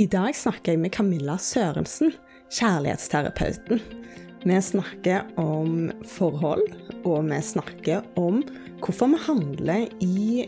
I 0.00 0.06
dag 0.08 0.32
snakker 0.32 0.72
jeg 0.72 0.80
med 0.80 0.94
Camilla 0.96 1.34
Sørensen, 1.36 2.14
kjærlighetsterapeuten. 2.56 3.82
Vi 4.48 4.56
snakker 4.64 5.26
om 5.36 5.90
forhold, 6.08 6.62
og 7.04 7.26
vi 7.28 7.40
snakker 7.44 8.06
om 8.16 8.38
hvorfor 8.80 9.10
vi 9.12 9.20
handler 9.26 9.84
i 10.00 10.46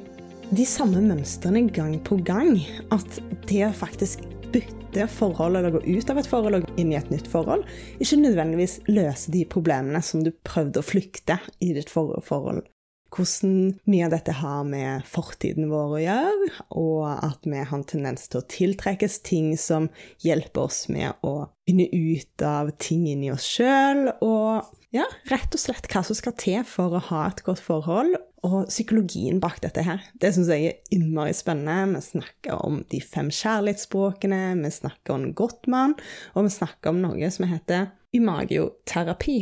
de 0.57 0.65
samme 0.65 1.03
mønstrene 1.05 1.67
gang 1.69 1.99
på 2.01 2.17
gang. 2.25 2.63
At 2.97 3.21
det 3.51 3.67
å 3.67 3.75
faktisk 3.77 4.25
bytte 4.55 5.05
forhold 5.13 5.61
eller 5.61 5.77
gå 5.77 5.85
ut 5.85 6.15
av 6.15 6.23
et 6.23 6.33
forhold 6.33 6.63
og 6.63 6.81
inn 6.81 6.95
i 6.95 7.01
et 7.03 7.13
nytt 7.13 7.29
forhold, 7.29 7.69
ikke 8.01 8.23
nødvendigvis 8.25 8.81
løser 8.89 9.37
de 9.37 9.45
problemene 9.53 10.01
som 10.01 10.25
du 10.25 10.33
prøvde 10.49 10.81
å 10.81 10.93
flykte 10.95 11.43
i 11.61 11.75
ditt 11.77 11.93
forrige 11.93 12.25
forhold 12.25 12.65
hvordan 13.13 13.57
mye 13.91 14.07
av 14.07 14.15
dette 14.15 14.35
har 14.39 14.63
med 14.69 15.07
fortiden 15.09 15.71
vår 15.71 15.97
å 15.97 16.03
gjøre, 16.03 16.51
og 16.81 17.03
at 17.13 17.45
vi 17.47 17.61
har 17.61 17.77
en 17.77 17.87
tendens 17.89 18.29
til 18.33 18.41
å 18.41 18.49
tiltrekkes 18.49 19.21
ting 19.27 19.53
som 19.61 19.91
hjelper 20.25 20.67
oss 20.67 20.87
med 20.93 21.19
å 21.27 21.51
finne 21.69 21.89
ut 21.93 22.45
av 22.47 22.73
ting 22.83 23.07
inni 23.13 23.33
oss 23.35 23.47
sjøl, 23.47 24.09
og 24.25 24.73
ja, 24.93 25.07
rett 25.31 25.55
og 25.55 25.61
slett 25.61 25.89
hva 25.93 26.03
som 26.05 26.17
skal 26.19 26.37
til 26.41 26.61
for 26.69 26.97
å 26.97 27.05
ha 27.11 27.25
et 27.31 27.43
godt 27.47 27.63
forhold, 27.65 28.19
og 28.43 28.67
psykologien 28.67 29.39
bak 29.43 29.61
dette 29.63 29.85
her. 29.87 30.03
Det 30.19 30.33
syns 30.35 30.51
jeg 30.51 30.67
er 30.67 30.95
innmari 30.97 31.35
spennende. 31.37 32.01
Vi 32.01 32.19
snakker 32.19 32.59
om 32.67 32.81
de 32.91 32.99
fem 32.99 33.31
kjærlighetsspråkene, 33.31 34.41
vi 34.59 34.73
snakker 34.75 35.15
om 35.15 35.29
Gottmann, 35.39 35.95
og 36.35 36.49
vi 36.49 36.55
snakker 36.57 36.91
om 36.91 37.05
noe 37.05 37.31
som 37.31 37.47
heter 37.51 37.93
imagioterapi. 38.19 39.39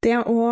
Det 0.00 0.14
å 0.16 0.44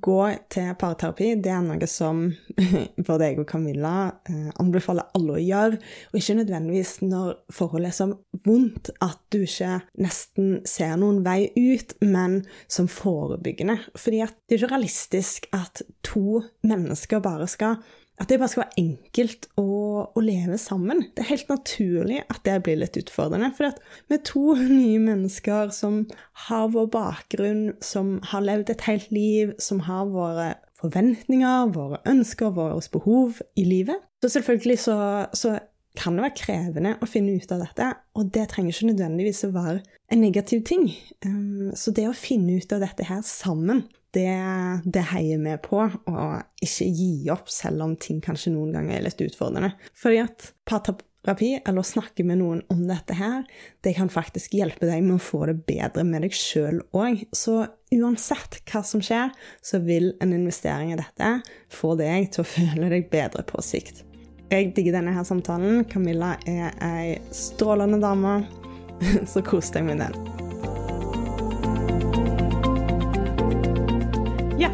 gå 0.00 0.20
til 0.48 0.70
parterapi 0.80 1.34
det 1.44 1.50
er 1.52 1.64
noe 1.66 1.88
som 1.90 2.22
både 3.08 3.26
jeg 3.28 3.42
og 3.42 3.48
Camilla 3.50 3.96
eh, 4.24 4.48
anbefaler 4.62 5.10
alle 5.18 5.34
å 5.36 5.42
gjøre, 5.42 5.80
og 6.12 6.16
ikke 6.16 6.38
nødvendigvis 6.38 6.94
når 7.04 7.34
forholdet 7.52 7.90
er 7.90 7.98
så 7.98 8.06
vondt 8.46 8.88
at 9.04 9.20
du 9.34 9.42
ikke 9.42 9.82
nesten 10.00 10.62
ser 10.64 10.96
noen 11.02 11.20
vei 11.26 11.50
ut, 11.52 11.92
men 12.00 12.40
som 12.72 12.88
forebyggende. 12.88 13.76
Fordi 14.00 14.22
det 14.24 14.56
er 14.56 14.62
ikke 14.62 14.72
realistisk 14.72 15.50
at 15.56 15.84
to 16.06 16.40
mennesker 16.64 17.20
bare 17.24 17.50
skal 17.52 17.76
at 18.16 18.30
det 18.30 18.38
bare 18.40 18.48
skal 18.48 18.64
være 18.64 18.80
enkelt 18.80 19.48
å, 19.60 19.66
å, 20.08 20.22
leve 20.24 20.56
sammen. 20.60 21.02
Det 21.12 21.24
er 21.24 21.32
helt 21.34 21.50
naturlig 21.52 22.22
at 22.24 22.40
det 22.48 22.56
blir 22.64 22.78
litt 22.80 22.96
utfordrende. 22.96 23.50
For 23.56 23.68
at 23.68 23.80
med 24.12 24.24
to 24.28 24.56
nye 24.80 25.00
mennesker 25.02 25.72
som 25.76 26.04
har 26.46 26.70
vår 26.72 26.88
bakgrunn, 26.94 27.64
som 27.84 28.16
har 28.32 28.46
levd 28.46 28.72
et 28.72 28.86
helt 28.88 29.12
liv, 29.14 29.52
som 29.62 29.84
har 29.88 30.08
våre 30.12 30.54
forventninger, 30.80 31.72
våre 31.76 32.00
ønsker, 32.08 32.52
våre 32.56 32.80
behov 32.92 33.40
i 33.56 33.64
livet 33.64 34.02
Så 34.20 34.28
selvfølgelig 34.34 34.78
så, 34.82 34.96
så 35.32 35.56
kan 35.96 36.16
det 36.16 36.26
være 36.26 36.36
krevende 36.36 36.94
å 37.00 37.08
finne 37.08 37.36
ut 37.40 37.52
av 37.54 37.62
dette, 37.64 37.86
og 38.16 38.32
det 38.34 38.48
trenger 38.52 38.74
ikke 38.74 38.90
nødvendigvis 38.90 39.46
å 39.46 39.52
være 39.54 39.78
en 40.12 40.20
negativ 40.20 40.64
ting. 40.68 40.90
Um, 41.24 41.72
så 41.76 41.92
det 41.96 42.06
å 42.08 42.16
finne 42.16 42.58
ut 42.60 42.72
av 42.76 42.84
dette 42.84 43.06
her 43.08 43.22
sammen, 43.26 43.86
det, 44.16 44.80
det 44.84 45.04
heier 45.12 45.40
vi 45.42 45.56
på, 45.62 45.82
og 45.84 46.64
ikke 46.64 46.88
gi 46.96 47.10
opp 47.32 47.50
selv 47.52 47.84
om 47.84 47.92
ting 48.00 48.22
kanskje 48.24 48.54
noen 48.54 48.72
ganger 48.76 48.96
er 48.96 49.04
litt 49.04 49.20
utfordrende. 49.20 49.74
Fordi 49.96 50.22
at 50.22 50.48
parterapi, 50.68 51.50
eller 51.60 51.82
å 51.82 51.86
snakke 51.86 52.24
med 52.24 52.40
noen 52.40 52.62
om 52.72 52.86
dette 52.88 53.18
her, 53.18 53.44
det 53.84 53.92
kan 53.98 54.10
faktisk 54.12 54.56
hjelpe 54.56 54.88
deg 54.88 55.04
med 55.04 55.18
å 55.18 55.22
få 55.22 55.44
det 55.50 55.58
bedre 55.68 56.06
med 56.08 56.24
deg 56.24 56.36
sjøl 56.36 56.80
òg. 56.96 57.26
Så 57.36 57.58
uansett 57.92 58.62
hva 58.70 58.82
som 58.86 59.04
skjer, 59.04 59.34
så 59.60 59.82
vil 59.84 60.14
en 60.24 60.32
investering 60.36 60.94
i 60.94 61.00
dette 61.00 61.36
få 61.72 61.92
deg 62.00 62.32
til 62.32 62.46
å 62.46 62.50
føle 62.56 62.90
deg 62.96 63.10
bedre 63.12 63.44
på 63.48 63.64
sikt. 63.64 64.06
Jeg 64.46 64.70
digger 64.76 65.00
denne 65.00 65.12
her 65.12 65.26
samtalen. 65.26 65.84
Camilla 65.90 66.36
er 66.46 66.72
ei 66.86 67.16
strålende 67.34 68.00
dame, 68.00 68.38
så 69.32 69.44
kos 69.44 69.74
deg 69.74 69.90
med 69.90 70.04
den. 70.06 70.45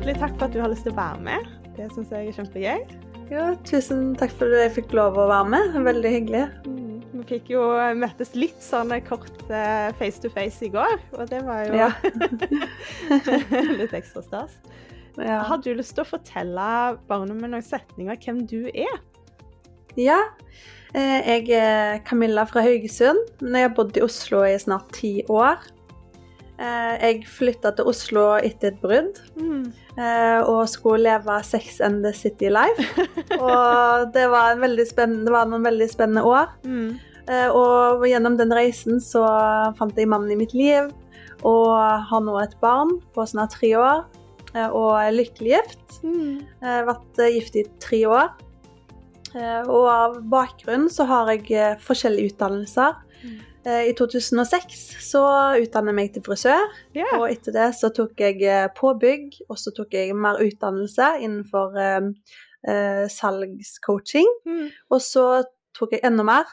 Hjertelig 0.03 0.19
takk 0.19 0.33
for 0.35 0.49
at 0.49 0.55
du 0.57 0.59
har 0.59 0.71
lyst 0.73 0.83
til 0.83 0.91
å 0.91 0.97
være 0.97 1.19
med. 1.23 1.45
Det 1.77 1.85
syns 1.95 2.09
jeg 2.11 2.27
er 2.27 2.35
kjempegøy. 2.35 2.81
Ja, 3.31 3.43
tusen 3.63 4.01
takk 4.19 4.33
for 4.35 4.51
at 4.51 4.65
jeg 4.65 4.73
fikk 4.81 4.95
lov 4.99 5.15
å 5.15 5.29
være 5.31 5.53
med. 5.53 5.77
Veldig 5.87 6.11
hyggelig. 6.11 6.41
Mm, 6.67 6.97
vi 7.13 7.27
fikk 7.29 7.53
jo 7.53 7.69
møttes 8.01 8.33
litt 8.35 8.59
sånn 8.67 8.91
kort 9.07 9.31
uh, 9.47 9.95
face 10.01 10.19
to 10.19 10.27
face 10.35 10.59
i 10.67 10.73
går, 10.75 10.97
og 11.15 11.31
det 11.31 11.39
var 11.47 11.69
jo 11.69 11.79
ja. 11.79 11.93
litt 13.79 13.95
ekstra 13.95 14.25
stas. 14.27 14.59
Ja. 15.23 15.39
Har 15.47 15.63
du 15.63 15.71
lyst 15.71 15.95
til 15.95 16.03
å 16.03 16.11
fortelle 16.17 16.67
barna 17.07 17.39
med 17.39 17.55
noen 17.55 17.63
setninger 17.63 18.19
hvem 18.27 18.43
du 18.51 18.59
er? 18.75 18.99
Ja. 19.95 20.19
Eh, 20.99 21.31
jeg 21.31 21.55
er 21.63 22.03
Camilla 22.11 22.43
fra 22.51 22.67
Haugesund, 22.67 23.23
men 23.39 23.61
jeg 23.61 23.71
har 23.71 23.79
bodd 23.79 23.95
i 23.95 24.03
Oslo 24.03 24.43
i 24.51 24.59
snart 24.59 24.91
ti 24.99 25.21
år. 25.31 25.63
Eh, 26.63 26.95
jeg 27.01 27.23
flytta 27.27 27.73
til 27.75 27.89
Oslo 27.91 28.27
etter 28.39 28.71
et 28.71 28.83
brudd 28.83 29.17
mm. 29.35 29.63
og 30.47 30.61
skulle 30.71 31.03
leve 31.09 31.39
Sex 31.43 31.81
and 31.83 32.05
the 32.07 32.13
City 32.15 32.53
life. 32.53 33.07
og 33.43 34.13
det 34.15 34.29
var, 34.31 34.55
det 34.61 35.33
var, 35.33 35.49
noen 35.51 35.67
veldig 35.67 35.89
spennende 35.91 36.23
år. 36.23 36.53
Mm. 36.63 36.93
Eh, 37.27 37.49
og 37.51 38.07
gjennom 38.07 38.39
den 38.39 38.55
reisen 38.55 39.03
så 39.03 39.25
fant 39.79 39.99
jeg 39.99 40.11
mannen 40.11 40.31
i 40.35 40.39
mitt 40.39 40.55
liv, 40.55 40.93
og 41.43 41.75
har 42.07 42.23
nå 42.23 42.37
et 42.39 42.55
barn 42.63 42.99
på 43.15 43.27
snart 43.27 43.57
tre 43.59 43.75
år. 43.79 44.05
Og 44.53 44.91
er 45.01 45.15
lykkelig 45.17 45.55
gift. 45.55 45.95
Mm. 46.05 46.43
Vært 46.61 47.21
gift 47.33 47.55
i 47.57 47.63
tre 47.81 48.03
år. 48.05 48.35
Og 49.65 49.87
av 49.89 50.19
bakgrunn 50.29 50.91
så 50.93 51.07
har 51.09 51.31
jeg 51.33 51.81
forskjellige 51.81 52.35
utdannelser. 52.35 52.99
Mm. 53.25 53.39
Eh, 53.65 53.89
I 53.91 53.95
2006 53.95 54.79
så 55.07 55.23
utdannet 55.63 55.93
jeg 55.93 55.99
meg 55.99 56.15
til 56.15 56.25
frisør, 56.27 56.65
yeah. 56.97 57.13
og 57.21 57.29
etter 57.29 57.55
det 57.55 57.69
så 57.79 57.93
tok 57.95 58.19
jeg 58.19 58.41
eh, 58.43 58.67
påbygg, 58.75 59.39
og 59.49 59.61
så 59.61 59.71
tok 59.77 59.95
jeg 59.95 60.17
mer 60.19 60.41
utdannelse 60.43 61.13
innenfor 61.23 61.79
eh, 61.79 62.09
eh, 62.69 63.05
salgscoaching. 63.13 64.27
Mm. 64.49 64.67
Og 64.91 65.05
så 65.05 65.27
tok 65.79 65.95
jeg 65.95 66.05
enda 66.09 66.27
mer. 66.27 66.51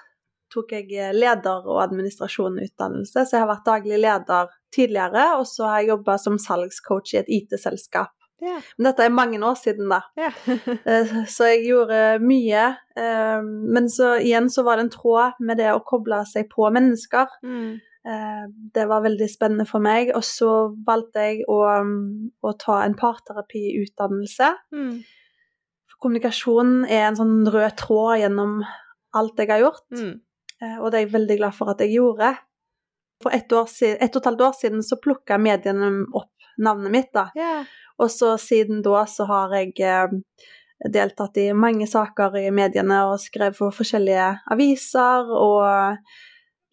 Tok 0.54 0.72
jeg 0.74 1.14
leder- 1.14 1.66
og 1.70 1.82
administrasjonsutdannelse, 1.84 3.26
så 3.26 3.36
jeg 3.36 3.44
har 3.44 3.52
vært 3.52 3.68
daglig 3.68 4.00
leder 4.02 4.54
tidligere, 4.74 5.26
og 5.38 5.46
så 5.50 5.68
har 5.70 5.82
jeg 5.82 5.94
jobba 5.96 6.18
som 6.22 6.40
salgscoach 6.42 7.14
i 7.14 7.22
et 7.24 7.30
IT-selskap. 7.40 8.14
Yeah. 8.42 8.64
Men 8.78 8.90
dette 8.90 9.06
er 9.06 9.14
mange 9.14 9.40
år 9.44 9.58
siden, 9.60 9.92
da. 9.92 10.02
Yeah. 10.20 11.28
så 11.36 11.50
jeg 11.52 11.68
gjorde 11.68 12.20
mye. 12.24 12.66
Eh, 13.00 13.44
men 13.44 13.90
så 13.92 14.16
igjen 14.22 14.50
så 14.52 14.64
var 14.68 14.80
det 14.80 14.88
en 14.88 14.96
tråd 14.96 15.40
med 15.44 15.60
det 15.60 15.70
å 15.74 15.84
koble 15.86 16.22
seg 16.30 16.50
på 16.52 16.70
mennesker. 16.74 17.40
Mm. 17.44 17.78
Eh, 18.10 18.44
det 18.76 18.88
var 18.90 19.04
veldig 19.06 19.30
spennende 19.32 19.68
for 19.70 19.84
meg. 19.84 20.14
Og 20.16 20.26
så 20.26 20.54
valgte 20.88 21.28
jeg 21.28 21.46
å, 21.52 21.62
å 22.42 22.56
ta 22.62 22.82
en 22.86 22.98
parterapiutdannelse. 23.00 24.52
Mm. 24.76 24.94
For 25.90 26.04
kommunikasjon 26.08 26.84
er 26.88 27.10
en 27.10 27.20
sånn 27.20 27.42
rød 27.52 27.76
tråd 27.82 28.22
gjennom 28.24 28.62
alt 29.20 29.42
jeg 29.42 29.52
har 29.52 29.66
gjort. 29.68 29.88
Mm. 29.96 30.14
Eh, 30.62 30.78
og 30.80 30.92
det 30.92 31.00
er 31.00 31.08
jeg 31.08 31.16
veldig 31.18 31.42
glad 31.42 31.58
for 31.58 31.74
at 31.74 31.84
jeg 31.84 31.98
gjorde. 31.98 32.34
For 33.20 33.36
ett, 33.36 33.52
ett 33.52 34.16
og 34.16 34.22
et 34.22 34.28
halvt 34.30 34.46
år 34.48 34.54
siden 34.56 34.84
så 34.86 35.00
plukka 35.02 35.36
mediene 35.42 35.90
opp 36.16 36.32
navnet 36.62 36.94
mitt. 36.94 37.14
da. 37.16 37.30
Yeah. 37.38 37.70
Og 38.00 38.12
så 38.12 38.38
siden 38.40 38.82
da 38.86 39.04
så 39.10 39.28
har 39.30 39.54
jeg 39.58 39.76
eh, 39.84 40.16
deltatt 40.94 41.38
i 41.42 41.52
mange 41.54 41.88
saker 41.90 42.40
i 42.40 42.48
mediene 42.56 43.04
og 43.10 43.20
skrevet 43.20 43.58
for 43.58 43.76
forskjellige 43.76 44.32
aviser, 44.54 45.32
og 45.36 45.98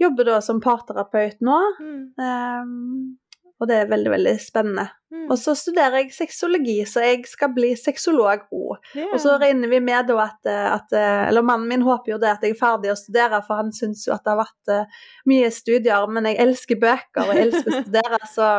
jobber 0.03 0.31
da 0.31 0.41
som 0.45 0.63
parterapeut 0.63 1.41
nå. 1.45 1.63
Mm. 1.81 2.03
Um, 2.21 3.17
og 3.57 3.71
det 3.71 3.77
er 3.81 3.89
veldig, 3.89 4.11
veldig 4.13 4.35
spennende. 4.37 4.85
Mm. 5.09 5.31
Og 5.33 5.39
så 5.41 5.55
studerer 5.57 6.03
jeg 6.03 6.11
sexologi, 6.13 6.75
så 6.85 7.01
jeg 7.07 7.23
skal 7.25 7.55
bli 7.57 7.71
sexolog 7.81 8.45
òg. 8.53 8.77
Yeah. 8.93 9.15
Og 9.17 9.23
så 9.25 9.39
regner 9.41 9.73
vi 9.73 9.81
med 9.81 10.11
da 10.11 10.19
at, 10.27 10.51
at, 10.53 10.93
Eller 10.93 11.43
mannen 11.43 11.71
min 11.71 11.87
håper 11.87 12.13
jo 12.13 12.21
det 12.21 12.35
at 12.35 12.45
jeg 12.45 12.53
er 12.53 12.61
ferdig 12.61 12.93
å 12.93 12.99
studere, 13.01 13.41
for 13.49 13.63
han 13.63 13.73
syns 13.75 14.05
jo 14.07 14.13
at 14.15 14.27
det 14.27 14.35
har 14.35 14.43
vært 14.45 14.93
mye 15.33 15.49
studier, 15.51 16.07
men 16.13 16.29
jeg 16.29 16.39
elsker 16.45 16.79
bøker 16.85 17.25
og 17.25 17.33
jeg 17.33 17.49
elsker 17.49 17.73
å 17.73 17.83
studere, 17.87 18.21
så 18.37 18.53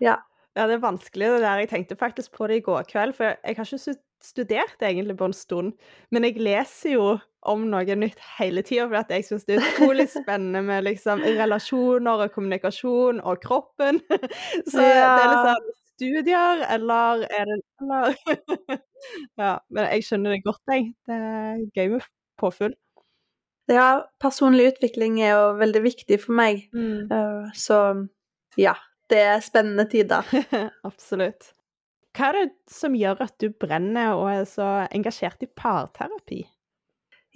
ja. 0.00 0.16
Ja, 0.58 0.66
det 0.66 0.78
er 0.78 0.82
vanskelig 0.82 1.28
det 1.30 1.42
der. 1.44 1.62
Jeg 1.62 1.68
tenkte 1.70 1.96
faktisk 1.96 2.32
på 2.34 2.46
det 2.50 2.60
i 2.60 2.64
går 2.66 2.86
kveld, 2.90 3.14
for 3.14 3.24
jeg 3.30 3.56
har 3.56 3.66
ikke 3.66 3.94
studert 4.22 4.82
egentlig 4.82 5.16
på 5.16 5.28
en 5.30 5.36
stund. 5.36 5.72
Men 6.10 6.26
jeg 6.26 6.42
leser 6.42 6.96
jo 6.96 7.04
om 7.48 7.62
noe 7.72 7.96
nytt 7.96 8.18
hele 8.36 8.64
tida, 8.66 8.88
for 8.88 9.14
jeg 9.14 9.28
syns 9.28 9.46
det 9.48 9.56
er 9.56 9.68
utrolig 9.68 10.08
spennende 10.18 10.62
med 10.66 10.84
liksom 10.88 11.22
relasjoner 11.24 12.26
og 12.26 12.34
kommunikasjon 12.34 13.22
og 13.22 13.40
kroppen. 13.44 14.02
Så 14.72 14.82
ja. 14.82 15.14
det 15.16 15.24
er 15.24 15.38
sånn 15.46 15.72
studier, 15.94 16.66
eller 16.76 17.26
er 17.30 17.50
det 17.52 17.60
eller? 17.80 18.14
Ja, 19.40 19.54
men 19.72 19.86
jeg 19.86 20.04
skjønner 20.04 20.34
det 20.34 20.44
godt, 20.44 20.60
jeg. 20.68 20.90
Det 21.08 21.16
er 21.16 21.62
gøy 21.72 21.94
med 21.94 22.04
påfyll. 22.40 22.74
Ja, 23.70 24.02
personlig 24.20 24.72
utvikling 24.74 25.20
er 25.22 25.30
jo 25.38 25.44
veldig 25.60 25.80
viktig 25.86 26.18
for 26.20 26.34
meg, 26.36 26.66
mm. 26.74 27.06
uh, 27.08 27.52
så 27.56 27.78
ja 28.58 28.74
det 29.10 29.20
er 29.26 29.42
spennende 29.44 29.86
tider. 29.90 30.26
Absolutt. 30.88 31.52
Hva 32.16 32.30
er 32.30 32.38
det 32.40 32.72
som 32.72 32.96
gjør 32.98 33.22
at 33.26 33.36
du 33.42 33.50
brenner 33.54 34.16
og 34.18 34.30
er 34.32 34.46
så 34.48 34.70
engasjert 34.90 35.44
i 35.46 35.50
parterapi? 35.50 36.40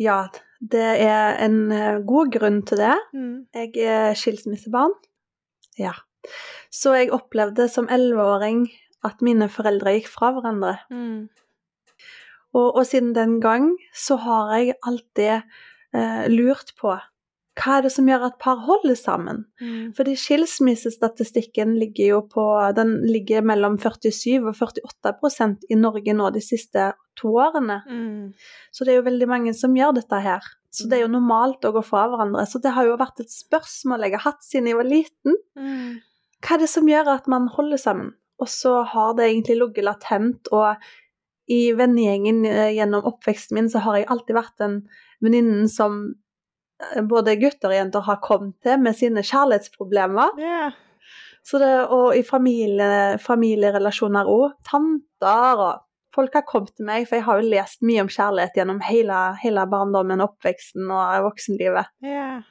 Ja, 0.00 0.24
det 0.58 0.86
er 1.04 1.36
en 1.44 1.70
eh, 1.70 2.00
god 2.06 2.32
grunn 2.34 2.62
til 2.66 2.80
det. 2.82 2.96
Mm. 3.14 3.46
Jeg 3.54 3.76
er 3.86 4.18
skilsmissebarn. 4.18 4.96
Ja. 5.78 5.94
Så 6.72 6.96
jeg 6.96 7.12
opplevde 7.14 7.68
som 7.70 7.86
elleveåring 7.92 8.66
at 9.06 9.22
mine 9.22 9.46
foreldre 9.52 9.94
gikk 9.98 10.08
fra 10.10 10.32
hverandre. 10.34 10.78
Mm. 10.90 11.28
Og, 12.54 12.68
og 12.70 12.82
siden 12.88 13.12
den 13.14 13.40
gang 13.42 13.74
så 13.94 14.16
har 14.24 14.54
jeg 14.56 14.78
alltid 14.86 15.34
eh, 15.94 16.24
lurt 16.32 16.74
på 16.80 16.94
hva 17.54 17.76
er 17.78 17.84
det 17.86 17.92
som 17.94 18.08
gjør 18.10 18.24
at 18.26 18.38
par 18.42 18.58
holder 18.66 18.96
sammen? 18.98 19.44
Mm. 19.62 19.92
Fordi 19.94 20.16
skilsmissestatistikken 20.18 21.76
ligger 21.78 22.08
jo 22.08 22.20
på 22.26 22.46
Den 22.74 22.96
ligger 23.06 23.46
mellom 23.46 23.76
47 23.78 24.42
og 24.42 24.56
48% 24.58 25.68
i 25.70 25.78
Norge 25.78 26.16
nå 26.18 26.30
de 26.34 26.42
siste 26.42 26.90
to 27.20 27.30
årene. 27.38 27.78
Mm. 27.86 28.32
Så 28.74 28.84
det 28.84 28.94
er 28.94 28.98
jo 28.98 29.06
veldig 29.06 29.28
mange 29.30 29.54
som 29.54 29.76
gjør 29.78 29.94
dette 30.00 30.18
her. 30.24 30.42
Så 30.74 30.88
det 30.90 30.98
er 30.98 31.04
jo 31.04 31.12
normalt 31.14 31.62
å 31.62 31.70
gå 31.76 31.84
fra 31.86 32.08
hverandre. 32.10 32.42
Så 32.50 32.58
det 32.58 32.74
har 32.74 32.88
jo 32.88 32.98
vært 32.98 33.22
et 33.22 33.30
spørsmål 33.30 34.08
jeg 34.08 34.16
har 34.16 34.26
hatt 34.26 34.42
siden 34.42 34.72
jeg 34.72 34.80
var 34.80 34.90
liten. 34.90 35.38
Mm. 35.54 36.02
Hva 36.42 36.56
er 36.56 36.64
det 36.64 36.72
som 36.74 36.90
gjør 36.90 37.12
at 37.14 37.30
man 37.30 37.46
holder 37.54 37.78
sammen? 37.78 38.10
Og 38.42 38.50
så 38.50 38.80
har 38.90 39.14
det 39.14 39.28
egentlig 39.28 39.60
ligget 39.60 39.86
latent, 39.86 40.50
og 40.50 40.74
i 41.46 41.70
vennegjengen 41.76 42.42
eh, 42.48 42.72
gjennom 42.74 43.06
oppveksten 43.06 43.54
min 43.54 43.70
så 43.70 43.82
har 43.84 44.00
jeg 44.00 44.08
alltid 44.10 44.36
vært 44.36 44.54
den 44.58 44.76
venninnen 45.22 45.68
som 45.70 46.16
både 47.10 47.36
gutter 47.40 47.72
og 47.72 47.76
jenter 47.76 48.04
har 48.06 48.22
kommet 48.24 48.56
til 48.64 48.80
med 48.82 48.96
sine 48.98 49.24
kjærlighetsproblemer. 49.24 50.38
Yeah. 50.40 50.76
Så 51.44 51.60
det, 51.60 51.72
og 51.92 52.14
i 52.16 52.22
familie, 52.24 53.18
familierelasjoner 53.20 54.28
òg. 54.32 54.54
Tanter 54.64 55.60
og 55.60 55.82
folk 56.14 56.36
har 56.38 56.46
kommet 56.48 56.72
til 56.78 56.88
meg, 56.88 57.08
for 57.08 57.18
jeg 57.18 57.26
har 57.26 57.40
jo 57.40 57.52
lest 57.52 57.84
mye 57.84 58.04
om 58.04 58.10
kjærlighet 58.12 58.56
gjennom 58.58 58.80
hele, 58.86 59.20
hele 59.42 59.66
barndommen, 59.70 60.22
oppveksten 60.24 60.88
og 60.88 61.26
voksenlivet. 61.28 61.90
Yeah. 62.04 62.44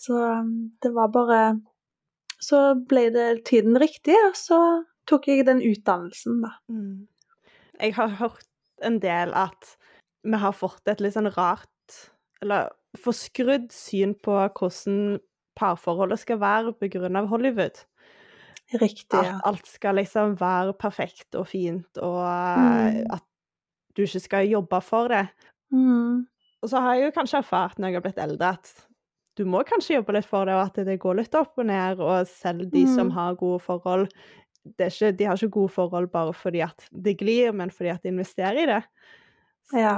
Så 0.00 0.16
um, 0.16 0.72
det 0.82 0.94
var 0.96 1.12
bare 1.12 1.40
Så 2.40 2.58
ble 2.88 3.10
det 3.12 3.44
tiden 3.50 3.76
riktig, 3.76 4.14
og 4.30 4.36
så 4.38 4.58
tok 5.10 5.26
jeg 5.28 5.44
den 5.44 5.60
utdannelsen, 5.60 6.38
da. 6.40 6.54
Mm. 6.72 7.04
Jeg 7.80 7.94
har 7.98 8.14
hørt 8.16 8.46
en 8.84 8.96
del 9.02 9.34
at 9.36 9.74
vi 10.24 10.40
har 10.40 10.56
fått 10.56 10.88
et 10.88 11.02
litt 11.04 11.18
sånn 11.18 11.28
rart, 11.34 11.98
eller 12.40 12.72
forskrudd 12.98 13.70
syn 13.72 14.14
på 14.14 14.34
hvordan 14.56 15.20
parforholdet 15.58 16.18
skal 16.22 16.40
være 16.40 16.74
av 17.16 17.28
Hollywood. 17.28 17.84
Riktig, 18.80 19.18
At 19.18 19.40
alt 19.44 19.66
skal 19.66 19.96
liksom 19.98 20.36
være 20.38 20.72
perfekt 20.78 21.34
og 21.34 21.48
fint, 21.48 21.98
og 21.98 22.22
Mm. 22.22 23.06
at 23.12 23.22
du 23.96 24.02
ikke 24.02 24.20
skal 24.20 24.46
jobbe 24.48 24.80
for 24.82 25.08
det. 25.08 25.28
Mm. 25.72 26.26
Og 26.62 26.68
så 26.68 26.80
har 26.80 26.94
jeg 26.94 27.04
jo 27.04 27.20
kanskje 27.20 27.38
erfart 27.38 27.78
når 27.78 27.88
jeg 27.88 27.94
har 27.94 28.00
blitt 28.02 28.18
eldre, 28.18 28.48
at 28.54 28.86
du 29.36 29.44
må 29.44 29.64
kanskje 29.64 29.96
jobbe 29.96 30.12
litt 30.12 30.26
for 30.26 30.44
det, 30.44 30.54
og 30.54 30.66
at 30.66 30.84
det 30.86 31.00
går 31.00 31.16
litt 31.16 31.34
opp 31.34 31.58
og 31.58 31.66
ned, 31.66 32.00
og 32.00 32.26
selv 32.26 32.70
de 32.70 32.86
som 32.86 33.08
Mm. 33.08 33.12
har 33.14 33.34
gode 33.36 33.60
forhold 33.60 34.08
det 34.78 34.92
ikke, 34.92 35.16
De 35.16 35.24
har 35.24 35.34
ikke 35.36 35.50
gode 35.50 35.70
forhold 35.72 36.10
bare 36.12 36.32
fordi 36.34 36.60
at 36.62 36.88
det 36.92 37.18
glir, 37.18 37.52
men 37.52 37.70
fordi 37.70 37.88
at 37.90 38.02
de 38.02 38.08
investerer 38.08 38.58
i 38.62 38.66
det. 38.66 38.84
Så, 39.68 39.78
Ja. 39.78 39.94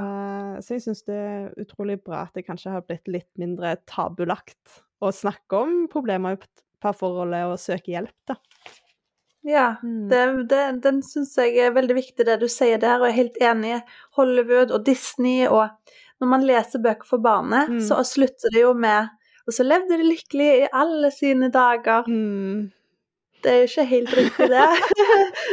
så 0.60 0.74
jeg 0.74 0.82
syns 0.82 1.04
det 1.06 1.14
er 1.16 1.54
utrolig 1.62 2.02
bra 2.04 2.22
at 2.26 2.34
det 2.34 2.44
kanskje 2.46 2.70
har 2.74 2.82
blitt 2.82 3.08
litt 3.08 3.30
mindre 3.38 3.76
tabulagt 3.86 4.82
å 5.00 5.08
snakke 5.12 5.52
om 5.62 5.88
problemer 5.88 6.32
i 6.36 6.40
parforholdet 6.82 7.46
og 7.48 7.58
søke 7.58 7.92
hjelp, 7.94 8.12
da. 8.28 8.34
Ja, 9.44 9.76
Mm. 9.82 10.08
det, 10.08 10.48
det, 10.48 10.82
den 10.82 11.00
syns 11.02 11.34
jeg 11.36 11.56
er 11.58 11.72
veldig 11.74 11.94
viktig, 11.96 12.24
det 12.26 12.38
du 12.40 12.46
sier 12.48 12.78
der, 12.78 13.00
og 13.00 13.06
jeg 13.08 13.12
er 13.14 13.22
helt 13.22 13.38
enig. 13.40 13.82
Hollywood 14.14 14.70
og 14.70 14.84
Disney, 14.84 15.46
og 15.48 15.68
når 16.20 16.28
man 16.28 16.42
leser 16.46 16.78
bøker 16.78 17.04
for 17.06 17.18
barnet, 17.18 17.68
Mm. 17.68 17.80
så 17.80 18.04
slutter 18.04 18.50
det 18.52 18.60
jo 18.62 18.74
med 18.74 19.08
Og 19.48 19.52
så 19.52 19.64
levde 19.66 19.96
de 19.98 20.04
lykkelig 20.06 20.62
i 20.62 20.68
alle 20.72 21.10
sine 21.10 21.48
dager. 21.50 22.04
Mm. 22.06 22.70
Det 23.42 23.50
er 23.50 23.56
jo 23.58 23.66
ikke 23.66 23.84
helt 23.90 24.12
riktig, 24.14 24.48
det. 24.52 24.68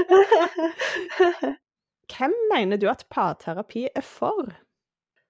Hvem 2.10 2.34
mener 2.52 2.78
du 2.82 2.88
at 2.90 3.06
parterapi 3.10 3.88
er 3.96 4.02
for? 4.06 4.50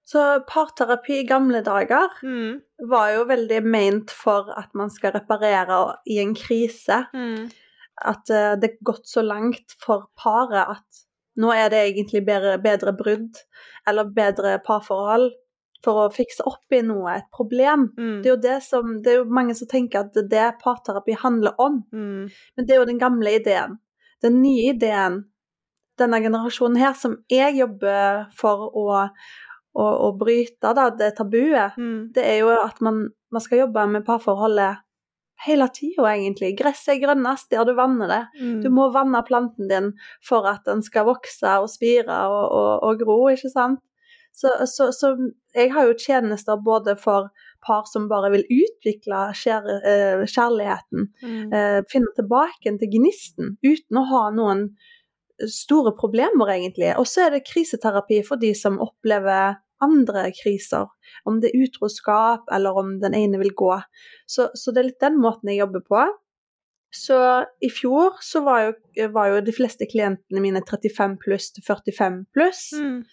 så 0.09 0.39
parterapi 0.49 1.19
i 1.19 1.25
gamle 1.29 1.59
dager 1.61 2.09
Mm. 2.25 2.61
var 2.89 3.11
jo 3.13 3.25
veldig 3.29 3.59
ment 3.63 4.09
for 4.09 4.47
at 4.57 4.71
man 4.73 4.89
skal 4.89 5.11
reparere 5.13 5.97
i 6.09 6.17
en 6.17 6.31
krise. 6.33 7.03
Mm. 7.13 7.51
At 8.01 8.25
uh, 8.33 8.55
det 8.57 8.71
er 8.71 8.79
gått 8.89 9.05
så 9.05 9.21
langt 9.21 9.75
for 9.77 10.07
paret 10.17 10.65
at 10.77 11.03
nå 11.37 11.51
er 11.53 11.69
det 11.69 11.83
egentlig 11.91 12.23
bedre, 12.25 12.55
bedre 12.57 12.93
brudd 12.97 13.37
eller 13.87 14.09
bedre 14.09 14.55
parforhold 14.65 15.29
for 15.85 16.07
å 16.07 16.11
fikse 16.11 16.41
opp 16.49 16.73
i 16.73 16.81
noe, 16.81 17.13
et 17.19 17.29
problem. 17.31 17.91
Mm. 17.95 18.23
Det 18.23 18.31
er 18.31 18.33
jo 18.33 18.41
det 18.49 18.57
som, 18.65 18.95
det 19.03 19.11
er 19.13 19.17
jo 19.21 19.29
mange 19.29 19.53
som 19.55 19.67
tenker 19.69 19.99
at 20.07 20.13
det 20.17 20.25
er 20.25 20.31
det 20.55 20.61
parterapi 20.63 21.13
handler 21.21 21.53
om, 21.59 21.83
Mm. 21.93 22.31
men 22.57 22.65
det 22.65 22.73
er 22.75 22.79
jo 22.81 22.89
den 22.89 22.97
gamle 22.99 23.35
ideen. 23.37 23.77
Den 24.25 24.41
nye 24.41 24.73
ideen, 24.73 25.21
denne 25.99 26.19
generasjonen 26.23 26.79
her, 26.81 26.93
som 26.97 27.17
jeg 27.31 27.57
jobber 27.59 28.25
for 28.39 28.67
å, 28.73 28.85
å, 29.75 29.87
å 30.09 30.11
bryte 30.19 30.73
da, 30.75 30.89
det 30.89 31.13
tabuet, 31.19 31.75
Mm. 31.77 32.11
det 32.15 32.23
er 32.25 32.39
jo 32.43 32.53
at 32.63 32.79
man, 32.81 33.09
man 33.31 33.41
skal 33.45 33.65
jobbe 33.65 33.85
med 33.97 34.05
parforholdet 34.07 34.79
hele 35.45 35.67
tida, 35.71 36.03
egentlig. 36.11 36.57
Gresset 36.59 36.97
er 36.97 37.03
grønnest 37.05 37.51
der 37.53 37.63
du 37.63 37.71
vanner 37.77 38.09
det. 38.11 38.23
Mm. 38.41 38.57
Du 38.63 38.67
må 38.75 38.89
vanne 38.91 39.21
planten 39.23 39.69
din 39.71 39.93
for 40.27 40.43
at 40.51 40.65
den 40.67 40.81
skal 40.83 41.05
vokse 41.07 41.53
og 41.63 41.69
spire 41.71 42.17
og, 42.27 42.41
og, 42.51 42.71
og 42.89 42.99
gro, 43.05 43.19
ikke 43.31 43.51
sant? 43.53 43.79
Så, 44.35 44.51
så, 44.69 44.89
så 44.93 45.13
jeg 45.55 45.71
har 45.73 45.87
jo 45.87 45.95
tjenester 45.97 46.59
både 46.63 46.93
for 46.99 47.31
par 47.65 47.87
som 47.89 48.05
bare 48.11 48.29
vil 48.35 48.43
utvikle 48.51 49.23
kjær, 49.35 49.65
eh, 49.79 50.21
kjærligheten, 50.29 51.07
Mm. 51.23 51.49
eh, 51.55 51.79
finne 51.91 52.11
tilbake 52.15 52.75
til 52.79 52.91
gnisten, 52.93 53.55
uten 53.65 53.99
å 53.99 54.05
ha 54.11 54.21
noen 54.35 54.67
store 55.47 55.93
problemer, 55.97 56.49
egentlig. 56.55 56.91
Og 56.99 57.07
så 57.07 57.25
er 57.27 57.35
det 57.37 57.45
kriseterapi 57.47 58.21
for 58.27 58.41
de 58.41 58.53
som 58.57 58.79
opplever 58.83 59.55
andre 59.81 60.25
kriser, 60.35 60.87
om 61.25 61.37
det 61.39 61.53
er 61.53 61.61
utroskap, 61.63 62.49
eller 62.51 62.75
om 62.75 62.97
den 62.99 63.15
ene 63.15 63.39
vil 63.39 63.53
gå. 63.55 63.77
Så, 64.27 64.49
så 64.53 64.73
det 64.75 64.81
er 64.81 64.89
litt 64.89 64.99
den 65.05 65.19
måten 65.23 65.49
jeg 65.53 65.61
jobber 65.61 65.85
på. 65.87 66.01
Så 66.91 67.15
i 67.61 67.69
fjor 67.69 68.17
så 68.25 68.41
var 68.43 68.63
jo, 68.65 68.73
var 69.13 69.29
jo 69.29 69.43
de 69.45 69.53
fleste 69.53 69.85
klientene 69.87 70.41
mine 70.41 70.63
35 70.65 71.15
pluss 71.21 71.51
til 71.55 71.63
45 71.63 72.23
pluss. 72.33 72.65
Mm. 72.75 73.03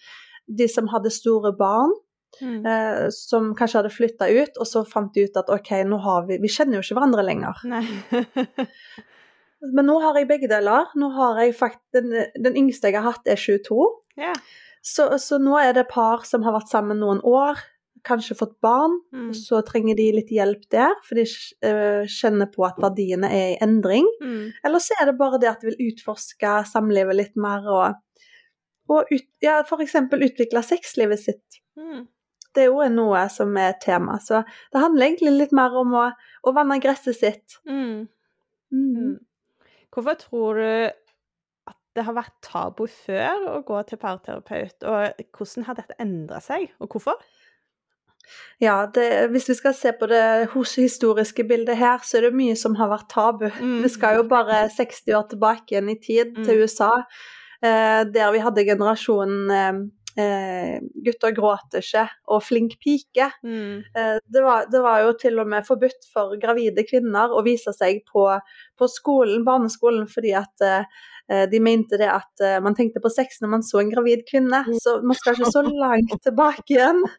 De 0.57 0.67
som 0.71 0.89
hadde 0.91 1.13
store 1.13 1.53
barn, 1.55 1.95
Mm. 2.41 2.65
eh, 2.67 3.05
som 3.09 3.53
kanskje 3.55 3.79
hadde 3.79 3.89
flytta 3.89 4.27
ut, 4.29 4.57
og 4.59 4.67
så 4.67 4.83
fant 4.85 5.13
de 5.15 5.23
ut 5.25 5.37
at 5.39 5.47
OK, 5.49 5.69
nå 5.87 5.97
har 6.03 6.25
vi 6.27 6.37
Vi 6.43 6.49
kjenner 6.51 6.75
jo 6.77 6.83
ikke 6.83 6.97
hverandre 6.99 7.23
lenger. 7.25 7.55
Men 9.61 9.89
nå 9.89 9.97
har 10.03 10.17
jeg 10.19 10.29
begge 10.29 10.49
deler. 10.51 10.91
Nå 10.99 11.09
har 11.15 11.41
jeg 11.41 11.55
faktisk, 11.57 11.83
den, 11.97 12.13
den 12.37 12.57
yngste 12.59 12.91
jeg 12.91 12.99
har 12.99 13.11
hatt, 13.11 13.27
er 13.29 13.39
22. 13.41 13.89
ja. 14.21 14.35
Så, 14.87 15.09
så 15.19 15.35
nå 15.41 15.57
er 15.59 15.73
det 15.75 15.89
par 15.91 16.21
som 16.23 16.45
har 16.45 16.53
vært 16.55 16.69
sammen 16.71 17.01
noen 17.01 17.19
år, 17.27 17.59
kanskje 18.07 18.37
fått 18.39 18.55
barn. 18.63 18.93
Mm. 19.11 19.29
og 19.29 19.35
Så 19.35 19.61
trenger 19.67 19.97
de 19.99 20.05
litt 20.15 20.31
hjelp 20.31 20.63
der, 20.71 20.95
for 21.03 21.19
de 21.19 21.25
eh, 21.67 22.03
kjenner 22.11 22.49
på 22.53 22.65
at 22.67 22.79
verdiene 22.81 23.29
er 23.33 23.49
i 23.55 23.57
endring. 23.63 24.07
Mm. 24.23 24.53
Eller 24.63 24.83
så 24.83 24.95
er 25.01 25.09
det 25.09 25.17
bare 25.19 25.41
det 25.43 25.51
at 25.51 25.63
de 25.63 25.71
vil 25.71 25.89
utforske 25.91 26.53
samlivet 26.71 27.19
litt 27.19 27.35
mer, 27.41 27.67
og, 27.67 28.29
og 28.93 29.11
ut, 29.11 29.27
ja, 29.43 29.59
f.eks. 29.65 29.97
utvikle 30.15 30.63
sexlivet 30.63 31.25
sitt. 31.25 31.59
Mm. 31.75 32.05
Det 32.55 32.63
er 32.63 32.71
jo 32.71 32.87
noe 32.89 33.27
som 33.29 33.51
er 33.59 33.73
et 33.73 33.83
tema. 33.83 34.17
Så 34.23 34.39
det 34.73 34.81
handler 34.81 35.09
egentlig 35.09 35.35
litt 35.35 35.55
mer 35.55 35.75
om 35.77 35.91
å, 35.99 36.07
å 36.47 36.55
vanne 36.55 36.79
gresset 36.81 37.19
sitt. 37.19 37.59
Mm. 37.67 38.07
Mm. 38.73 39.17
Hvorfor 39.97 40.17
tror 40.21 40.59
du 40.61 40.67
at 41.71 41.77
det 41.97 42.03
har 42.05 42.13
vært 42.13 42.35
tabu 42.45 42.83
før 42.85 43.47
å 43.49 43.61
gå 43.65 43.79
til 43.89 43.97
parterapeut, 43.97 44.85
og 44.85 45.23
hvordan 45.33 45.65
har 45.65 45.79
dette 45.79 45.97
endra 46.03 46.37
seg, 46.43 46.69
og 46.77 46.93
hvorfor? 46.93 47.17
Ja, 48.61 48.85
det, 48.93 49.29
hvis 49.31 49.47
vi 49.49 49.55
skal 49.57 49.73
se 49.73 49.93
på 49.97 50.09
det 50.11 50.49
historiske 50.53 51.45
bildet 51.47 51.79
her, 51.79 52.01
så 52.03 52.19
er 52.19 52.27
det 52.27 52.37
mye 52.37 52.55
som 52.59 52.75
har 52.77 52.91
vært 52.91 53.09
tabu. 53.09 53.47
Mm. 53.49 53.79
Vi 53.85 53.89
skal 53.93 54.19
jo 54.19 54.27
bare 54.29 54.65
60 54.73 55.15
år 55.17 55.27
tilbake 55.31 55.73
igjen 55.73 55.89
i 55.93 55.97
tid, 56.01 56.35
til 56.43 56.57
Mm. 56.57 56.63
USA, 56.63 56.91
eh, 57.63 58.03
der 58.13 58.31
vi 58.35 58.43
hadde 58.43 58.65
generasjonen 58.67 59.51
eh, 59.51 59.79
eh, 60.17 60.77
'gutter 61.05 61.33
gråter 61.35 61.83
ikke' 61.83 62.07
og 62.33 62.43
'flink 62.43 62.77
pike'. 62.83 63.29
Mm. 63.43 63.83
Eh, 63.95 64.17
det, 64.25 64.43
var, 64.43 64.65
det 64.71 64.81
var 64.81 65.03
jo 65.05 65.13
til 65.21 65.39
og 65.39 65.47
med 65.47 65.67
forbudt 65.67 66.09
for 66.13 66.37
gravide 66.41 66.85
kvinner 66.89 67.33
å 67.33 67.43
vise 67.45 67.73
seg 67.75 68.03
på, 68.11 68.27
på 68.77 68.91
skolen, 68.91 69.45
barneskolen 69.47 70.07
fordi 70.11 70.33
at 70.37 70.67
eh, 70.67 71.45
de 71.51 71.59
mente 71.63 71.99
det 71.99 72.09
at 72.11 72.43
eh, 72.43 72.59
man 72.63 72.75
tenkte 72.75 73.03
på 73.03 73.11
sex 73.13 73.41
når 73.41 73.53
man 73.57 73.65
så 73.65 73.81
en 73.81 73.91
gravid 73.93 74.25
kvinne. 74.29 74.63
Så 74.81 74.99
man 75.03 75.17
skal 75.17 75.37
ikke 75.37 75.53
så 75.53 75.65
langt 75.67 76.17
tilbake 76.27 76.77
igjen. 76.77 77.03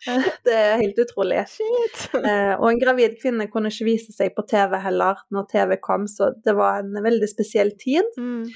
Det 0.00 0.54
er 0.56 0.78
helt 0.80 0.96
utrolig. 1.02 1.42
Shit! 1.52 2.06
Eh, 2.16 2.54
og 2.54 2.70
en 2.70 2.78
gravid 2.80 3.18
kvinne 3.20 3.50
kunne 3.52 3.68
ikke 3.68 3.84
vise 3.84 4.14
seg 4.14 4.32
på 4.32 4.46
TV 4.48 4.78
heller 4.80 5.18
når 5.28 5.48
TV 5.50 5.74
kom, 5.82 6.06
så 6.08 6.30
det 6.40 6.54
var 6.56 6.80
en 6.80 7.02
veldig 7.04 7.28
spesiell 7.28 7.74
tid. 7.76 8.08
Mm. 8.16 8.46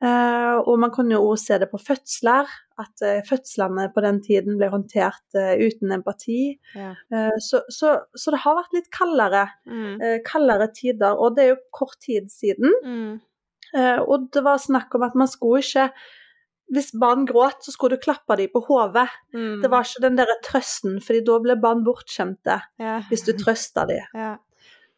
Eh, 0.00 0.56
og 0.64 0.78
man 0.80 0.92
kunne 0.94 1.12
jo 1.12 1.26
også 1.28 1.50
se 1.50 1.56
det 1.60 1.68
på 1.68 1.78
fødsler, 1.84 2.48
at 2.80 3.02
eh, 3.04 3.18
fødslene 3.28 3.90
på 3.92 4.00
den 4.00 4.22
tiden 4.24 4.56
ble 4.56 4.70
håndtert 4.72 5.36
eh, 5.36 5.60
uten 5.60 5.92
empati. 5.92 6.54
Ja. 6.72 6.94
Eh, 7.12 7.34
så, 7.44 7.60
så, 7.68 7.98
så 8.16 8.32
det 8.32 8.40
har 8.46 8.56
vært 8.62 8.78
litt 8.78 8.88
kaldere, 8.94 9.48
Mm. 9.68 9.98
kaldere 10.26 10.70
tider, 10.74 11.18
og 11.20 11.36
det 11.36 11.44
er 11.44 11.52
jo 11.52 11.60
kort 11.76 11.98
tid 12.00 12.30
siden. 12.32 12.72
Mm. 12.84 13.20
Eh, 13.76 14.00
og 14.00 14.30
det 14.34 14.42
var 14.42 14.58
snakk 14.58 14.94
om 14.96 15.04
at 15.06 15.14
man 15.14 15.28
skulle 15.30 15.62
ikke 15.62 15.90
Hvis 16.70 16.92
barn 16.94 17.24
gråt, 17.26 17.64
så 17.66 17.72
skulle 17.74 17.96
du 17.96 18.02
klappe 18.04 18.36
dem 18.38 18.46
på 18.52 18.60
hodet. 18.62 19.08
Mm. 19.34 19.58
Det 19.62 19.70
var 19.72 19.82
ikke 19.82 20.04
den 20.04 20.18
der 20.20 20.30
trøsten, 20.46 21.00
fordi 21.02 21.24
da 21.26 21.38
ble 21.42 21.56
barn 21.58 21.80
bortskjemte 21.82 22.60
ja. 22.78 23.00
hvis 23.08 23.24
du 23.26 23.32
trøsta 23.34 23.88
dem. 23.90 24.06
ja. 24.14 24.36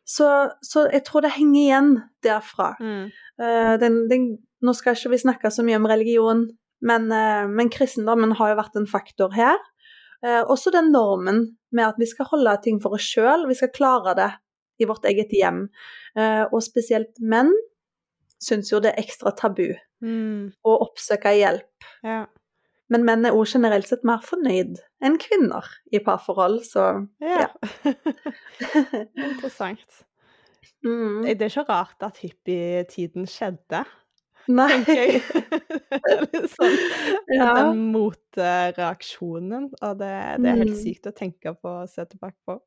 Så, 0.05 0.51
så 0.61 0.83
jeg 0.93 1.05
tror 1.07 1.23
det 1.25 1.31
henger 1.33 1.61
igjen 1.63 1.91
derfra. 2.27 2.75
Mm. 2.81 3.07
Uh, 3.41 3.75
den, 3.81 3.97
den, 4.11 4.27
nå 4.63 4.75
skal 4.79 4.95
ikke 4.97 5.11
vi 5.15 5.19
snakke 5.25 5.51
så 5.53 5.65
mye 5.67 5.77
om 5.81 5.87
religion, 5.91 6.47
men, 6.83 7.11
eh, 7.13 7.47
men 7.51 7.71
kristendommen 7.71 8.35
har 8.39 8.53
jo 8.53 8.61
vært 8.63 8.77
en 8.81 8.87
faktor 8.91 9.33
her. 9.37 9.59
Eh, 10.25 10.43
også 10.45 10.71
den 10.73 10.93
normen 10.95 11.57
med 11.73 11.87
at 11.89 11.99
vi 11.99 12.07
skal 12.07 12.27
holde 12.31 12.57
ting 12.63 12.81
for 12.83 12.95
oss 12.95 13.03
sjøl, 13.07 13.47
vi 13.49 13.55
skal 13.59 13.73
klare 13.75 14.15
det 14.19 14.31
i 14.83 14.87
vårt 14.87 15.05
eget 15.05 15.31
hjem. 15.35 15.69
Eh, 16.17 16.45
og 16.53 16.63
spesielt 16.63 17.19
menn 17.21 17.51
syns 18.43 18.71
jo 18.73 18.81
det 18.83 18.93
er 18.95 19.03
ekstra 19.03 19.35
tabu 19.37 19.73
Mm. 20.03 20.53
å 20.67 20.73
oppsøke 20.83 21.31
hjelp. 21.39 21.85
ja. 22.03 22.27
Men 22.91 23.05
menn 23.07 23.25
er 23.25 23.33
også 23.33 23.55
generelt 23.55 23.87
sett 23.89 24.03
mer 24.05 24.19
fornøyd 24.19 24.77
enn 25.01 25.15
kvinner 25.17 25.65
i 25.95 25.99
parforhold, 25.99 26.59
så 26.67 27.09
Ja. 27.23 27.47
Interessant. 29.17 30.03
mm. 30.85 31.23
Det 31.25 31.41
er 31.41 31.49
ikke 31.51 31.69
rart 31.69 32.03
at 32.03 32.19
hippietiden 32.23 33.27
skjedde, 33.31 33.85
Nei. 34.49 34.83
sånn, 36.57 36.77
Ja. 37.31 37.53
Den 37.61 37.93
motreaksjonen, 37.93 39.71
og 39.83 39.99
det, 40.01 40.13
det 40.43 40.51
er 40.53 40.61
helt 40.65 40.75
Mm. 40.77 40.83
sykt 40.83 41.07
å 41.07 41.13
tenke 41.15 41.55
på 41.61 41.69
og 41.83 41.89
se 41.89 42.05
tilbake 42.05 42.37
på. 42.49 42.59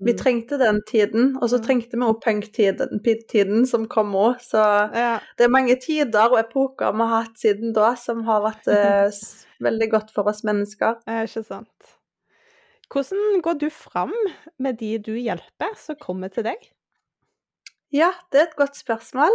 Vi 0.00 0.12
Mm. 0.14 0.18
trengte 0.18 0.56
den 0.58 0.80
tiden, 0.88 1.36
og 1.42 1.50
så 1.50 1.58
trengte 1.60 1.92
vi 1.98 2.06
òg 2.06 2.22
punktiden 2.24 3.02
tiden 3.28 3.66
som 3.66 3.86
kom 3.86 4.12
òg. 4.14 4.38
Så 4.40 4.56
Ja. 4.94 5.20
det 5.36 5.44
er 5.44 5.48
mange 5.52 5.76
tider 5.76 6.30
og 6.30 6.38
epoker 6.38 6.92
vi 6.92 6.98
har 7.04 7.24
hatt 7.24 7.36
siden 7.36 7.72
da 7.74 7.94
som 7.96 8.22
har 8.24 8.40
vært 8.40 8.66
eh, 8.68 9.10
veldig 9.60 9.90
godt 9.90 10.10
for 10.14 10.24
oss 10.28 10.42
mennesker. 10.42 10.96
Eh, 11.06 11.24
Ikke 11.26 11.44
sant. 11.44 11.96
Hvordan 12.90 13.42
går 13.42 13.58
du 13.58 13.68
fram 13.70 14.12
med 14.58 14.78
de 14.78 14.96
du 14.98 15.12
hjelper, 15.14 15.76
som 15.76 15.96
kommer 15.96 16.28
til 16.32 16.44
deg? 16.44 16.56
Ja, 17.92 18.12
det 18.32 18.40
er 18.40 18.44
et 18.46 18.56
godt 18.56 18.76
spørsmål. 18.76 19.30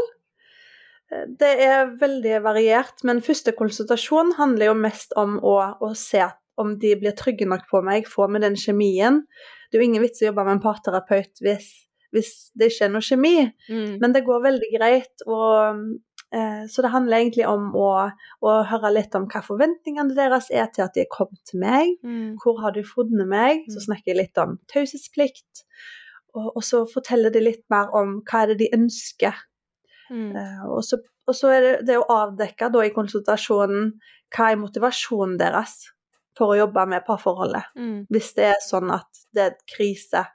Det 1.12 1.52
er 1.62 1.92
veldig 2.02 2.40
variert, 2.44 3.04
men 3.06 3.22
første 3.22 3.54
konsultasjon 3.56 4.34
handler 4.40 4.72
jo 4.72 4.78
mest 4.80 5.14
om 5.22 5.38
å, 5.46 5.56
å 5.86 5.92
se 5.96 6.24
om 6.58 6.72
de 6.82 6.96
blir 6.98 7.14
trygge 7.18 7.46
nok 7.46 7.68
på 7.70 7.82
meg, 7.86 8.08
få 8.10 8.26
med 8.32 8.42
den 8.46 8.56
kjemien. 8.58 9.22
Det 9.70 9.78
er 9.78 9.84
jo 9.84 9.90
ingen 9.90 10.02
vits 10.06 10.22
i 10.24 10.26
å 10.26 10.30
jobbe 10.32 10.46
med 10.48 10.58
en 10.58 10.64
parterapeut 10.64 11.42
hvis, 11.46 11.68
hvis 12.16 12.32
det 12.58 12.72
ikke 12.72 12.88
er 12.88 12.94
noe 12.96 13.06
kjemi. 13.06 13.36
Mm. 13.70 13.98
Men 14.02 14.16
det 14.16 14.24
går 14.26 14.44
veldig 14.48 14.70
greit, 14.74 15.26
og 15.28 15.84
eh, 16.34 16.64
så 16.72 16.86
det 16.86 16.94
handler 16.96 17.22
egentlig 17.22 17.46
om 17.52 17.70
å, 17.78 17.90
å 18.42 18.54
høre 18.72 18.94
litt 18.96 19.16
om 19.20 19.28
hva 19.30 19.44
forventningene 19.46 20.16
deres 20.18 20.48
er 20.50 20.72
til 20.74 20.88
at 20.88 20.96
de 20.96 21.04
er 21.04 21.12
kommet 21.12 21.42
til 21.52 21.62
meg. 21.62 21.98
Mm. 22.08 22.38
Hvor 22.42 22.64
har 22.64 22.74
du 22.76 22.82
funnet 22.88 23.28
meg? 23.30 23.68
Så 23.70 23.82
Mm. 23.84 23.86
snakker 23.90 24.14
jeg 24.16 24.22
litt 24.24 24.42
om 24.42 24.58
taushetsplikt. 24.74 25.66
Og, 26.36 26.50
og 26.56 26.64
så 26.66 26.82
forteller 26.92 27.32
de 27.36 27.44
litt 27.46 27.64
mer 27.72 27.92
om 27.96 28.22
hva 28.26 28.42
er 28.46 28.54
det 28.56 28.64
de 28.64 28.72
ønsker. 28.80 29.36
Mm. 30.10 30.36
Eh, 30.38 30.64
og, 30.70 30.84
så, 30.86 31.00
og 31.28 31.36
så 31.36 31.50
er 31.56 31.62
det 31.66 31.74
det 31.88 31.98
å 31.98 32.08
avdekke 32.14 32.70
da 32.74 32.84
i 32.86 32.94
konsultasjonen 32.94 33.92
hva 34.36 34.52
er 34.52 34.60
motivasjonen 34.62 35.38
deres 35.40 35.78
for 36.38 36.52
å 36.54 36.58
jobbe 36.60 36.84
med 36.92 37.06
parforholdet 37.08 37.72
Mm. 37.80 38.06
hvis 38.12 38.34
det 38.36 38.50
er 38.52 38.60
sånn 38.62 38.92
at 38.92 39.08
det 39.34 39.42
er 39.44 39.52
et 39.54 39.64
krise. 39.76 40.26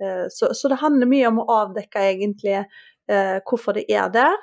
Eh, 0.00 0.26
Så, 0.32 0.54
så 0.54 0.68
det 0.72 0.80
handler 0.80 1.06
mye 1.06 1.28
om 1.28 1.38
å 1.42 1.48
avdekke 1.64 2.00
egentlig 2.12 2.56
eh, 2.58 3.40
hvorfor 3.46 3.74
de 3.76 3.84
er 3.92 4.08
der, 4.10 4.36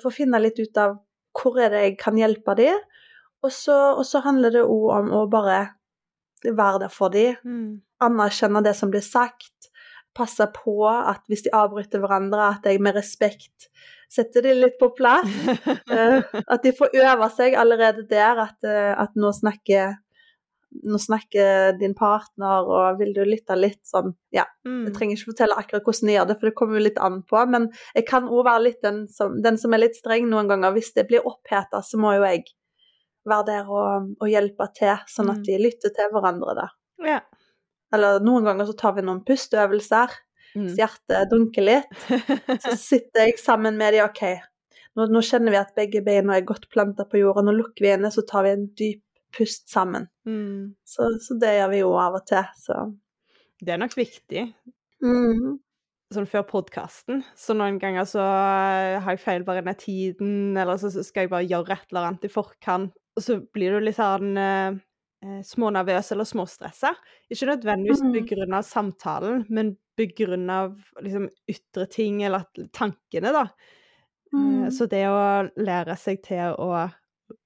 for 0.00 0.08
å 0.10 0.14
finne 0.14 0.40
litt 0.40 0.58
ut 0.58 0.76
av 0.76 0.96
hvor 1.38 1.58
er 1.60 1.70
det 1.70 1.82
jeg 1.84 1.98
kan 2.00 2.16
hjelpe 2.18 2.54
dem. 2.58 2.78
Og 3.44 3.52
så, 3.54 3.74
og 3.98 4.04
så 4.06 4.20
handler 4.24 4.50
det 4.50 4.64
òg 4.64 4.86
om 4.96 5.10
å 5.14 5.26
bare 5.30 5.60
være 6.44 6.80
der 6.86 6.88
for 6.92 7.08
dem, 7.14 7.36
Mm. 7.44 7.82
anerkjenne 8.00 8.62
det 8.64 8.74
som 8.76 8.90
blir 8.90 9.02
sagt, 9.02 9.68
passe 10.14 10.46
på 10.54 10.74
at 10.88 11.20
hvis 11.28 11.42
de 11.44 11.50
avbryter 11.54 12.00
hverandre, 12.02 12.48
at 12.56 12.64
jeg 12.66 12.80
med 12.80 12.94
respekt 12.96 13.68
setter 14.08 14.42
de 14.42 14.54
litt 14.56 14.78
på 14.80 14.90
plass. 14.96 15.28
Eh, 15.92 16.22
At 16.48 16.62
de 16.64 16.72
får 16.76 16.94
øve 16.96 17.28
seg 17.36 17.54
allerede 17.56 18.06
der, 18.08 18.38
at, 18.48 18.58
eh, 18.64 18.92
at 19.00 19.14
nå 19.16 19.30
snakker 19.36 19.96
nå 20.84 20.98
snakker 21.00 21.78
din 21.80 21.94
partner, 21.96 22.66
og 22.68 22.98
vil 23.00 23.14
du 23.16 23.22
lytte 23.24 23.54
litt 23.56 23.80
sånn 23.88 24.10
Ja, 24.36 24.44
Mm. 24.66 24.82
jeg 24.84 24.92
trenger 24.98 25.16
ikke 25.16 25.30
fortelle 25.32 25.56
akkurat 25.56 25.82
hvordan 25.86 26.06
de 26.10 26.12
gjør 26.18 26.26
det, 26.28 26.36
for 26.40 26.46
det 26.50 26.54
kommer 26.58 26.76
jo 26.78 26.84
litt 26.84 26.98
an 27.00 27.22
på, 27.24 27.40
men 27.48 27.68
jeg 27.96 28.04
kan 28.06 28.28
òg 28.28 28.44
være 28.44 28.62
litt 28.66 28.82
den 28.84 28.98
som, 29.08 29.40
den 29.42 29.56
som 29.56 29.72
er 29.72 29.78
litt 29.86 29.96
streng 29.96 30.28
noen 30.28 30.46
ganger. 30.50 30.74
Hvis 30.76 30.92
det 30.94 31.06
blir 31.08 31.24
oppheta, 31.24 31.80
så 31.80 31.96
må 31.96 32.12
jo 32.18 32.22
jeg 32.28 32.44
være 33.28 33.46
der 33.48 33.64
og, 33.72 34.12
og 34.20 34.28
hjelpe 34.28 34.68
til, 34.76 34.92
sånn 35.08 35.30
at 35.32 35.40
Mm. 35.40 35.44
de 35.48 35.58
lytter 35.64 35.90
til 35.96 36.12
hverandre, 36.12 36.54
da. 36.60 36.68
Ja. 37.02 37.20
Eller 37.92 38.20
noen 38.20 38.44
ganger 38.44 38.66
så 38.68 38.76
tar 38.76 38.92
vi 38.92 39.02
noen 39.08 39.24
pusteøvelser, 39.24 40.12
Mm. 40.58 40.68
så 40.72 40.82
hjertet 40.82 41.32
dunker 41.32 41.66
litt. 41.66 41.98
Så 42.64 42.76
sitter 42.90 43.28
jeg 43.28 43.38
sammen 43.42 43.78
med 43.78 43.94
de, 43.94 44.02
OK, 44.04 44.24
nå, 44.98 45.06
nå 45.12 45.22
kjenner 45.24 45.54
vi 45.54 45.60
at 45.60 45.76
begge 45.76 46.02
beina 46.06 46.38
er 46.38 46.48
godt 46.48 46.66
planta 46.72 47.06
på 47.08 47.20
jorda, 47.20 47.44
nå 47.46 47.54
lukker 47.54 47.86
vi 47.86 47.92
inne, 47.94 48.10
så 48.14 48.24
tar 48.26 48.46
vi 48.46 48.56
en 48.56 48.66
dyp 48.78 49.04
pust 49.36 49.68
sammen. 49.70 50.08
Mm. 50.26 50.74
Så, 50.88 51.10
så 51.22 51.36
det 51.40 51.54
gjør 51.58 51.72
vi 51.74 51.80
jo 51.82 51.94
av 52.00 52.18
og 52.18 52.26
til, 52.28 52.44
så 52.58 52.88
Det 53.60 53.74
er 53.74 53.80
nok 53.82 53.96
viktig. 53.98 54.44
mm. 55.04 55.56
Sånn 56.08 56.24
før 56.24 56.46
podkasten, 56.48 57.18
så 57.36 57.52
noen 57.52 57.76
ganger 57.76 58.06
så 58.08 58.22
eh, 58.24 58.94
har 59.04 59.12
jeg 59.12 59.20
feil 59.20 59.42
bare 59.44 59.60
med 59.60 59.76
tiden, 59.82 60.56
eller 60.56 60.78
så 60.80 60.88
så 60.88 61.02
skal 61.04 61.26
jeg 61.26 61.32
bare 61.34 61.44
gjøre 61.44 61.74
et 61.74 61.90
eller 61.92 62.06
annet 62.08 62.24
i 62.24 62.30
forkant, 62.32 62.94
og 63.12 63.24
så 63.26 63.36
blir 63.52 63.76
du 63.76 63.84
litt 63.84 63.98
sånn 63.98 64.30
eh, 65.24 65.40
smånervøs 65.46 66.12
eller 66.14 66.28
småstressa. 66.28 66.94
Ikke 67.30 67.48
nødvendigvis 67.50 68.02
på 68.04 68.22
grunn 68.34 68.54
av 68.58 68.66
samtalen, 68.68 69.44
men 69.48 69.74
på 69.98 70.06
grunn 70.18 70.48
av 70.50 70.76
liksom 71.02 71.28
ytre 71.50 71.86
ting, 71.90 72.22
eller 72.28 72.46
tankene, 72.72 73.32
da. 73.34 73.48
Eh, 73.48 73.74
Mm. 74.28 74.70
Så 74.70 74.84
det 74.86 75.06
å 75.08 75.48
lære 75.56 75.94
seg 75.96 76.18
til 76.22 76.52
å 76.60 76.90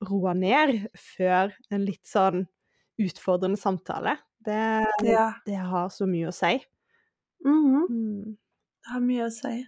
roe 0.02 0.32
ned 0.34 0.88
før 0.98 1.52
en 1.70 1.84
litt 1.86 2.02
sånn 2.10 2.48
utfordrende 2.98 3.56
samtale, 3.56 4.16
det, 4.44 4.86
Ja. 5.06 5.28
det 5.46 5.54
har 5.62 5.88
så 5.94 6.06
mye 6.10 6.26
å 6.26 6.34
si. 6.34 6.58
Mm. 7.46 7.86
Mm. 7.88 8.36
Det 8.82 8.90
har 8.90 9.00
mye 9.00 9.28
å 9.28 9.30
si. 9.30 9.62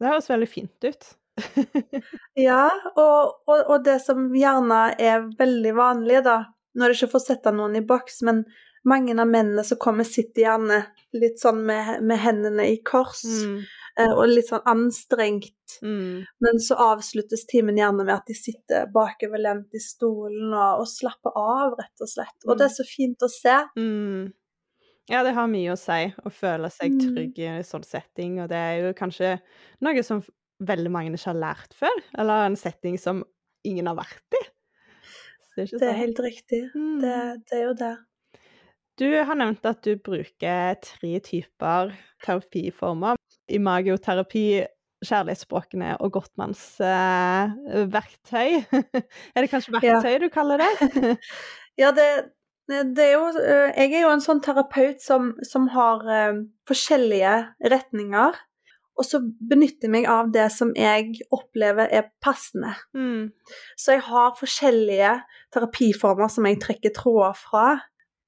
Det 0.00 0.08
høres 0.08 0.30
veldig 0.30 0.48
fint 0.48 0.84
ut. 0.88 1.04
Ja, 2.36 2.70
og, 2.96 3.34
og, 3.46 3.60
og 3.68 3.84
det 3.84 4.00
som 4.00 4.30
gjerne 4.32 4.94
er 4.98 5.28
veldig 5.36 5.74
vanlig, 5.76 6.22
da 6.24 6.38
Nå 6.76 6.84
er 6.84 6.92
det 6.92 6.98
ikke 7.00 7.10
for 7.14 7.22
å 7.22 7.26
sette 7.26 7.52
noen 7.56 7.76
i 7.78 7.84
boks, 7.88 8.20
men 8.28 8.44
mange 8.86 9.16
av 9.18 9.26
mennene 9.26 9.64
som 9.66 9.78
kommer, 9.82 10.04
sitter 10.06 10.44
gjerne 10.44 10.76
litt 11.16 11.40
sånn 11.42 11.64
med, 11.66 12.02
med 12.06 12.20
hendene 12.22 12.68
i 12.70 12.76
kors, 12.86 13.24
Mm. 13.24 13.64
eh, 13.98 14.12
og 14.12 14.28
litt 14.28 14.46
sånn 14.50 14.62
anstrengt. 14.68 15.78
Mm. 15.82 16.26
Men 16.44 16.60
så 16.62 16.76
avsluttes 16.78 17.46
timen 17.50 17.76
gjerne 17.80 18.04
med 18.04 18.14
at 18.14 18.26
de 18.28 18.34
sitter 18.38 18.86
bakoverlent 18.94 19.74
i 19.74 19.80
stolen 19.82 20.52
og, 20.54 20.84
og 20.84 20.86
slapper 20.86 21.32
av, 21.34 21.74
rett 21.80 22.04
og 22.04 22.08
slett. 22.12 22.36
Og 22.46 22.58
det 22.60 22.68
er 22.68 22.74
så 22.76 22.86
fint 22.86 23.24
å 23.26 23.28
se. 23.32 23.56
Mm. 23.76 24.32
Ja, 25.08 25.22
det 25.22 25.34
har 25.34 25.46
mye 25.50 25.72
å 25.74 25.78
si 25.78 26.12
å 26.26 26.30
føle 26.34 26.70
seg 26.70 26.92
Mm. 26.92 27.14
trygg 27.14 27.38
i 27.38 27.46
en 27.56 27.62
sånn 27.66 27.84
setting, 27.86 28.40
og 28.42 28.48
det 28.50 28.56
er 28.58 28.82
jo 28.84 28.92
kanskje 28.94 29.40
noe 29.80 30.02
som 30.02 30.22
veldig 30.62 30.90
mange 30.90 31.12
ikke 31.14 31.32
har 31.32 31.40
lært 31.42 31.74
før, 31.74 31.98
eller 32.18 32.46
en 32.46 32.56
setting 32.56 32.98
som 32.98 33.24
ingen 33.64 33.86
har 33.86 33.96
vært 33.96 34.34
i. 34.38 34.44
Ikke 35.64 35.80
Det 35.80 35.88
er 35.88 35.98
helt 36.02 36.20
riktig. 36.20 36.62
Mm. 36.74 37.00
Det, 37.00 37.16
det 37.50 37.58
er 37.58 37.64
jo 37.64 37.74
det. 37.80 37.94
Du 38.96 39.08
har 39.28 39.36
nevnt 39.36 39.66
at 39.68 39.82
du 39.84 39.96
bruker 40.00 40.78
tre 40.80 41.18
typer 41.24 41.92
terapiformer. 42.24 43.16
Imagoterapi, 43.52 44.64
kjærlighetsspråkene 45.04 45.96
og 46.00 46.14
Gottmanns 46.16 46.62
eh, 46.80 47.52
verktøy. 47.92 48.62
er 49.36 49.44
det 49.44 49.50
kanskje 49.52 49.76
Ja. 49.76 49.98
verktøy 50.00 50.24
du 50.24 50.28
kaller 50.32 50.64
det? 50.64 50.72
Ja, 51.82 51.90
det, 51.92 52.08
det 52.96 53.10
jo 53.12 53.26
øh, 53.36 53.68
Jeg 53.76 53.92
er 53.92 54.06
jo 54.06 54.12
en 54.14 54.24
sånn 54.24 54.40
terapeut 54.40 55.04
som, 55.04 55.34
som 55.44 55.68
har 55.74 56.00
øh, 56.08 56.40
forskjellige 56.68 57.34
retninger. 57.68 58.40
Og 58.98 59.04
så 59.04 59.18
benytter 59.20 59.86
jeg 59.88 59.90
meg 59.92 60.06
av 60.08 60.30
det 60.32 60.46
som 60.54 60.70
jeg 60.76 61.18
opplever 61.32 61.88
er 61.92 62.06
passende. 62.24 62.74
mm. 62.96 63.26
Så 63.76 63.92
jeg 63.92 64.00
har 64.08 64.36
forskjellige 64.38 65.10
terapiformer 65.52 66.28
som 66.32 66.46
jeg 66.48 66.60
trekker 66.62 66.94
tråder 66.96 67.34
fra. 67.36 67.66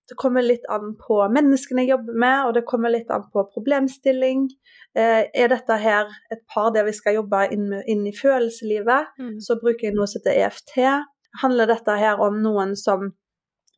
Det 0.09 0.17
kommer 0.17 0.41
litt 0.45 0.65
an 0.73 0.95
på 1.01 1.19
menneskene 1.33 1.83
jeg 1.85 1.91
jobber 1.95 2.15
med, 2.17 2.47
og 2.47 2.55
det 2.57 2.65
kommer 2.69 2.89
litt 2.93 3.11
an 3.13 3.27
på 3.33 3.43
problemstilling. 3.53 4.47
Eh, 4.97 5.25
er 5.35 5.49
dette 5.53 5.77
her 5.77 6.07
et 6.33 6.45
par 6.53 6.71
der 6.73 6.85
vi 6.85 6.93
skal 6.97 7.15
jobbe 7.19 7.43
inn, 7.53 7.73
inn 7.87 8.07
i 8.07 8.13
følelseslivet, 8.17 9.07
Mm. 9.19 9.39
så 9.41 9.57
bruker 9.61 9.89
jeg 9.89 9.95
noe 9.95 10.07
som 10.07 10.21
heter 10.25 10.37
EFT. 10.47 11.05
Handler 11.43 11.67
dette 11.67 11.97
her 11.99 12.21
om 12.21 12.41
noen 12.43 12.75
som 12.77 13.13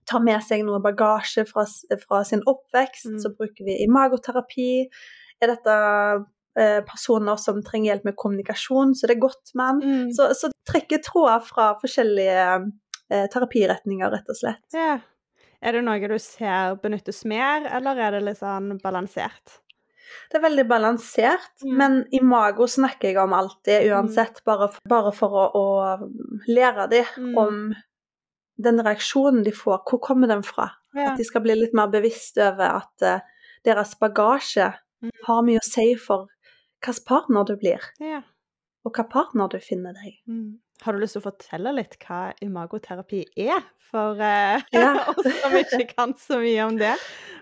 tar 0.07 0.21
med 0.23 0.41
seg 0.43 0.65
noe 0.65 0.81
bagasje 0.83 1.45
fra, 1.47 1.65
fra 2.07 2.23
sin 2.25 2.43
oppvekst, 2.47 3.11
Mm. 3.11 3.19
så 3.23 3.29
bruker 3.37 3.65
vi 3.65 3.83
imagoterapi. 3.87 4.87
Er 5.43 5.47
dette 5.49 6.25
personer 6.87 7.37
som 7.39 7.63
trenger 7.63 7.93
hjelp 7.95 8.05
med 8.11 8.17
kommunikasjon, 8.17 8.95
så 8.99 9.07
det 9.07 9.17
er 9.17 9.21
godt 9.27 9.53
med 9.55 9.81
den. 9.81 9.95
Mm. 10.07 10.13
Så, 10.17 10.31
så 10.35 10.51
trekker 10.69 10.99
tråder 11.07 11.41
fra 11.47 11.71
forskjellige 11.81 12.45
eh, 13.11 13.27
terapiretninger, 13.33 14.11
rett 14.11 14.29
og 14.29 14.37
slett. 14.39 14.65
Ja. 14.75 14.99
Er 15.63 15.73
det 15.77 15.83
noe 15.85 16.09
du 16.09 16.17
ser 16.19 16.77
benyttes 16.81 17.25
mer, 17.29 17.67
eller 17.77 17.99
er 18.01 18.17
det 18.17 18.23
litt 18.25 18.39
sånn 18.41 18.79
balansert? 18.83 19.59
Det 20.31 20.39
er 20.41 20.43
veldig 20.49 20.65
balansert, 20.67 21.53
Mm. 21.63 21.75
men 21.79 21.93
imago 22.17 22.67
snakker 22.67 23.11
jeg 23.13 23.19
om 23.23 23.33
alltid, 23.37 23.85
uansett, 23.93 24.41
bare, 24.45 24.69
for- 24.73 24.89
bare 24.89 25.13
for 25.15 25.31
å, 25.31 25.45
å 25.55 26.47
lære 26.49 26.89
dem 26.91 27.05
Mm. 27.19 27.37
om 27.39 27.75
den 28.59 28.81
reaksjonen 28.83 29.45
de 29.45 29.53
får. 29.53 29.85
Hvor 29.89 30.01
kommer 30.01 30.27
den 30.29 30.43
fra? 30.43 30.71
Ja. 30.97 31.13
At 31.13 31.19
de 31.19 31.25
skal 31.25 31.43
bli 31.45 31.55
litt 31.55 31.73
mer 31.75 31.87
bevisst 31.93 32.39
over 32.39 32.81
at 32.83 33.03
uh, 33.07 33.21
deres 33.65 33.95
bagasje 34.01 34.73
Mm. 35.03 35.11
har 35.27 35.43
mye 35.43 35.57
å 35.57 35.65
si 35.65 35.95
for 35.97 36.27
hvilken 36.81 37.05
partner 37.07 37.45
du 37.49 37.55
blir, 37.61 37.85
ja. 38.01 38.23
og 38.85 38.91
hvilken 38.93 39.11
partner 39.13 39.49
du 39.53 39.59
finner 39.65 39.97
deg. 39.97 40.17
Mm. 40.29 40.59
Har 40.83 40.97
du 40.97 41.01
lyst 41.03 41.13
til 41.19 41.21
å 41.21 41.27
fortelle 41.29 41.75
litt 41.77 41.99
hva 42.07 42.31
imagoterapi 42.41 43.25
er, 43.37 43.61
for 43.91 44.17
uh, 44.21 44.61
Ja. 44.77 44.95
oss 45.13 45.29
som 45.43 45.57
ikke 45.59 45.87
kan 45.95 46.15
så 46.17 46.41
mye 46.41 46.67
om 46.69 46.79
det, 46.81 46.95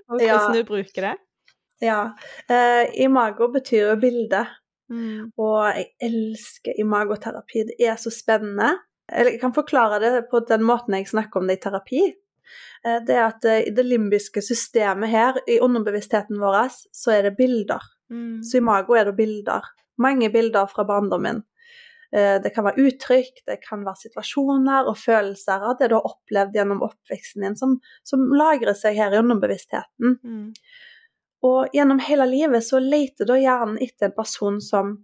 og 0.08 0.22
Ja. 0.22 0.38
hvordan 0.38 0.56
du 0.58 0.64
bruker 0.68 1.10
det? 1.10 1.16
Ja. 1.84 2.00
Uh, 2.50 2.84
imago 2.98 3.46
betyr 3.54 3.92
jo 3.92 3.96
bilde. 4.02 4.46
Mm. 4.90 5.28
Og 5.36 5.66
jeg 5.76 5.90
elsker 6.00 6.78
imagoterapi. 6.80 7.66
Det 7.68 7.76
er 7.86 7.98
så 8.00 8.10
spennende. 8.10 8.72
Eller 9.12 9.34
jeg 9.36 9.40
kan 9.42 9.52
forklare 9.54 9.98
det 10.02 10.24
på 10.30 10.40
den 10.48 10.64
måten 10.66 10.96
jeg 10.96 11.06
snakker 11.10 11.40
om 11.42 11.46
det 11.46 11.58
i 11.58 11.62
terapi. 11.62 12.00
Eh, 12.84 12.98
Det 13.06 13.14
er 13.14 13.26
at 13.26 13.44
i 13.68 13.70
det 13.76 13.84
limbiske 13.84 14.40
systemet 14.42 15.12
her, 15.12 15.36
i 15.46 15.58
underbevisstheten 15.60 16.40
vår, 16.40 16.72
så 16.92 17.12
er 17.14 17.28
det 17.28 17.36
bilder. 17.36 17.84
Mm. 18.10 18.42
Så 18.42 18.62
mago 18.64 18.96
er 18.96 19.08
det 19.08 19.16
bilder. 19.18 19.68
Mange 19.98 20.30
bilder 20.32 20.68
fra 20.70 20.84
barndommen. 20.88 21.42
Eh, 22.12 22.40
Det 22.42 22.54
kan 22.54 22.64
være 22.64 22.86
uttrykk, 22.88 23.42
det 23.46 23.58
kan 23.64 23.84
være 23.84 24.08
situasjoner 24.08 24.88
og 24.88 24.96
følelser 24.96 25.64
av 25.70 25.78
det 25.78 25.90
du 25.90 25.98
har 25.98 26.06
opplevd 26.08 26.56
gjennom 26.56 26.84
oppveksten 26.86 27.44
din, 27.44 27.56
som, 27.56 27.78
som 28.02 28.24
lagrer 28.32 28.76
seg 28.78 28.96
her 28.96 29.12
i 29.12 29.20
underbevisstheten. 29.20 30.16
Mm. 30.24 30.54
Og 31.46 31.74
gjennom 31.74 32.00
hele 32.02 32.26
livet 32.26 32.64
så 32.66 32.80
leter 32.82 33.28
da 33.28 33.36
hjernen 33.38 33.78
etter 33.84 34.08
en 34.08 34.16
person 34.16 34.58
som 34.64 34.96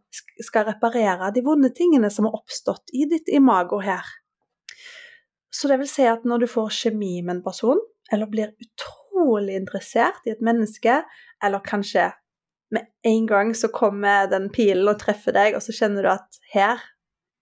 skal 0.43 0.67
reparere 0.67 1.31
de 1.35 1.45
vonde 1.47 1.71
tingene 1.77 2.11
som 2.11 2.27
har 2.27 2.41
oppstått 2.41 2.91
i 2.93 3.05
ditt 3.11 3.29
imago 3.31 3.79
her. 3.85 4.03
Så 5.55 5.71
det 5.71 5.79
vil 5.79 5.91
si 5.91 6.07
at 6.11 6.25
når 6.27 6.43
du 6.43 6.49
får 6.51 6.73
kjemi 6.75 7.21
med 7.23 7.37
en 7.37 7.45
person, 7.45 7.79
eller 8.13 8.27
blir 8.27 8.57
utrolig 8.59 9.55
interessert 9.61 10.27
i 10.27 10.33
et 10.35 10.43
menneske, 10.43 11.05
eller 11.45 11.63
kanskje 11.63 12.09
med 12.75 12.89
en 13.07 13.29
gang 13.31 13.53
så 13.57 13.71
kommer 13.73 14.27
den 14.31 14.51
pilen 14.55 14.89
og 14.91 14.99
treffer 15.03 15.35
deg, 15.37 15.57
og 15.57 15.63
så 15.65 15.75
kjenner 15.77 16.05
du 16.07 16.11
at 16.13 16.41
her, 16.55 16.83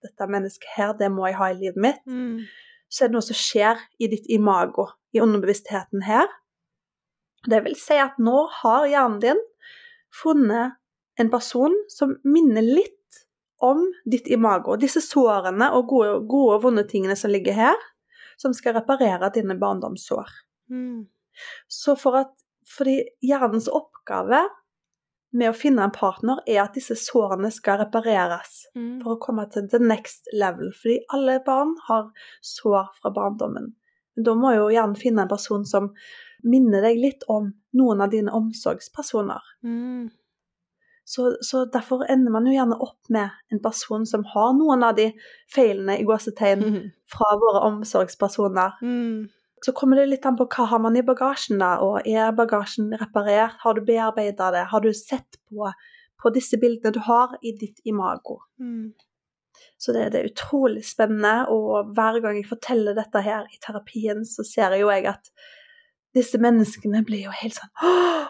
dette 0.03 0.29
mennesket 0.29 0.75
her, 0.77 0.93
det 0.99 1.11
må 1.15 1.29
jeg 1.29 1.39
ha 1.39 1.51
i 1.53 1.59
livet 1.59 1.81
mitt, 1.81 2.03
Mm. 2.07 2.45
så 2.93 3.05
er 3.05 3.09
det 3.09 3.17
noe 3.17 3.25
som 3.27 3.39
skjer 3.39 3.81
i 4.03 4.09
ditt 4.13 4.27
imago, 4.29 4.89
i 5.15 5.21
underbevisstheten 5.23 6.05
her. 6.05 6.29
Det 7.49 7.63
vil 7.65 7.77
si 7.79 7.97
at 7.99 8.19
nå 8.23 8.47
har 8.63 8.87
hjernen 8.91 9.21
din 9.23 9.41
funnet 10.23 10.77
en 11.21 11.31
person 11.31 11.73
som 11.89 12.17
minner 12.25 12.63
litt 12.63 12.99
om 13.63 13.85
ditt 14.05 14.27
imago. 14.29 14.77
Disse 14.77 15.01
sårene 15.05 15.71
og 15.77 15.89
gode, 15.91 16.15
gode 16.29 16.57
og 16.59 16.63
vonde 16.67 16.85
tingene 16.89 17.17
som 17.17 17.31
ligger 17.31 17.55
her, 17.57 17.83
som 18.37 18.55
skal 18.57 18.75
reparere 18.75 19.31
dine 19.35 19.55
barndomssår. 19.61 20.29
Mm. 20.71 21.07
Så 21.71 21.95
for 21.99 22.19
at, 22.19 22.33
fordi 22.69 22.99
hjernens 23.23 23.69
oppgave 23.71 24.43
med 25.33 25.51
å 25.51 25.57
finne 25.57 25.85
en 25.87 25.95
partner 25.95 26.43
er 26.47 26.63
at 26.65 26.75
disse 26.77 26.97
sårene 27.01 27.51
skal 27.53 27.81
repareres 27.81 28.67
Mm. 28.77 29.03
for 29.03 29.15
å 29.15 29.21
komme 29.21 29.47
til 29.51 29.69
the 29.69 29.79
next 29.79 30.29
level. 30.33 30.73
Fordi 30.73 30.99
alle 31.13 31.41
barn 31.45 31.75
har 31.89 32.11
sår 32.43 32.89
fra 33.01 33.11
barndommen. 33.11 33.75
Men 34.17 34.25
da 34.25 34.35
må 34.35 34.55
jo 34.55 34.69
gjerne 34.69 34.97
finne 34.97 35.23
en 35.23 35.29
person 35.29 35.65
som 35.65 35.95
minner 36.45 36.83
deg 36.83 36.99
litt 37.01 37.23
om 37.29 37.53
noen 37.75 38.01
av 38.01 38.11
dine 38.11 38.33
omsorgspersoner. 38.33 39.41
Mm. 39.65 40.11
Så, 41.05 41.37
så 41.41 41.65
derfor 41.65 42.05
ender 42.11 42.31
man 42.31 42.47
jo 42.47 42.53
gjerne 42.53 42.79
opp 42.81 43.09
med 43.11 43.31
en 43.51 43.61
person 43.61 44.07
som 44.07 44.25
har 44.25 44.53
noen 44.55 44.85
av 44.87 44.97
de 44.97 45.11
feilene 45.53 45.99
i 45.99 46.05
gåsetegn 46.05 46.63
fra 47.13 47.37
våre 47.41 47.65
omsorgspersoner. 47.71 48.79
Mm. 48.83 49.29
Så 49.63 49.73
kommer 49.79 50.01
det 50.01 50.09
litt 50.11 50.27
an 50.27 50.37
på 50.39 50.49
hva 50.51 50.67
har 50.73 50.81
man 50.83 50.97
i 50.99 51.05
bagasjen, 51.07 51.61
da. 51.63 51.77
Og 51.85 52.09
er 52.09 52.35
bagasjen 52.35 52.91
reparert? 52.99 53.61
Har 53.63 53.79
du 53.79 53.85
bearbeida 53.87 54.51
det? 54.55 54.67
Har 54.73 54.83
du 54.83 54.91
sett 54.97 55.39
på, 55.47 55.71
på 56.23 56.33
disse 56.35 56.59
bildene 56.59 56.95
du 56.97 56.99
har 57.07 57.37
i 57.47 57.55
ditt 57.61 57.79
imago? 57.87 58.41
Mm. 58.59 58.91
Så 59.79 59.95
det, 59.95 60.09
det 60.15 60.21
er 60.21 60.31
utrolig 60.33 60.83
spennende, 60.87 61.47
og 61.53 61.93
hver 61.95 62.19
gang 62.25 62.39
jeg 62.41 62.49
forteller 62.51 62.97
dette 62.99 63.23
her 63.23 63.47
i 63.51 63.61
terapien, 63.63 64.25
så 64.27 64.45
ser 64.47 64.75
jeg 64.75 64.85
jo 64.85 64.91
jeg 64.91 65.07
at 65.13 65.31
disse 66.17 66.39
menneskene 66.43 67.05
blir 67.07 67.27
jo 67.29 67.33
helt 67.35 67.57
sånn 67.57 67.73
Åh, 67.87 68.29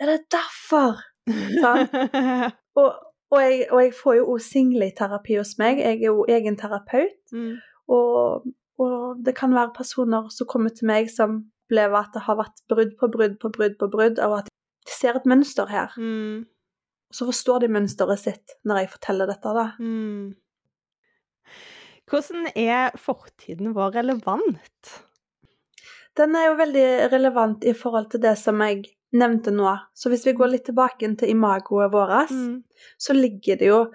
er 0.00 0.10
det 0.14 0.18
derfor? 0.32 1.00
Sånn. 1.30 1.86
Og, 2.80 2.94
og, 3.34 3.40
jeg, 3.42 3.64
og 3.74 3.80
jeg 3.82 3.90
får 3.98 4.14
jo 4.16 4.26
òg 4.32 4.42
single 4.42 4.86
i 4.86 4.92
terapi 4.96 5.34
hos 5.36 5.56
meg. 5.58 5.80
Jeg 5.82 5.98
er 5.98 6.06
jo 6.06 6.22
egen 6.30 6.54
terapeut. 6.56 7.18
mm. 7.34 7.56
Og, 7.90 8.46
og 8.80 9.24
det 9.24 9.34
kan 9.36 9.52
være 9.54 9.74
personer 9.76 10.30
som 10.32 10.48
kommer 10.50 10.72
til 10.74 10.88
meg 10.90 11.10
som 11.12 11.42
opplever 11.70 12.00
at 12.00 12.14
det 12.16 12.24
har 12.26 12.38
vært 12.40 12.62
brudd 12.72 12.96
på 12.98 13.08
brudd 13.12 13.36
på 13.42 13.50
brudd 13.54 13.76
på 13.78 13.88
brudd, 13.92 14.18
og 14.18 14.38
at 14.40 14.48
de 14.50 14.94
ser 14.96 15.18
et 15.18 15.28
mønster 15.28 15.68
her. 15.70 15.92
Mm. 16.00 16.46
Så 17.14 17.26
forstår 17.28 17.64
de 17.64 17.68
mønsteret 17.74 18.18
sitt 18.22 18.56
når 18.66 18.82
jeg 18.84 18.92
forteller 18.96 19.30
dette, 19.30 19.52
da. 19.54 19.66
Mm. 19.78 20.34
Hvordan 22.10 22.48
er 22.58 22.96
fortiden 22.98 23.74
vår 23.76 23.94
relevant? 24.00 24.94
Den 26.18 26.34
er 26.34 26.48
jo 26.48 26.56
veldig 26.58 26.86
relevant 27.12 27.64
i 27.64 27.74
forhold 27.76 28.10
til 28.10 28.22
det 28.24 28.34
som 28.38 28.58
jeg 28.64 28.88
nevnte 29.14 29.52
nå. 29.54 29.70
Så 29.94 30.10
hvis 30.10 30.26
vi 30.26 30.34
går 30.38 30.50
litt 30.56 30.66
tilbake 30.66 31.06
til 31.18 31.30
imagoet 31.30 31.92
vårt, 31.92 32.30
Mm. 32.30 32.62
så 32.98 33.14
ligger 33.14 33.56
det 33.56 33.66
jo 33.70 33.92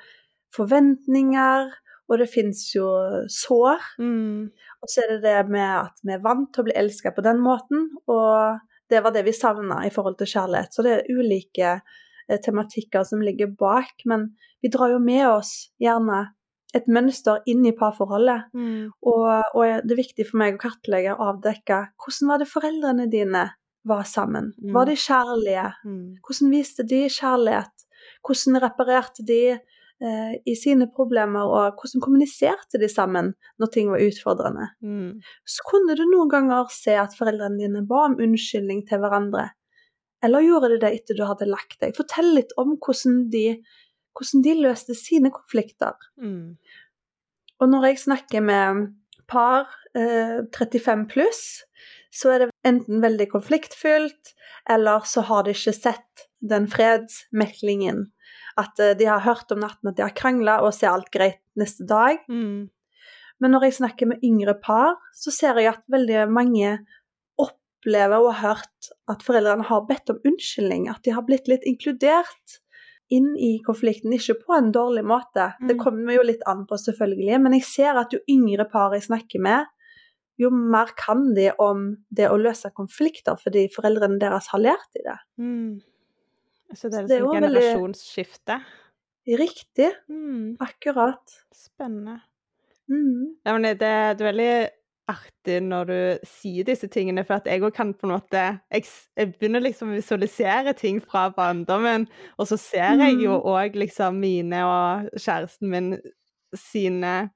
forventninger, 0.56 1.72
og 2.06 2.22
det 2.22 2.30
fins 2.30 2.68
jo 2.76 2.88
sår. 3.32 3.82
Mm. 4.02 4.48
Og 4.82 4.92
så 4.92 5.04
er 5.04 5.16
det 5.16 5.22
det 5.26 5.38
med 5.50 5.66
at 5.66 6.04
vi 6.06 6.14
er 6.16 6.24
vant 6.24 6.52
til 6.54 6.64
å 6.64 6.68
bli 6.70 6.78
elska 6.78 7.14
på 7.16 7.26
den 7.26 7.42
måten, 7.42 7.90
og 8.12 8.62
det 8.92 9.02
var 9.02 9.16
det 9.16 9.26
vi 9.26 9.34
savna 9.34 9.82
i 9.88 9.94
forhold 9.94 10.20
til 10.20 10.30
kjærlighet. 10.36 10.74
Så 10.74 10.86
det 10.86 10.94
er 10.94 11.10
ulike 11.10 11.72
eh, 11.74 12.40
tematikker 12.42 13.06
som 13.08 13.24
ligger 13.26 13.56
bak, 13.58 14.06
men 14.06 14.30
vi 14.62 14.70
drar 14.74 14.94
jo 14.94 15.02
med 15.02 15.26
oss 15.32 15.72
gjerne 15.82 16.28
et 16.76 16.88
mønster 16.92 17.42
inn 17.50 17.64
i 17.66 17.74
parforholdet. 17.76 18.52
Mm. 18.54 18.92
Og, 19.08 19.28
og 19.56 19.86
det 19.88 19.96
er 19.96 20.02
viktig 20.02 20.28
for 20.30 20.42
meg 20.42 20.58
å 20.58 20.64
kartlegge 20.66 21.16
og 21.16 21.30
avdekke 21.32 21.82
hvordan 22.04 22.32
var 22.32 22.42
det 22.42 22.52
foreldrene 22.52 23.08
dine 23.12 23.46
var 23.86 24.04
sammen. 24.10 24.52
Mm. 24.60 24.74
Var 24.76 24.90
de 24.90 24.98
kjærlige? 25.00 25.66
Mm. 25.86 26.06
Hvordan 26.26 26.52
viste 26.54 26.86
de 26.90 27.06
kjærlighet? 27.10 27.86
Hvordan 28.26 28.62
reparerte 28.64 29.26
de 29.26 29.42
i 29.96 30.54
sine 30.60 30.90
problemer, 30.92 31.48
og 31.48 31.78
hvordan 31.80 32.02
kommuniserte 32.04 32.82
de 32.82 32.90
sammen 32.92 33.30
når 33.62 33.70
ting 33.72 33.88
var 33.94 34.02
utfordrende? 34.04 34.66
Mm. 34.84 35.22
Så 35.48 35.64
kunne 35.70 35.96
du 35.96 36.04
noen 36.10 36.32
ganger 36.34 36.68
se 36.74 36.98
at 37.00 37.16
foreldrene 37.16 37.62
dine 37.62 37.86
ba 37.88 38.02
om 38.10 38.18
unnskyldning 38.20 38.84
til 38.90 39.00
hverandre. 39.00 39.46
Eller 40.26 40.44
gjorde 40.44 40.74
de 40.74 40.82
det 40.84 40.92
etter 40.98 41.18
du 41.18 41.24
hadde 41.30 41.48
lagt 41.48 41.80
deg? 41.80 41.96
Fortell 41.96 42.34
litt 42.36 42.52
om 42.60 42.76
hvordan 42.76 43.22
de, 43.32 43.46
hvordan 44.18 44.44
de 44.46 44.58
løste 44.66 44.98
sine 45.00 45.32
konflikter. 45.34 45.96
Mm. 46.20 46.58
Og 47.64 47.72
når 47.72 47.90
jeg 47.90 48.04
snakker 48.04 48.44
med 48.44 48.88
par 49.32 49.70
eh, 49.96 50.44
35 50.54 51.08
pluss, 51.12 51.44
så 52.14 52.32
er 52.32 52.44
det 52.44 52.50
enten 52.68 53.02
veldig 53.04 53.28
konfliktfylt, 53.34 54.34
eller 54.70 55.06
så 55.08 55.26
har 55.28 55.46
de 55.46 55.56
ikke 55.56 55.76
sett 55.76 56.28
den 56.40 56.68
fredsmeklingen. 56.72 58.06
At 58.58 58.80
eh, 58.80 58.94
de 58.96 59.06
har 59.10 59.24
hørt 59.26 59.52
om 59.52 59.60
natten 59.60 59.92
at 59.92 59.98
de 59.98 60.06
har 60.06 60.16
krangla, 60.16 60.62
og 60.64 60.74
så 60.74 60.88
er 60.88 60.94
alt 60.96 61.12
greit 61.12 61.42
neste 61.60 61.88
dag. 61.88 62.22
Mm. 62.32 62.70
Men 63.44 63.52
når 63.52 63.68
jeg 63.68 63.80
snakker 63.82 64.08
med 64.08 64.24
yngre 64.24 64.56
par, 64.64 64.96
så 65.14 65.32
ser 65.36 65.60
jeg 65.60 65.74
at 65.74 65.84
veldig 65.92 66.22
mange 66.32 66.78
opplever 67.42 68.24
og 68.24 68.32
har 68.34 68.56
hørt 68.56 68.92
at 69.12 69.24
foreldrene 69.26 69.66
har 69.68 69.84
bedt 69.90 70.14
om 70.14 70.22
unnskyldning, 70.26 70.88
at 70.90 71.04
de 71.04 71.12
har 71.12 71.26
blitt 71.28 71.50
litt 71.52 71.68
inkludert 71.68 72.62
inn 73.14 73.36
i 73.38 73.60
konflikten, 73.62 74.14
ikke 74.16 74.40
på 74.48 74.56
en 74.56 74.72
dårlig 74.74 75.04
måte. 75.06 75.54
Det 75.68 75.76
Mm. 75.76 75.84
kommer 75.84 76.14
jo 76.16 76.24
litt 76.24 76.42
an 76.48 76.66
på, 76.66 76.78
selvfølgelig, 76.80 77.42
men 77.42 77.54
jeg 77.54 77.64
ser 77.64 78.00
at 78.00 78.14
jo 78.14 78.20
yngre 78.28 78.66
par 78.72 78.94
jeg 78.94 79.04
snakker 79.04 79.40
med, 79.40 79.66
jo 80.40 80.50
mer 80.50 80.88
kan 80.98 81.34
de 81.36 81.52
om 81.60 81.98
det 82.10 82.30
å 82.30 82.38
løse 82.42 82.72
konflikter, 82.74 83.38
fordi 83.38 83.70
foreldrene 83.72 84.20
deres 84.20 84.48
har 84.48 84.60
lært 84.60 84.96
i 84.96 85.04
det. 85.04 85.20
Mm. 85.38 85.82
Så 86.74 86.90
det 86.90 87.04
er 87.04 87.08
det 87.08 87.18
er 87.18 87.22
liksom 87.22 87.36
generasjonsskifte. 87.36 88.58
Riktig. 89.28 89.92
Mm. 90.10 90.56
Akkurat. 90.60 91.36
Spennende. 91.54 92.20
Mm. 92.90 93.36
Ja, 93.46 93.54
men 93.54 93.64
det, 93.64 93.78
det 93.80 93.88
er 94.22 94.26
veldig 94.32 94.50
artig 95.10 95.60
når 95.62 95.86
du 95.90 95.98
sier 96.26 96.66
disse 96.66 96.88
tingene, 96.90 97.22
for 97.26 97.38
at 97.38 97.46
jeg 97.50 97.62
òg 97.62 97.74
kan 97.78 97.92
på 97.94 98.08
en 98.08 98.16
måte 98.16 98.42
jeg, 98.74 98.86
jeg 99.18 99.32
begynner 99.36 99.62
liksom 99.62 99.92
å 99.94 99.98
visualisere 100.00 100.74
ting 100.78 100.98
fra 101.02 101.28
barndommen, 101.34 102.08
og 102.42 102.48
så 102.50 102.58
ser 102.58 102.98
jeg 103.02 103.20
jo 103.22 103.36
Mm. 103.38 103.46
òg 103.54 103.76
liksom 103.78 104.18
mine 104.22 104.64
og 104.66 105.10
kjæresten 105.22 105.70
min 105.70 105.92
sine 106.58 107.30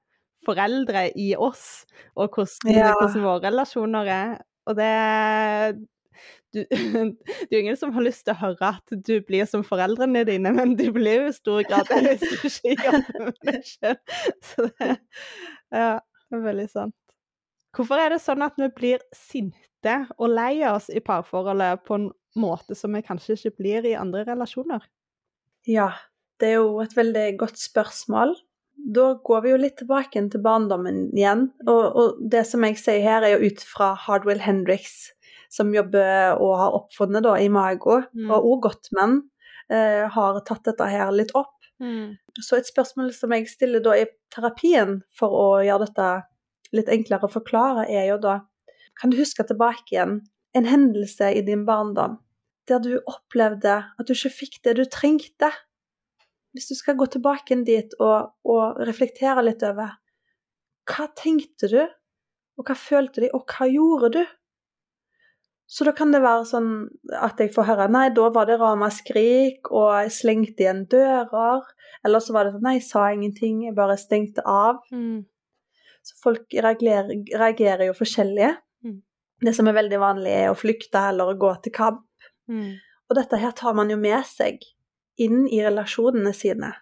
foreldre 0.46 1.10
i 1.18 1.34
oss, 1.36 1.84
og 2.16 2.30
hvordan, 2.34 2.74
Ja. 2.74 2.92
hvordan 2.98 3.22
våre 3.22 3.42
relasjoner 3.50 4.06
er. 4.08 4.38
Og 4.66 4.76
det 4.76 5.86
du, 6.54 6.64
det 6.70 7.50
er 7.50 7.54
jo 7.54 7.62
ingen 7.62 7.78
som 7.78 7.92
har 7.94 8.04
lyst 8.06 8.24
til 8.26 8.34
å 8.34 8.40
høre 8.40 8.72
at 8.74 8.94
du 9.08 9.14
blir 9.26 9.48
som 9.48 9.64
foreldrene 9.66 10.24
dine, 10.28 10.52
men 10.56 10.76
du 10.78 10.88
blir 10.94 11.24
jo 11.24 11.30
i 11.30 11.36
stor 11.36 11.64
grad 11.68 11.90
det 11.90 12.16
hvis 12.20 12.24
du 12.26 12.70
ikke 12.74 13.02
med 13.26 13.40
det 13.46 13.60
selv. 13.68 14.16
Så 14.50 14.68
det, 14.68 14.96
ja, 15.74 15.98
er 16.30 16.46
veldig 16.46 16.68
sant. 16.70 16.96
Hvorfor 17.76 18.02
er 18.02 18.14
det 18.14 18.22
sånn 18.22 18.42
at 18.42 18.56
vi 18.58 18.66
blir 18.74 19.02
sinte 19.14 19.96
og 20.18 20.32
lei 20.32 20.58
oss 20.68 20.90
i 20.90 21.02
parforholdet 21.04 21.84
på 21.86 21.98
en 21.98 22.08
måte 22.38 22.76
som 22.78 22.94
vi 22.94 23.02
kanskje 23.06 23.36
ikke 23.38 23.56
blir 23.62 23.86
i 23.86 23.98
andre 23.98 24.24
relasjoner? 24.26 24.82
Ja, 25.68 25.92
det 26.40 26.54
er 26.54 26.62
jo 26.62 26.80
et 26.82 26.96
veldig 26.96 27.26
godt 27.40 27.60
spørsmål. 27.60 28.34
Da 28.90 29.12
går 29.24 29.42
vi 29.44 29.52
jo 29.52 29.60
litt 29.60 29.76
tilbake 29.80 30.22
til 30.32 30.42
barndommen 30.42 31.10
igjen. 31.12 31.50
Og, 31.66 31.82
og 32.00 32.20
det 32.32 32.46
som 32.48 32.64
jeg 32.64 32.78
sier 32.80 33.04
her, 33.04 33.26
er 33.26 33.36
jo 33.36 33.50
ut 33.50 33.64
fra 33.66 33.92
Hardwell 34.06 34.40
Hendricks, 34.42 35.10
som 35.50 35.72
jobber 35.74 36.38
og 36.38 36.52
har 36.60 36.76
oppfunnet 36.78 37.24
da, 37.26 37.34
Imago, 37.42 38.00
Mm. 38.14 38.30
og 38.30 38.44
òg 38.52 38.60
Gottmann 38.68 39.16
eh, 39.70 40.06
har 40.08 40.40
tatt 40.46 40.64
dette 40.64 40.86
her 40.90 41.10
litt 41.12 41.32
opp. 41.34 41.56
Så 42.40 42.56
et 42.58 42.66
spørsmål 42.68 43.12
som 43.16 43.32
jeg 43.32 43.46
stiller 43.48 43.80
da 43.80 43.94
i 43.96 44.04
terapien 44.30 45.02
for 45.16 45.30
å 45.32 45.46
gjøre 45.64 45.86
dette 45.86 46.08
litt 46.76 46.88
enklere 46.92 47.26
å 47.26 47.32
forklare, 47.32 47.86
er 47.88 48.06
jo 48.12 48.18
da 48.18 48.40
Kan 49.00 49.10
du 49.10 49.16
huske 49.16 49.42
tilbake 49.48 49.94
igjen 49.94 50.18
en 50.54 50.66
hendelse 50.66 51.30
i 51.34 51.40
din 51.46 51.64
barndom 51.64 52.18
der 52.68 52.78
du 52.84 52.98
opplevde 53.08 53.78
at 53.98 54.06
du 54.06 54.12
ikke 54.12 54.30
fikk 54.34 54.58
det 54.64 54.74
du 54.76 54.84
trengte? 54.84 55.48
Hvis 56.52 56.68
du 56.68 56.74
skal 56.74 56.96
gå 56.98 57.06
tilbake 57.06 57.54
inn 57.54 57.64
dit 57.64 57.94
og, 57.98 58.32
og 58.44 58.76
reflektere 58.86 59.42
litt 59.46 59.62
over 59.62 59.96
hva 60.90 61.06
tenkte 61.16 61.70
du, 61.70 61.80
og 62.58 62.66
hva 62.66 62.74
følte 62.76 63.22
du, 63.22 63.28
og 63.32 63.46
hva 63.46 63.66
gjorde 63.70 64.10
du? 64.18 64.24
Så 65.70 65.86
da 65.86 65.92
kan 65.94 66.10
det 66.10 66.18
være 66.24 66.46
sånn 66.48 66.70
at 67.14 67.38
jeg 67.38 67.52
får 67.54 67.68
høre 67.68 67.84
nei, 67.94 68.08
da 68.10 68.24
var 68.34 68.48
det 68.48 68.56
ramaskrik, 68.58 69.68
og 69.70 69.92
jeg 70.00 70.14
slengte 70.16 70.64
igjen 70.64 70.80
dører. 70.90 71.68
Eller 72.06 72.22
så 72.24 72.34
var 72.34 72.46
det 72.46 72.56
sånn 72.56 72.64
nei, 72.66 72.72
jeg 72.80 72.86
sa 72.88 73.04
ingenting, 73.14 73.60
jeg 73.68 73.76
bare 73.76 73.94
stengte 74.00 74.42
av. 74.50 74.80
Mm. 74.90 75.20
Så 76.02 76.16
folk 76.24 76.56
reagerer, 76.56 77.12
reagerer 77.38 77.86
jo 77.86 77.94
forskjellige. 77.94 78.56
Mm. 78.82 78.96
Det 79.46 79.52
som 79.54 79.70
er 79.70 79.76
veldig 79.76 80.00
vanlig, 80.02 80.32
er 80.34 80.50
å 80.50 80.58
flykte 80.58 81.04
eller 81.12 81.30
å 81.30 81.38
gå 81.38 81.52
til 81.62 81.74
kamp. 81.76 82.02
Mm. 82.50 82.72
Og 83.06 83.18
dette 83.20 83.38
her 83.38 83.54
tar 83.54 83.76
man 83.78 83.92
jo 83.92 83.98
med 84.00 84.26
seg 84.26 84.64
inn 85.22 85.44
i 85.46 85.60
relasjonene 85.62 86.32
sine. 86.34 86.72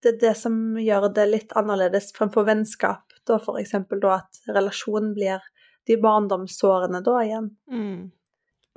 Det 0.00 0.14
er 0.14 0.22
det 0.22 0.32
som 0.40 0.54
gjør 0.80 1.10
det 1.12 1.26
litt 1.28 1.52
annerledes 1.60 2.08
fremfor 2.16 2.46
vennskap. 2.48 3.04
Da 3.28 3.36
for 3.42 3.60
eksempel 3.60 4.00
da 4.00 4.16
at 4.22 4.40
relasjonen 4.48 5.12
blir 5.16 5.44
de 5.88 5.98
barndomssårene 6.00 7.02
da 7.04 7.18
igjen. 7.26 7.50
Mm. 7.68 8.00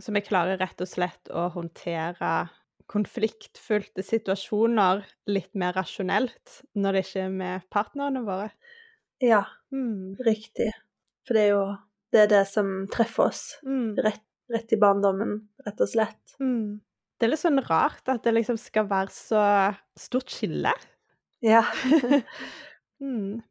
Så 0.01 0.13
vi 0.15 0.21
klarer 0.25 0.57
rett 0.57 0.81
og 0.81 0.87
slett 0.89 1.29
å 1.31 1.47
håndtere 1.53 2.49
konfliktfylte 2.91 4.03
situasjoner 4.03 5.03
litt 5.31 5.53
mer 5.57 5.73
rasjonelt 5.77 6.61
når 6.75 6.97
det 6.97 7.03
ikke 7.05 7.21
er 7.27 7.33
med 7.33 7.67
partnerne 7.73 8.23
våre. 8.25 8.49
Ja, 9.23 9.43
Mm. 9.71 10.15
riktig. 10.25 10.71
For 11.25 11.33
det 11.33 11.43
er 11.43 11.49
jo 11.53 11.77
det, 12.11 12.19
er 12.21 12.27
det 12.27 12.47
som 12.47 12.87
treffer 12.91 13.27
oss 13.29 13.57
Mm. 13.65 13.95
rett, 13.97 14.21
rett 14.51 14.73
i 14.73 14.75
barndommen, 14.77 15.47
rett 15.65 15.79
og 15.81 15.87
slett. 15.87 16.35
Mm. 16.39 16.81
Det 17.19 17.25
er 17.25 17.29
litt 17.31 17.39
sånn 17.39 17.63
rart 17.69 18.07
at 18.09 18.23
det 18.23 18.33
liksom 18.33 18.57
skal 18.59 18.85
være 18.87 19.09
så 19.09 19.75
stort 19.97 20.29
skille. 20.29 20.73
Ja. 21.41 21.63
Mm. 23.01 23.41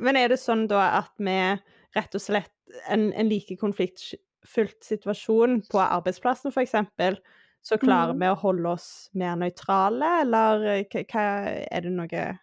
Men 0.00 0.16
er 0.16 0.28
det 0.28 0.38
sånn 0.40 0.66
da 0.68 0.98
at 1.02 1.10
vi 1.18 1.34
rett 1.96 2.14
og 2.14 2.20
slett 2.22 2.48
En, 2.88 3.12
en 3.12 3.28
like 3.28 3.56
konfliktfylt 4.42 4.82
situasjon 4.84 5.62
på 5.70 5.78
arbeidsplassen, 5.80 6.52
eksempel, 6.62 7.16
så 7.62 7.78
klarer 7.78 8.12
Mm. 8.14 8.18
vi 8.20 8.26
å 8.26 8.40
holde 8.40 8.66
oss 8.68 9.08
mer 9.14 9.36
nøytrale, 9.36 10.20
eller 10.22 10.64
eh, 10.66 10.84
hva, 10.90 11.66
Er 11.70 11.80
det 11.80 11.92
noe 11.92 12.38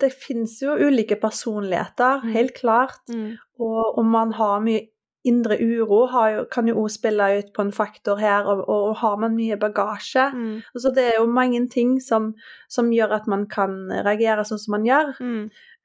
Det 0.00 0.12
finnes 0.12 0.60
jo 0.62 0.76
ulike 0.76 1.16
personligheter, 1.20 2.20
Mm. 2.22 2.32
helt 2.32 2.54
klart. 2.54 3.00
mm. 3.08 3.36
Og 3.58 3.98
om 3.98 4.06
man 4.06 4.32
har 4.32 4.60
mye 4.60 4.88
indre 5.24 5.56
uro, 5.60 6.06
har 6.06 6.30
jo, 6.30 6.44
kan 6.44 6.66
jo 6.68 6.74
òg 6.76 6.90
spille 6.90 7.38
ut 7.38 7.52
på 7.52 7.62
en 7.62 7.72
faktor 7.72 8.16
her. 8.18 8.44
Og, 8.46 8.68
og 8.68 8.96
har 8.98 9.16
man 9.16 9.34
mye 9.34 9.56
bagasje 9.56 10.32
Mm. 10.32 10.62
altså 10.74 10.94
Det 10.94 11.04
er 11.04 11.18
jo 11.18 11.26
mange 11.26 11.68
ting 11.68 11.98
som, 12.00 12.34
som 12.68 12.90
gjør 12.90 13.10
at 13.12 13.26
man 13.26 13.46
kan 13.46 13.88
reagere 13.90 14.44
sånn 14.44 14.58
som 14.58 14.72
man 14.72 14.84
gjør. 14.84 15.14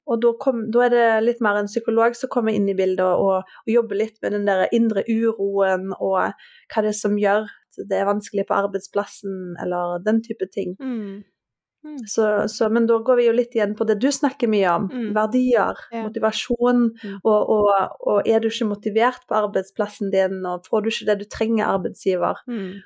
Mm. 0.04 0.12
Og 0.12 0.22
da, 0.22 0.32
kom, 0.40 0.64
da 0.70 0.84
er 0.84 0.90
det 0.92 1.04
litt 1.24 1.40
mer 1.44 1.56
en 1.56 1.70
psykolog 1.70 2.16
som 2.16 2.30
kommer 2.32 2.52
inn 2.52 2.68
i 2.68 2.76
bildet 2.76 3.04
og, 3.04 3.44
og, 3.44 3.68
jobber 3.70 3.96
litt 3.96 4.18
med 4.22 4.36
den 4.36 4.44
der 4.48 4.66
indre 4.76 5.04
uroen 5.08 5.92
og 5.96 6.18
hva 6.20 6.82
det 6.84 6.92
er 6.92 6.98
som 6.98 7.16
gjør 7.18 7.46
at 7.48 7.88
det 7.90 7.96
er 7.98 8.06
vanskelig 8.06 8.44
på 8.46 8.54
arbeidsplassen, 8.54 9.56
eller 9.62 9.98
den 10.04 10.20
type 10.22 10.46
ting. 10.52 10.76
Mm. 10.78 11.24
Så, 12.06 12.48
så, 12.48 12.68
men 12.72 12.86
da 12.88 12.96
går 13.04 13.18
vi 13.18 13.26
jo 13.26 13.34
litt 13.36 13.52
igjen 13.56 13.74
på 13.76 13.84
det 13.84 13.98
du 14.00 14.06
snakker 14.14 14.48
mye 14.48 14.70
om. 14.72 14.86
Mm. 14.88 15.08
Verdier, 15.16 15.80
Ja. 15.92 16.04
motivasjon. 16.06 16.86
Mm. 17.02 17.18
Og, 17.20 17.50
og, 17.56 17.98
og 18.00 18.28
er 18.30 18.40
du 18.40 18.48
ikke 18.48 18.70
motivert 18.70 19.26
på 19.28 19.36
arbeidsplassen 19.36 20.12
din, 20.14 20.40
og 20.48 20.64
får 20.70 20.84
du 20.84 20.90
ikke 20.92 21.08
det 21.10 21.18
du 21.22 21.30
trenger, 21.30 21.66
arbeidsgiver 21.66 22.44
Mm. 22.48 22.82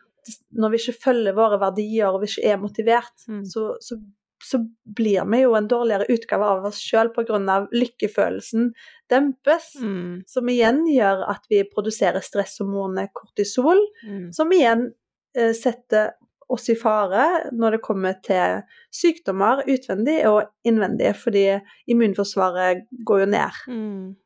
Når 0.60 0.68
vi 0.70 0.76
ikke 0.76 1.00
følger 1.04 1.32
våre 1.32 1.56
verdier 1.56 2.10
og 2.12 2.20
vi 2.20 2.26
ikke 2.28 2.50
er 2.50 2.58
motivert, 2.60 3.14
Mm. 3.28 3.44
så, 3.48 3.76
så, 3.80 3.96
så 4.44 4.60
blir 4.96 5.24
vi 5.32 5.40
jo 5.42 5.54
en 5.58 5.66
dårligere 5.68 6.06
utgave 6.14 6.46
av 6.46 6.68
oss 6.70 6.78
sjøl 6.84 7.10
pga. 7.14 7.66
lykkefølelsen 7.72 8.72
dempes. 9.10 9.74
Mm. 9.80 10.22
Som 10.26 10.48
igjen 10.48 10.84
gjør 10.86 11.24
at 11.30 11.44
vi 11.50 11.64
produserer 11.64 12.20
stresshormonet 12.20 13.10
kortisol, 13.12 13.80
Mm. 14.04 14.32
som 14.32 14.52
igjen 14.52 14.92
eh, 15.34 15.52
setter 15.52 16.12
oss 16.48 16.68
i 16.70 16.74
fare 16.74 17.50
når 17.52 17.70
det 17.76 17.82
kommer 17.84 18.14
til 18.24 18.62
sykdommer 18.94 19.60
utvendig 19.68 20.22
og 20.26 20.48
innvendig, 20.64 21.14
fordi 21.16 21.60
immunforsvaret 21.86 22.86
går 23.04 23.20
jo 23.20 23.26
ned. 23.26 23.58
Mm. 23.68 24.16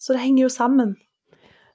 Så 0.00 0.12
det 0.14 0.22
henger 0.24 0.42
jo 0.42 0.48
sammen. 0.48 0.96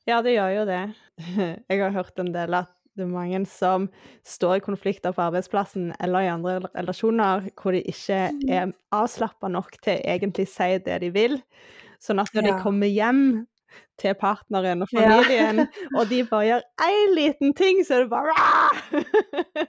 Ja, 0.08 0.22
det 0.22 0.34
gjør 0.36 0.52
jo 0.58 0.66
det. 0.68 0.82
Jeg 1.70 1.80
har 1.82 1.92
hørt 1.96 2.20
en 2.20 2.34
del 2.34 2.54
at 2.54 2.72
det 2.96 3.04
er 3.06 3.10
mange 3.10 3.40
som 3.50 3.88
står 4.28 4.58
i 4.60 4.64
konflikter 4.66 5.14
på 5.16 5.24
arbeidsplassen 5.26 5.94
eller 6.04 6.26
i 6.28 6.32
andre 6.34 6.60
relasjoner 6.76 7.48
hvor 7.58 7.74
de 7.74 7.82
ikke 7.90 8.20
er 8.54 8.74
avslappa 8.94 9.50
nok 9.50 9.80
til 9.82 9.98
å 9.98 10.06
egentlig 10.16 10.46
si 10.52 10.78
det 10.86 11.00
de 11.02 11.10
vil. 11.16 11.40
Sånn 12.04 12.22
at 12.22 12.30
når 12.36 12.44
Ja. 12.46 12.52
de 12.54 12.62
kommer 12.64 12.88
hjem 12.92 13.24
til 13.98 14.14
partneren 14.14 14.84
og 14.86 14.90
Ja. 14.94 15.10
familien, 15.24 15.64
og 15.98 16.10
de 16.10 16.22
bare 16.30 16.46
gjør 16.46 16.62
én 16.86 17.16
liten 17.18 17.54
ting, 17.58 17.82
så 17.86 17.96
er 17.96 18.04
det 18.06 18.10
bare 18.14 18.36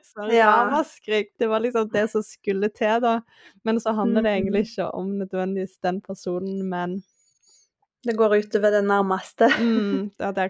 Så 0.05 0.29
Ja. 0.37 0.51
ramaskrik. 0.69 1.33
Det 1.41 1.49
var 1.49 1.61
liksom 1.65 1.89
det 1.93 2.11
som 2.11 2.23
skulle 2.23 2.69
til, 2.69 3.01
da. 3.01 3.21
Men 3.65 3.81
så 3.81 3.93
handler 3.97 4.23
det 4.23 4.35
egentlig 4.37 4.67
ikke 4.69 4.91
om 4.93 5.15
nødvendigvis 5.23 5.79
den 5.83 6.01
personen, 6.05 6.69
men 6.69 7.03
Det 8.05 8.17
går 8.19 8.37
utover 8.43 8.71
det 8.71 8.85
nærmeste. 8.85 9.49
mm, 9.59 10.11
da 10.21 10.33
der 10.37 10.49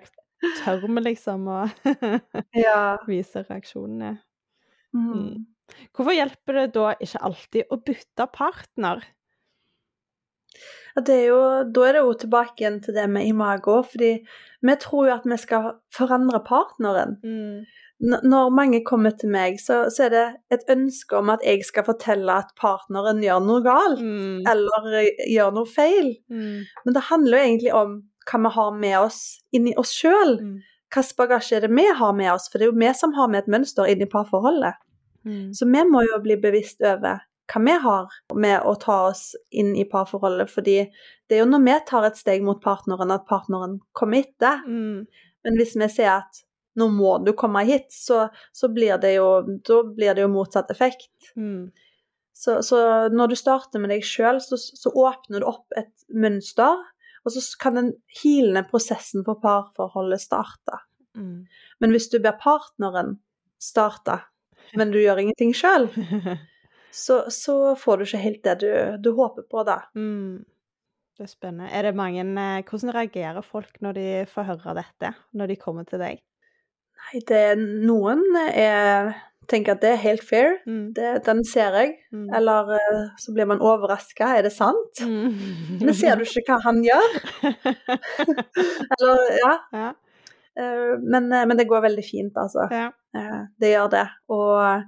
tør 0.61 0.85
vi 0.87 1.03
liksom 1.05 1.49
å 1.51 1.59
Ja. 2.67 2.79
vise 3.09 3.43
reaksjonene. 3.49 4.17
Mm. 4.95 5.45
Hvorfor 5.97 6.15
hjelper 6.15 6.59
det 6.61 6.67
da 6.77 6.93
ikke 7.03 7.23
alltid 7.27 7.71
å 7.73 7.81
bytte 7.83 8.27
partner? 8.35 9.03
Det 10.95 11.15
er 11.15 11.25
jo, 11.33 11.39
da 11.75 11.87
er 11.89 11.97
det 11.97 12.03
jo 12.05 12.13
tilbake 12.23 12.63
igjen 12.63 12.77
til 12.85 12.95
det 12.95 13.09
med 13.11 13.27
imago, 13.27 13.81
fordi 13.83 14.13
vi 14.65 14.75
tror 14.79 15.09
jo 15.09 15.15
at 15.17 15.25
vi 15.27 15.39
skal 15.43 15.73
forandre 15.95 16.39
partneren. 16.47 17.17
Mm. 17.25 17.65
når 18.05 18.51
mange 18.55 18.81
kommer 18.85 19.11
til 19.19 19.31
meg, 19.33 19.57
så, 19.63 19.85
så 19.91 20.05
er 20.07 20.11
det 20.13 20.23
et 20.53 20.65
ønske 20.71 21.17
om 21.19 21.31
at 21.33 21.43
jeg 21.47 21.63
skal 21.67 21.87
fortelle 21.87 22.35
at 22.43 22.51
partneren 22.61 23.23
gjør 23.23 23.43
noe 23.47 23.63
galt, 23.65 24.03
Mm. 24.03 24.43
eller 24.51 24.89
eh, 25.01 25.23
gjør 25.35 25.55
noe 25.59 25.67
feil. 25.71 26.11
Mm. 26.31 26.63
Men 26.85 26.95
det 26.99 27.05
handler 27.11 27.39
jo 27.39 27.45
egentlig 27.49 27.73
om 27.75 27.95
hva 28.31 28.41
vi 28.45 28.55
har 28.57 28.79
med 28.79 28.97
oss 29.01 29.21
inni 29.55 29.75
oss 29.81 29.93
sjøl. 29.95 30.39
Mm. 30.41 30.57
Hvilken 30.95 31.19
bagasje 31.19 31.59
er 31.59 31.67
det 31.67 31.75
vi 31.75 31.87
har 31.99 32.17
med 32.17 32.33
oss? 32.33 32.49
For 32.51 32.59
det 32.59 32.69
er 32.69 32.73
jo 32.73 32.81
vi 32.81 32.91
som 32.95 33.15
har 33.17 33.31
med 33.31 33.45
et 33.45 33.53
mønster 33.57 33.91
inn 33.91 34.03
i 34.05 34.11
parforholdet. 34.11 34.81
Mm. 35.25 35.53
Så 35.57 35.67
vi 35.67 35.85
må 35.89 36.05
jo 36.05 36.21
bli 36.23 36.37
bevisst 36.41 36.85
over 36.85 37.25
hva 37.51 37.61
vi 37.61 37.75
har 37.85 38.15
med 38.41 38.65
å 38.65 38.75
ta 38.81 38.99
oss 39.11 39.35
inn 39.51 39.75
i 39.77 39.85
parforholdet. 39.89 40.53
Fordi 40.53 40.79
det 41.29 41.37
er 41.37 41.43
jo 41.43 41.51
når 41.51 41.65
vi 41.67 41.77
tar 41.91 42.09
et 42.09 42.21
steg 42.21 42.45
mot 42.47 42.61
partneren, 42.63 43.13
at 43.13 43.27
partneren 43.29 43.79
kommer 43.93 44.23
etter. 44.23 44.63
Mm. 44.69 45.05
Men 45.45 45.61
hvis 45.61 45.75
vi 45.77 45.89
sier 45.93 46.21
at 46.21 46.45
nå 46.79 46.89
må 46.91 47.19
du 47.23 47.33
komme 47.39 47.63
hit, 47.69 47.91
så, 47.95 48.29
så 48.53 48.71
blir, 48.73 48.97
det 48.99 49.17
jo, 49.17 49.29
blir 49.95 50.15
det 50.15 50.25
jo 50.25 50.33
motsatt 50.33 50.73
effekt. 50.75 51.11
Mm. 51.37 51.71
Så, 52.35 52.59
så 52.67 52.79
når 53.15 53.31
du 53.31 53.37
starter 53.39 53.83
med 53.83 53.93
deg 53.95 54.07
sjøl, 54.07 54.41
så, 54.43 54.59
så 54.59 54.91
åpner 54.91 55.43
du 55.43 55.49
opp 55.53 55.77
et 55.79 55.93
mønster, 56.11 56.81
og 57.25 57.33
så 57.33 57.43
kan 57.61 57.79
den 57.79 57.93
hilende 58.23 58.65
prosessen 58.69 59.25
for 59.27 59.41
parforholdet 59.43 60.23
starte. 60.23 60.81
Mm. 61.17 61.45
Men 61.81 61.95
hvis 61.95 62.11
du 62.13 62.19
ber 62.23 62.37
partneren 62.41 63.17
starte, 63.63 64.21
men 64.77 64.93
du 64.93 64.99
gjør 65.01 65.23
ingenting 65.23 65.55
sjøl, 65.57 65.89
så, 67.05 67.25
så 67.33 67.75
får 67.81 67.97
du 67.97 68.07
ikke 68.09 68.25
helt 68.25 68.45
det 68.45 68.59
du, 68.65 68.69
du 69.01 69.15
håper 69.17 69.47
på, 69.51 69.65
da. 69.67 69.85
mm. 69.95 70.45
Det 71.15 71.29
er 71.29 71.31
spennende. 71.31 71.69
Er 71.71 71.87
det 71.87 71.95
mange, 71.95 72.25
eh, 72.27 72.65
hvordan 72.67 72.91
reagerer 72.91 73.45
folk 73.47 73.77
når 73.85 73.93
de 73.95 74.07
får 74.27 74.49
høre 74.49 74.73
dette, 74.81 75.13
når 75.31 75.53
de 75.53 75.57
kommer 75.61 75.87
til 75.87 76.03
deg? 76.03 76.19
Nei, 77.05 77.21
det 77.29 77.39
er 77.53 77.61
noen 77.61 78.25
er 78.41 79.13
tenker 79.51 79.75
at 79.75 79.83
det 79.83 79.91
er 79.95 80.01
helt 80.03 80.23
fair, 80.25 80.57
Mm. 80.67 80.93
det, 80.97 81.11
den 81.27 81.43
ser 81.45 81.75
jeg. 81.79 81.95
Mm. 82.13 82.29
Eller 82.39 82.73
eh, 82.79 83.05
så 83.21 83.35
blir 83.37 83.47
man 83.51 83.61
overraska, 83.61 84.31
er 84.39 84.43
det 84.47 84.53
sant? 84.55 85.01
Mm. 85.05 85.81
Men 85.83 85.95
ser 85.95 86.17
du 86.17 86.25
ikke 86.25 86.45
hva 86.55 86.61
han 86.65 86.83
gjør? 86.85 87.19
Eller, 88.99 89.23
ja. 89.41 89.55
ja. 89.73 89.89
eh, 90.61 90.95
Men, 91.03 91.33
eh, 91.33 91.47
men 91.47 91.57
det 91.59 91.69
går 91.71 91.85
veldig 91.89 92.05
fint, 92.11 92.37
altså. 92.37 92.69
ja. 92.71 92.91
Det 93.61 93.71
gjør 93.71 93.91
det. 93.93 94.07
Og 94.35 94.83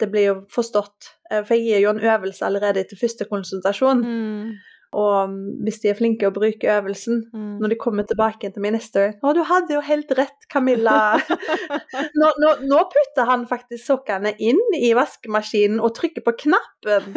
det 0.00 0.06
blir 0.12 0.26
jo 0.28 0.34
forstått. 0.54 1.08
For 1.32 1.54
jeg 1.56 1.64
gir 1.66 1.80
jo 1.82 1.90
en 1.90 2.04
øvelse 2.04 2.44
allerede 2.46 2.84
etter 2.84 3.00
første 3.00 3.26
konsultasjon. 3.26 4.04
Mm. 4.06 4.52
Og 4.94 5.34
hvis 5.66 5.80
de 5.82 5.90
er 5.90 5.98
flinke 5.98 6.28
å 6.28 6.34
bruke 6.34 6.70
øvelsen, 6.70 7.24
Mm. 7.34 7.58
når 7.60 7.72
de 7.72 7.78
kommer 7.80 8.06
tilbake 8.06 8.50
til 8.52 8.62
meg 8.62 8.74
neste 8.76 9.00
år 9.02 9.12
'Å, 9.18 9.34
du 9.34 9.42
hadde 9.42 9.74
jo 9.74 9.80
helt 9.80 10.10
rett, 10.18 10.46
Camilla'. 10.52 11.18
nå, 12.20 12.30
nå, 12.42 12.50
nå 12.62 12.80
putter 12.92 13.26
han 13.26 13.46
faktisk 13.50 13.84
sokkene 13.84 14.34
inn 14.38 14.60
i 14.78 14.92
vaskemaskinen 14.94 15.80
og 15.80 15.94
trykker 15.98 16.22
på 16.24 16.36
knappen. 16.44 17.14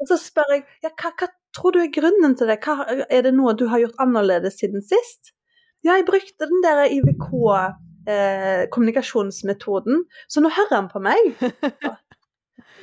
Og 0.00 0.06
så 0.08 0.18
spør 0.18 0.54
jeg 0.54 0.64
ja, 0.82 0.90
hva, 0.90 1.12
hva 1.18 1.28
tror 1.54 1.72
du 1.74 1.80
er 1.82 1.92
grunnen 1.94 2.36
til 2.38 2.50
det? 2.50 2.60
Hva, 2.64 2.84
er 3.10 3.22
det 3.22 3.34
noe 3.34 3.54
du 3.54 3.66
har 3.68 3.82
gjort 3.82 3.98
annerledes 4.02 4.58
siden 4.58 4.82
sist? 4.82 5.32
Ja, 5.84 5.94
jeg 5.94 6.06
brukte 6.06 6.48
den 6.50 6.62
der 6.64 6.86
IVK. 6.90 7.30
Eh, 8.08 8.66
så 8.72 10.40
nå 10.40 10.48
hører 10.48 10.74
han 10.74 10.88
på 10.88 11.00
meg. 11.02 11.34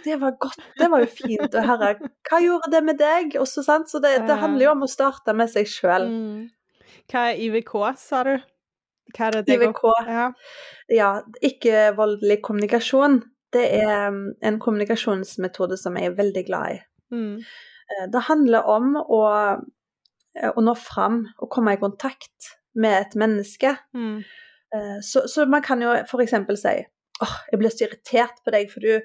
Det 0.05 0.15
var 0.21 0.35
godt, 0.41 0.61
det 0.77 0.89
var 0.91 1.01
jo 1.01 1.09
fint 1.09 1.55
å 1.57 1.63
høre. 1.65 1.93
Hva 2.29 2.39
gjorde 2.43 2.71
det 2.73 2.81
med 2.85 2.99
deg? 3.01 3.37
Også, 3.41 3.63
sant? 3.65 3.89
Så 3.89 4.01
det, 4.03 4.13
det 4.29 4.37
handler 4.41 4.67
jo 4.67 4.73
om 4.75 4.85
å 4.85 4.89
starte 4.91 5.33
med 5.37 5.49
seg 5.51 5.69
sjøl. 5.69 6.09
Mm. 6.11 6.91
Hva 7.11 7.29
er 7.31 7.41
IVK, 7.47 7.73
sa 7.99 8.21
du? 8.27 8.35
Hva 9.15 9.29
er 9.29 9.37
det 9.39 9.55
IVK. 9.55 9.81
Ja. 10.09 10.27
Ja, 10.93 11.09
ikke-voldelig 11.45 12.39
kommunikasjon. 12.45 13.21
Det 13.55 13.65
er 13.77 14.09
mm, 14.11 14.23
en 14.45 14.59
kommunikasjonsmetode 14.61 15.77
som 15.79 15.97
jeg 15.97 16.11
er 16.11 16.17
veldig 16.17 16.43
glad 16.47 16.77
i. 16.77 16.79
Mm. 17.15 17.37
Eh, 17.39 18.07
Det 18.13 18.25
handler 18.29 18.69
om 18.71 18.95
å, 19.01 19.21
eh, 20.35 20.51
å 20.51 20.63
nå 20.65 20.75
fram 20.77 21.23
og 21.39 21.49
komme 21.53 21.75
i 21.75 21.81
kontakt 21.81 22.51
med 22.75 22.97
et 23.01 23.15
menneske. 23.15 23.77
Mm. 23.95 24.17
Eh, 24.75 24.97
Så, 25.01 25.27
så 25.31 25.45
man 25.49 25.63
kan 25.63 25.81
jo 25.81 25.93
f.eks. 26.03 26.35
si 26.61 26.75
åh, 27.23 27.35
jeg 27.51 27.59
blir 27.61 27.71
så 27.71 27.85
irritert 27.85 28.41
på 28.43 28.51
deg, 28.51 28.71
for 28.71 28.83
du 28.83 28.99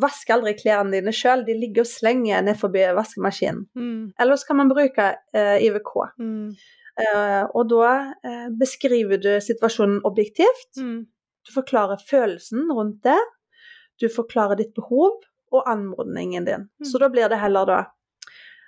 vasker 0.00 0.38
aldri 0.38 0.54
klærne 0.56 0.94
dine 0.94 1.12
sjøl. 1.14 1.44
De 1.46 1.56
ligger 1.56 1.84
og 1.84 1.90
slenger 1.90 2.44
ned 2.44 2.58
forbi 2.60 2.84
vaskemaskinen. 2.96 3.66
Mm. 3.76 4.12
Eller 4.20 4.40
så 4.40 4.48
kan 4.48 4.60
man 4.62 4.72
bruke 4.72 5.08
eh, 5.36 5.58
IVK. 5.66 5.92
Mm. 6.20 6.52
Eh, 7.02 7.42
og 7.56 7.68
da 7.72 7.92
eh, 8.24 8.48
beskriver 8.60 9.20
du 9.20 9.30
situasjonen 9.44 10.00
objektivt. 10.08 10.70
Mm. 10.80 11.04
Du 11.46 11.54
forklarer 11.54 12.02
følelsen 12.08 12.70
rundt 12.72 13.02
det. 13.06 13.20
Du 14.00 14.08
forklarer 14.12 14.60
ditt 14.60 14.74
behov 14.76 15.20
og 15.52 15.68
anmodningen 15.68 16.48
din. 16.48 16.68
Mm. 16.68 16.88
Så 16.88 17.00
da 17.02 17.10
blir 17.12 17.28
det 17.28 17.42
heller 17.42 17.68
da 17.68 17.80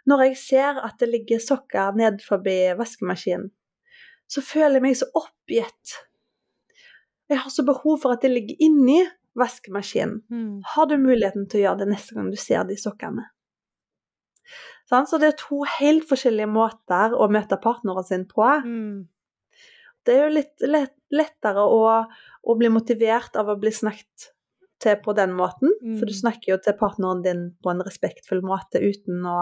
Når 0.05 0.21
jeg 0.21 0.37
ser 0.37 0.79
at 0.85 0.99
det 1.01 1.07
ligger 1.09 1.39
sokker 1.41 1.95
ned 1.97 2.19
forbi 2.21 2.75
vaskemaskinen, 2.77 3.47
så 4.29 4.43
føler 4.45 4.77
jeg 4.77 4.85
meg 4.85 4.99
så 5.01 5.07
oppgitt. 5.17 5.95
Jeg 7.33 7.41
har 7.41 7.49
så 7.49 7.65
behov 7.65 8.03
for 8.03 8.13
at 8.13 8.21
det 8.21 8.35
ligger 8.35 8.61
inni 8.61 8.99
vaskemaskinen. 9.39 10.21
Mm. 10.31 10.61
Har 10.75 10.91
du 10.91 10.97
muligheten 11.01 11.49
til 11.51 11.63
å 11.63 11.65
gjøre 11.69 11.85
det 11.85 11.95
neste 11.95 12.17
gang 12.17 12.31
du 12.31 12.39
ser 12.41 12.67
de 12.69 12.77
sokkene? 12.81 13.27
Så 14.91 15.19
det 15.19 15.31
er 15.31 15.41
to 15.41 15.65
helt 15.81 16.05
forskjellige 16.07 16.51
måter 16.51 17.17
å 17.17 17.27
møte 17.33 17.59
partneren 17.59 18.07
sin 18.07 18.27
på. 18.31 18.45
Mm. 18.45 19.09
Det 20.05 20.15
er 20.15 20.27
jo 20.27 20.35
litt 20.37 20.65
lett, 20.69 20.95
lettere 21.15 21.65
å, 21.65 21.81
å 22.45 22.57
bli 22.61 22.69
motivert 22.71 23.39
av 23.41 23.49
å 23.49 23.59
bli 23.59 23.73
snakket 23.73 24.29
til 24.85 24.99
på 25.03 25.15
den 25.17 25.33
måten. 25.37 25.73
Mm. 25.81 25.97
For 25.99 26.11
du 26.11 26.15
snakker 26.15 26.53
jo 26.53 26.61
til 26.63 26.77
partneren 26.79 27.25
din 27.25 27.47
på 27.65 27.73
en 27.73 27.83
respektfull 27.87 28.45
måte 28.45 28.83
uten 28.85 29.25
å 29.25 29.39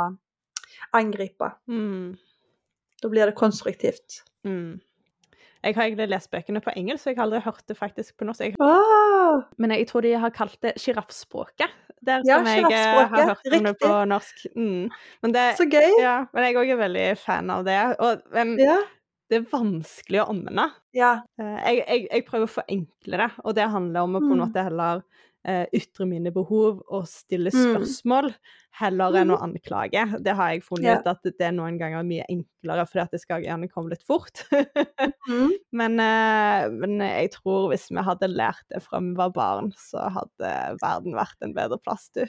angripe. 0.97 1.51
Mm. 1.69 2.15
Da 3.03 3.11
blir 3.11 3.27
det 3.27 3.37
konstruktivt. 3.39 4.23
Mm. 4.47 4.79
Jeg 5.63 5.77
har 5.77 5.87
egentlig 5.87 6.09
lest 6.11 6.31
bøkene 6.31 6.63
på 6.63 6.73
engelsk, 6.75 7.05
så 7.05 7.11
jeg 7.13 7.19
har 7.19 7.29
aldri 7.29 7.43
hørt 7.45 7.67
det 7.71 7.77
faktisk 7.79 8.17
på 8.19 8.27
norsk. 8.27 8.43
Jeg, 8.43 8.57
Åh, 8.59 9.02
men 9.59 9.71
jeg 9.77 9.87
tror 9.91 10.03
de 10.07 10.13
har 10.23 10.31
kalt 10.35 10.59
det 10.65 10.75
sjiraffspråket. 10.83 11.71
Der 12.03 12.23
Ja, 12.27 12.39
som 12.41 12.47
jeg 12.51 12.65
eh, 12.75 12.97
har 13.13 13.29
hørt 13.29 13.53
om 13.55 13.65
det 13.69 13.75
på 13.79 13.91
norsk. 14.11 14.41
Mm. 14.57 14.89
Men, 15.23 15.33
det, 15.37 15.45
så 15.59 15.67
gøy! 15.71 15.91
ja, 16.03 16.17
men 16.35 16.45
jeg 16.49 16.57
òg 16.59 16.73
er 16.75 16.81
veldig 16.81 17.07
fan 17.23 17.51
av 17.55 17.65
det. 17.69 17.79
Og, 18.03 18.25
um, 18.35 18.57
Ja. 18.59 18.79
det 19.31 19.39
er 19.39 19.47
vanskelig 19.53 20.21
å 20.25 20.29
omvende. 20.35 20.67
ja. 20.99 21.13
Eh, 21.39 21.59
Jeg, 21.69 21.85
jeg, 21.87 22.09
jeg 22.11 22.25
prøver 22.27 22.49
å 22.49 22.55
forenkle 22.59 23.21
det, 23.23 23.31
og 23.45 23.55
det 23.55 23.69
handler 23.71 24.01
om 24.09 24.17
å 24.19 24.21
på 24.25 24.33
en 24.33 24.39
Mm. 24.41 24.43
måte 24.47 24.65
heller 24.67 25.03
eh, 25.45 25.67
ytre 25.75 26.07
mine 26.07 26.31
behov 26.35 26.83
og 26.89 27.07
stille 27.11 27.51
Mm. 27.53 27.75
spørsmål, 27.75 28.29
heller 28.79 29.17
enn 29.21 29.33
å 29.35 29.41
anklage. 29.43 30.05
Det 30.23 30.35
har 30.39 30.53
jeg 30.53 30.63
funnet 30.65 30.85
Ja. 30.85 30.99
ut 31.01 31.07
at 31.07 31.23
det 31.25 31.41
er 31.41 31.53
noen 31.53 31.79
ganger 31.79 32.03
mye 32.07 32.25
enklere, 32.31 32.87
fordi 32.89 33.03
at 33.03 33.11
det 33.11 33.21
skal 33.21 33.43
gjerne 33.43 33.69
komme 33.71 33.91
litt 33.91 34.03
fort. 34.07 34.45
Mm. 35.29 35.51
men, 35.73 35.99
eh, 36.01 36.69
men 36.71 36.99
jeg 37.01 37.33
tror 37.33 37.69
hvis 37.73 37.89
vi 37.91 38.03
hadde 38.07 38.31
lært 38.33 38.63
det 38.71 38.83
fra 38.83 39.01
vi 39.01 39.15
var 39.19 39.31
barn, 39.35 39.73
så 39.77 40.09
hadde 40.11 40.53
verden 40.83 41.13
vært 41.19 41.37
en 41.43 41.55
bedre 41.55 41.79
plass, 41.83 42.09
du. 42.15 42.25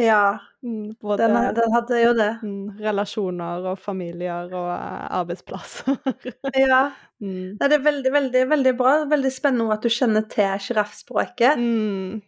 Ja. 0.00 0.38
Mm, 0.62 0.94
Både 1.00 1.24
Den, 1.26 1.54
den 1.56 1.72
hadde 1.72 2.00
jo 2.02 2.10
det. 2.18 2.30
mm, 2.42 2.80
relasjoner 2.84 3.68
og 3.70 3.78
familier 3.80 4.50
og 4.52 4.68
eh, 4.74 5.06
arbeidsplasser. 5.20 5.96
Ja. 6.60 6.82
mm. 7.22 7.56
Nei, 7.60 7.68
det 7.68 7.78
er 7.78 7.86
veldig, 7.86 8.12
veldig, 8.16 8.42
veldig 8.50 8.74
bra. 8.78 8.92
Veldig 9.10 9.32
spennende 9.32 9.76
at 9.76 9.86
du 9.86 9.92
kjenner 9.92 10.26
til 10.30 10.60
sjiraffspråket. 10.66 11.60
Mm. 11.60 12.20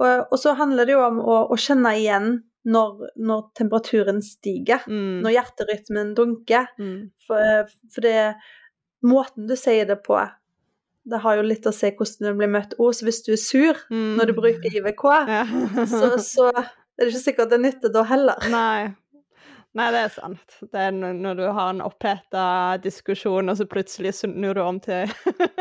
Og, 0.00 0.06
og 0.32 0.38
så 0.40 0.54
handler 0.56 0.88
det 0.88 0.94
jo 0.96 1.02
om 1.04 1.20
å, 1.20 1.36
å 1.52 1.58
kjenne 1.60 1.92
igjen 1.98 2.30
når, 2.64 3.08
når 3.18 3.42
temperaturen 3.58 4.22
stiger. 4.24 4.84
Mm. 4.86 5.20
Når 5.24 5.36
hjerterytmen 5.36 6.14
dunker. 6.18 6.70
Mm. 6.78 7.10
For, 7.26 7.72
for 7.92 8.06
det 8.06 8.34
måten 9.02 9.48
du 9.50 9.56
sier 9.58 9.88
det 9.88 9.98
på, 10.06 10.20
det 11.04 11.18
har 11.24 11.36
jo 11.36 11.42
litt 11.42 11.66
å 11.66 11.72
se 11.74 11.90
hvordan 11.90 12.28
du 12.30 12.38
blir 12.38 12.50
møtt 12.52 12.74
òg, 12.78 12.92
Så 12.94 13.04
hvis 13.08 13.22
du 13.26 13.32
er 13.32 13.40
sur 13.42 13.74
Mm. 13.90 14.16
når 14.18 14.26
du 14.26 14.32
bruker 14.38 14.70
IVK, 14.70 15.04
Ja. 15.28 15.44
så, 15.86 16.16
så 16.22 16.48
er 16.54 17.04
det 17.06 17.08
ikke 17.12 17.24
sikkert 17.24 17.50
det 17.50 17.60
nytter 17.60 17.92
da 17.92 18.02
heller. 18.04 18.36
Nei. 18.50 18.94
Nei, 19.74 19.86
det 19.90 20.00
er 20.04 20.08
sant. 20.12 20.58
Det 20.68 20.76
er 20.76 20.90
når 20.92 21.34
du 21.38 21.46
har 21.56 21.70
en 21.72 21.80
oppheta 21.80 22.76
diskusjon, 22.84 23.48
og 23.48 23.56
så 23.56 23.64
plutselig 23.64 24.12
snur 24.18 24.54
du 24.54 24.60
om 24.60 24.78
til 24.84 25.08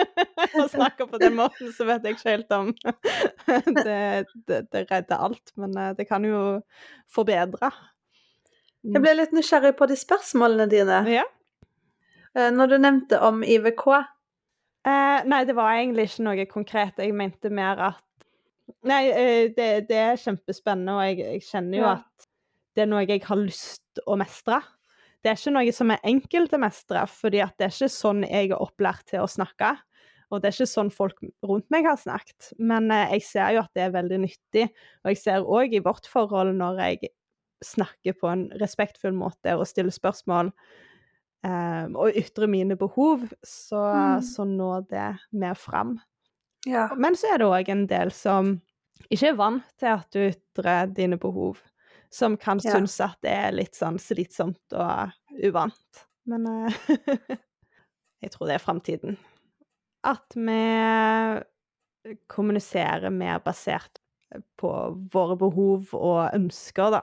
å 0.60 0.66
snakke 0.68 1.08
på 1.08 1.18
den 1.22 1.38
måten, 1.38 1.72
så 1.72 1.86
vet 1.88 2.04
jeg 2.04 2.18
ikke 2.18 2.34
helt 2.34 2.52
om 2.52 2.74
det, 3.86 4.26
det, 4.48 4.60
det 4.72 4.82
redder 4.92 5.16
alt. 5.18 5.54
Men 5.56 5.78
eh, 5.80 5.94
det 5.96 6.10
kan 6.10 6.24
jo 6.28 6.60
forbedre. 7.10 7.72
Jeg 8.84 9.00
ble 9.04 9.14
litt 9.16 9.32
nysgjerrig 9.38 9.76
på 9.80 9.88
de 9.88 9.96
spørsmålene 9.96 10.68
dine. 10.70 11.00
Ja. 11.08 11.24
Eh, 12.36 12.50
Når 12.52 12.68
du 12.74 12.78
nevnte 12.84 13.20
om 13.24 13.44
IVK. 13.48 13.88
Eh, 14.88 15.24
nei, 15.30 15.44
det 15.46 15.54
var 15.58 15.76
egentlig 15.78 16.08
ikke 16.10 16.24
noe 16.26 16.46
konkret. 16.50 17.02
Jeg 17.02 17.14
mente 17.18 17.52
mer 17.54 17.84
at 17.92 18.08
Nei, 18.88 19.02
eh, 19.12 19.50
det, 19.54 19.66
det 19.90 19.98
er 20.00 20.20
kjempespennende, 20.22 20.94
og 20.96 21.02
jeg, 21.10 21.18
jeg 21.20 21.42
kjenner 21.50 21.78
jo 21.78 21.84
Ja. 21.84 21.96
at 22.00 22.28
det 22.78 22.84
er 22.86 22.88
noe 22.88 23.02
jeg 23.04 23.22
har 23.28 23.38
lyst 23.38 24.00
å 24.08 24.16
mestre. 24.18 24.62
Det 25.22 25.30
er 25.30 25.38
ikke 25.38 25.54
noe 25.54 25.74
som 25.76 25.92
er 25.92 26.00
enkelt 26.08 26.54
å 26.56 26.60
mestre, 26.62 27.02
fordi 27.12 27.42
at 27.44 27.54
det 27.60 27.68
er 27.68 27.76
ikke 27.76 27.92
sånn 27.94 28.24
jeg 28.26 28.50
er 28.54 28.64
opplært 28.64 29.04
til 29.12 29.22
å 29.26 29.30
snakke. 29.30 29.74
Og 30.32 30.40
det 30.40 30.50
er 30.50 30.56
ikke 30.56 30.70
sånn 30.72 30.90
folk 30.96 31.20
rundt 31.44 31.68
meg 31.74 31.86
har 31.86 32.00
snakket. 32.00 32.54
Men 32.64 32.88
eh, 32.96 33.18
jeg 33.18 33.26
ser 33.28 33.58
jo 33.58 33.66
at 33.66 33.74
det 33.76 33.84
er 33.90 33.94
veldig 33.98 34.22
nyttig. 34.24 34.70
Og 35.04 35.12
jeg 35.12 35.20
ser 35.20 35.44
òg 35.60 35.76
i 35.76 35.84
vårt 35.84 36.08
forhold, 36.10 36.56
når 36.58 36.80
jeg 36.88 37.12
snakker 37.68 38.16
på 38.18 38.32
en 38.32 38.48
respektfull 38.62 39.14
måte 39.14 39.54
og 39.60 39.68
stiller 39.70 39.94
spørsmål, 39.94 40.50
eh, 41.44 41.86
og 41.96 42.16
ytre 42.18 42.48
mine 42.48 42.76
behov, 42.78 43.28
så, 43.44 43.82
Mm. 43.96 44.22
så 44.24 44.46
når 44.46 44.88
det 44.90 45.08
mer 45.32 45.54
fram. 45.56 46.00
Ja. 46.66 46.90
Men 46.96 47.16
så 47.16 47.34
er 47.34 47.38
det 47.42 47.48
òg 47.48 47.70
en 47.70 47.88
del 47.88 48.12
som 48.12 48.62
ikke 49.10 49.30
er 49.32 49.36
vant 49.40 49.64
til 49.80 49.88
at 49.96 50.12
du 50.14 50.20
ytrer 50.30 50.92
dine 50.94 51.18
behov, 51.18 51.58
som 52.12 52.38
kan 52.38 52.60
Ja. 52.64 52.72
synes 52.78 53.00
at 53.02 53.18
det 53.24 53.32
er 53.32 53.52
litt 53.52 53.74
sånn 53.76 53.98
slitsomt 54.00 54.60
og 54.74 55.12
uvant. 55.44 56.06
Men 56.26 56.46
uh, 56.48 56.70
jeg 58.22 58.32
tror 58.32 58.48
det 58.48 58.56
er 58.56 58.66
framtiden. 58.66 59.18
At 60.04 60.34
vi 60.36 61.42
kommuniserer 62.30 63.10
mer 63.14 63.40
basert 63.40 64.00
på 64.58 64.72
våre 65.14 65.36
behov 65.38 65.92
og 65.98 66.30
ønsker, 66.34 66.92
da. 66.96 67.02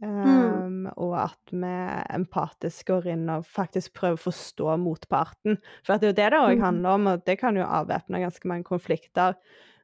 Um, 0.00 0.84
og 0.94 1.14
at 1.18 1.50
vi 1.50 1.70
empatisk 2.14 2.86
går 2.92 3.08
inn 3.16 3.24
og 3.34 3.46
faktisk 3.50 3.96
prøver 3.98 4.14
å 4.14 4.26
forstå 4.28 4.76
motparten. 4.78 5.58
For 5.82 5.98
det 5.98 6.06
er 6.06 6.12
jo 6.12 6.18
det 6.20 6.28
det 6.30 6.38
òg 6.38 6.56
Mm. 6.58 6.62
handler 6.62 6.90
om, 6.90 7.06
og 7.06 7.24
det 7.24 7.38
kan 7.40 7.56
jo 7.56 7.64
avvæpne 7.66 8.20
ganske 8.22 8.46
mange 8.46 8.64
konflikter. 8.64 9.34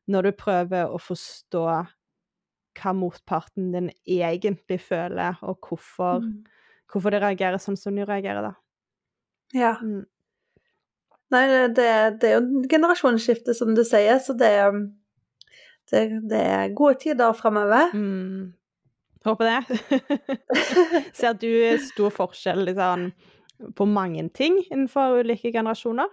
Når 0.06 0.22
du 0.22 0.32
prøver 0.32 0.86
å 0.86 1.00
forstå 1.00 1.64
hva 2.74 2.92
motparten 2.94 3.72
din 3.72 3.90
egentlig 4.06 4.80
føler, 4.80 5.36
og 5.42 5.58
hvorfor, 5.60 6.20
Mm. 6.22 6.44
hvorfor 6.92 7.10
de 7.10 7.18
reagerer 7.20 7.58
sånn 7.58 7.76
som 7.78 7.94
de 7.96 8.04
reagerer, 8.04 8.42
da. 8.42 8.54
Ja. 9.52 9.76
Mm. 9.82 10.06
Nei, 11.30 11.46
det, 11.74 12.20
det, 12.20 12.30
er 12.30 12.40
jo 12.40 12.62
generasjonsskifte, 12.70 13.54
som 13.54 13.74
du 13.74 13.82
sier, 13.82 14.18
så 14.18 14.36
det, 14.38 14.50
det, 15.90 16.28
det 16.28 16.40
er 16.40 16.74
gode 16.74 17.00
tider 17.00 17.32
framover. 17.32 17.90
Mm. 17.94 18.52
Håper 19.24 19.48
det. 19.48 19.78
Ser 21.18 21.36
du 21.40 21.48
stor 21.80 22.12
forskjell 22.12 22.64
liksom, 22.68 23.08
på 23.76 23.86
mange 23.88 24.26
ting 24.36 24.58
innenfor 24.66 25.20
ulike 25.22 25.52
generasjoner? 25.54 26.10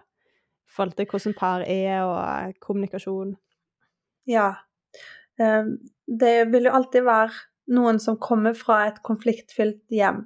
I 0.71 0.75
forhold 0.75 0.95
til 0.95 1.09
hvordan 1.11 1.35
par 1.35 1.65
er, 1.67 2.05
og 2.07 2.53
kommunikasjon? 2.63 3.33
Ja. 4.29 4.53
Eh, 5.39 5.73
Det 6.07 6.35
vil 6.51 6.67
jo 6.67 6.75
alltid 6.75 7.03
være 7.07 7.35
noen 7.75 7.99
som 7.99 8.19
kommer 8.19 8.55
fra 8.57 8.85
et 8.87 9.01
konfliktfylt 9.03 9.83
hjem. 9.91 10.25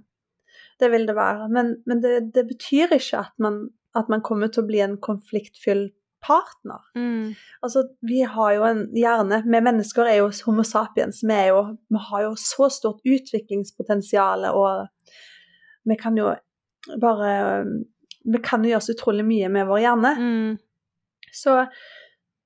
Det 0.79 0.91
vil 0.91 1.05
det 1.07 1.15
være. 1.17 1.49
Men, 1.49 1.75
men 1.85 2.01
det, 2.01 2.33
det 2.35 2.45
betyr 2.49 2.93
ikke 2.93 3.25
at 3.25 3.33
man, 3.41 3.69
at 3.95 4.09
man 4.09 4.21
kommer 4.25 4.47
til 4.53 4.63
å 4.63 4.69
bli 4.69 4.81
en 4.85 4.97
konfliktfylt 5.01 5.93
partner. 6.25 6.81
Mm. 6.97 7.35
Altså, 7.61 7.85
vi 8.01 8.21
har 8.21 8.53
jo 8.55 8.63
en 8.67 8.81
hjerne 8.95 9.41
Vi 9.45 9.61
mennesker 9.67 10.09
er 10.09 10.19
jo 10.21 10.31
homo 10.47 10.65
sapiens. 10.65 11.21
Vi, 11.23 11.37
jo, 11.49 11.61
vi 11.89 12.01
har 12.09 12.25
jo 12.25 12.33
så 12.39 12.69
stort 12.73 13.05
utviklingspotensial, 13.05 14.47
og 14.51 14.87
vi 15.85 15.97
kan 16.01 16.17
jo 16.17 16.33
bare 17.01 17.31
Vi 18.25 18.41
kan 18.43 18.65
jo 18.65 18.73
gjøre 18.73 18.81
så 18.81 18.95
utrolig 18.97 19.25
mye 19.25 19.51
med 19.53 19.69
vår 19.69 19.83
hjerne. 19.85 20.15
Mm. 20.17 20.57
Så, 21.35 21.59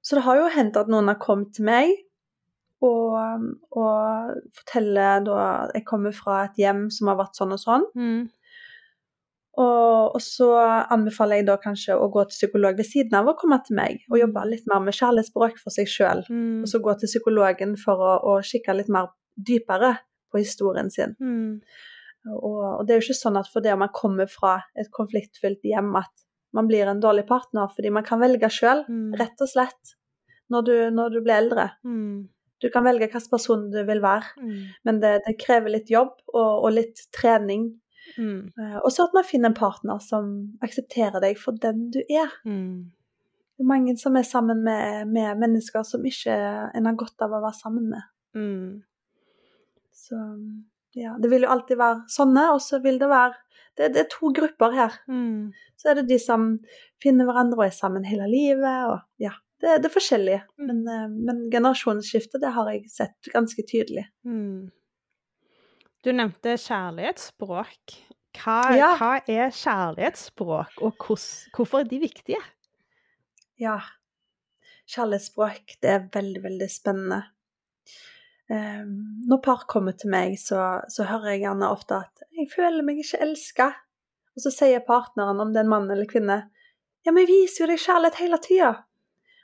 så 0.01 0.15
det 0.17 0.25
har 0.25 0.39
jo 0.39 0.53
hendt 0.53 0.77
at 0.79 0.89
noen 0.91 1.11
har 1.11 1.19
kommet 1.21 1.53
til 1.55 1.67
meg 1.69 1.93
og, 2.85 3.15
og 3.75 4.35
forteller 4.55 5.23
da 5.25 5.39
Jeg 5.75 5.85
kommer 5.87 6.15
fra 6.15 6.45
et 6.45 6.59
hjem 6.59 6.87
som 6.93 7.11
har 7.11 7.19
vært 7.19 7.39
sånn 7.39 7.55
og 7.55 7.61
sånn. 7.61 7.87
Mm. 7.95 8.21
Og, 9.57 10.15
og 10.15 10.21
så 10.21 10.47
anbefaler 10.93 11.39
jeg 11.41 11.47
da 11.49 11.55
kanskje 11.59 11.95
å 11.97 12.07
gå 12.13 12.21
til 12.29 12.37
psykolog 12.37 12.77
ved 12.77 12.85
siden 12.87 13.15
av 13.17 13.27
å 13.27 13.35
komme 13.39 13.57
til 13.65 13.75
meg 13.79 14.03
og 14.11 14.19
jobbe 14.21 14.43
litt 14.47 14.67
mer 14.69 14.79
med 14.85 14.95
kjærlighetsspråk 14.95 15.57
for 15.59 15.73
seg 15.73 15.89
sjøl. 15.89 16.21
Mm. 16.29 16.61
Og 16.63 16.69
så 16.69 16.79
gå 16.85 16.93
til 17.01 17.09
psykologen 17.11 17.73
for 17.81 17.99
å, 17.99 18.11
å 18.29 18.37
kikke 18.45 18.77
litt 18.77 18.91
mer 18.93 19.09
dypere 19.35 19.95
på 20.31 20.39
historien 20.43 20.91
sin. 20.93 21.15
Mm. 21.19 21.59
Og, 22.29 22.61
og 22.79 22.81
det 22.85 22.93
er 22.93 23.01
jo 23.01 23.07
ikke 23.09 23.19
sånn 23.23 23.39
at 23.39 23.49
fordi 23.51 23.73
man 23.79 23.91
kommer 23.95 24.29
fra 24.29 24.59
et 24.77 24.91
konfliktfylt 24.95 25.63
hjem, 25.65 25.91
at 25.97 26.11
man 26.55 26.67
blir 26.69 26.87
en 26.89 27.01
dårlig 27.01 27.25
partner, 27.29 27.69
fordi 27.75 27.91
man 27.93 28.05
kan 28.05 28.21
velge 28.21 28.49
sjøl, 28.53 28.85
Mm. 28.89 29.13
rett 29.19 29.41
og 29.41 29.49
slett, 29.49 29.95
når 30.49 30.61
du, 30.65 30.73
når 30.93 31.09
du 31.13 31.19
blir 31.21 31.37
eldre. 31.37 31.67
Mm. 31.85 32.27
Du 32.59 32.67
kan 32.73 32.83
velge 32.83 33.07
hvilken 33.07 33.29
person 33.31 33.67
du 33.71 33.83
vil 33.87 34.01
være, 34.03 34.33
Mm. 34.37 34.63
men 34.85 34.99
det, 34.99 35.21
det 35.25 35.37
krever 35.39 35.69
litt 35.69 35.89
jobb 35.89 36.15
og, 36.33 36.65
og 36.65 36.71
litt 36.73 37.05
trening. 37.15 37.69
Mm. 38.17 38.49
Eh, 38.59 38.77
Og 38.83 38.91
så 38.91 39.05
at 39.07 39.13
man 39.13 39.23
finner 39.27 39.49
en 39.51 39.57
partner 39.57 39.99
som 40.03 40.31
aksepterer 40.65 41.19
deg 41.23 41.37
for 41.37 41.51
den 41.61 41.89
du 41.93 41.99
er. 42.09 42.31
Mm. 42.45 42.91
Det 43.57 43.65
er 43.65 43.67
mange 43.73 43.97
som 43.99 44.15
er 44.15 44.23
sammen 44.23 44.63
med, 44.63 45.07
med 45.11 45.37
mennesker 45.41 45.83
som 45.83 46.05
ikke 46.07 46.31
en 46.75 46.85
har 46.87 46.95
godt 46.95 47.21
av 47.21 47.33
å 47.35 47.41
være 47.43 47.57
sammen 47.59 47.89
med. 47.91 48.05
Mm. 48.35 48.81
Så 49.91 50.15
ja, 50.95 51.17
det 51.21 51.29
vil 51.29 51.43
jo 51.45 51.51
alltid 51.53 51.77
være 51.77 52.05
sånne, 52.09 52.47
og 52.55 52.61
så 52.63 52.79
vil 52.81 52.97
det 53.01 53.09
være 53.11 53.35
det, 53.77 53.91
det 53.95 53.99
er 54.05 54.07
to 54.11 54.31
grupper 54.35 54.73
her. 54.75 54.95
Mm. 55.07 55.51
Så 55.79 55.91
er 55.91 55.99
det 55.99 56.07
de 56.09 56.17
som 56.19 56.49
finner 57.03 57.27
hverandre 57.29 57.59
og 57.61 57.67
er 57.67 57.75
sammen 57.75 58.07
hele 58.07 58.25
livet, 58.31 58.89
og 58.89 58.99
ja. 59.23 59.35
Det, 59.59 59.73
det 59.83 59.89
er 59.89 59.91
forskjellig, 59.91 60.35
Mm. 60.55 60.67
men, 60.69 60.77
eh, 60.87 61.07
men 61.27 61.39
generasjonsskiftet 61.51 62.39
det 62.39 62.53
har 62.55 62.69
jeg 62.71 62.85
sett 62.93 63.27
ganske 63.33 63.63
tydelig. 63.67 64.05
Mm. 64.23 64.69
Du 66.05 66.11
nevnte 66.15 66.55
kjærlighetsspråk. 66.55 67.95
Hva, 68.39 68.59
Ja. 68.77 68.93
hva 68.95 69.19
er 69.27 69.49
kjærlighetsspråk, 69.51 70.81
og 70.81 70.95
hos, 71.09 71.49
hvorfor 71.55 71.79
er 71.79 71.89
de 71.89 71.99
viktige? 71.99 72.39
Ja. 73.59 73.79
Kjærlighetsspråk, 74.87 75.75
det 75.81 75.89
er 75.89 76.07
veldig, 76.13 76.43
veldig 76.43 76.69
spennende. 76.71 77.23
Um, 78.49 79.25
når 79.29 79.41
par 79.43 79.65
kommer 79.69 79.91
til 79.91 80.09
meg, 80.09 80.39
så, 80.41 80.81
så 80.89 81.03
hører 81.05 81.35
jeg 81.35 81.41
gjerne 81.43 81.69
ofte 81.69 81.99
at 82.01 82.23
'jeg 82.33 82.47
føler 82.55 82.81
meg 82.81 82.97
ikke 82.97 83.21
elska'. 83.21 83.73
Og 84.35 84.41
så 84.41 84.49
sier 84.51 84.79
partneren, 84.79 85.39
om 85.39 85.53
det 85.53 85.59
er 85.59 85.63
en 85.67 85.69
mann 85.69 85.91
eller 85.91 86.05
kvinne, 86.05 86.49
'ja, 87.05 87.11
men 87.11 87.27
jeg 87.27 87.27
viser 87.27 87.65
jo 87.65 87.67
deg 87.71 87.79
kjærlighet 87.79 88.15
hele 88.15 88.37
tida'. 88.37 88.83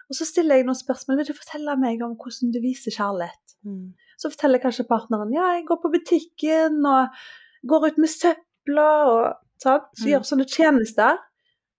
Og 0.09 0.15
så 0.15 0.25
stiller 0.25 0.55
jeg 0.55 0.65
noen 0.65 0.83
spørsmål. 0.85 1.17
'Vil 1.17 1.27
du 1.27 1.33
fortelle 1.33 1.75
meg 1.77 2.01
om 2.01 2.15
hvordan 2.15 2.53
du 2.53 2.59
viser 2.61 2.91
kjærlighet?' 2.91 3.57
Mm. 3.65 3.93
Så 4.17 4.29
forteller 4.31 4.59
kanskje 4.63 4.87
partneren 4.87 5.33
'ja, 5.33 5.53
jeg 5.57 5.65
går 5.67 5.81
på 5.81 5.91
butikken 5.91 6.85
og 6.85 7.07
går 7.67 7.87
ut 7.87 7.97
med 7.97 8.09
søpla', 8.09 9.05
og 9.07 9.33
sant? 9.61 9.83
så 9.97 10.05
Mm. 10.05 10.11
gjør 10.11 10.23
sånne 10.23 10.47
tjenester. 10.47 11.17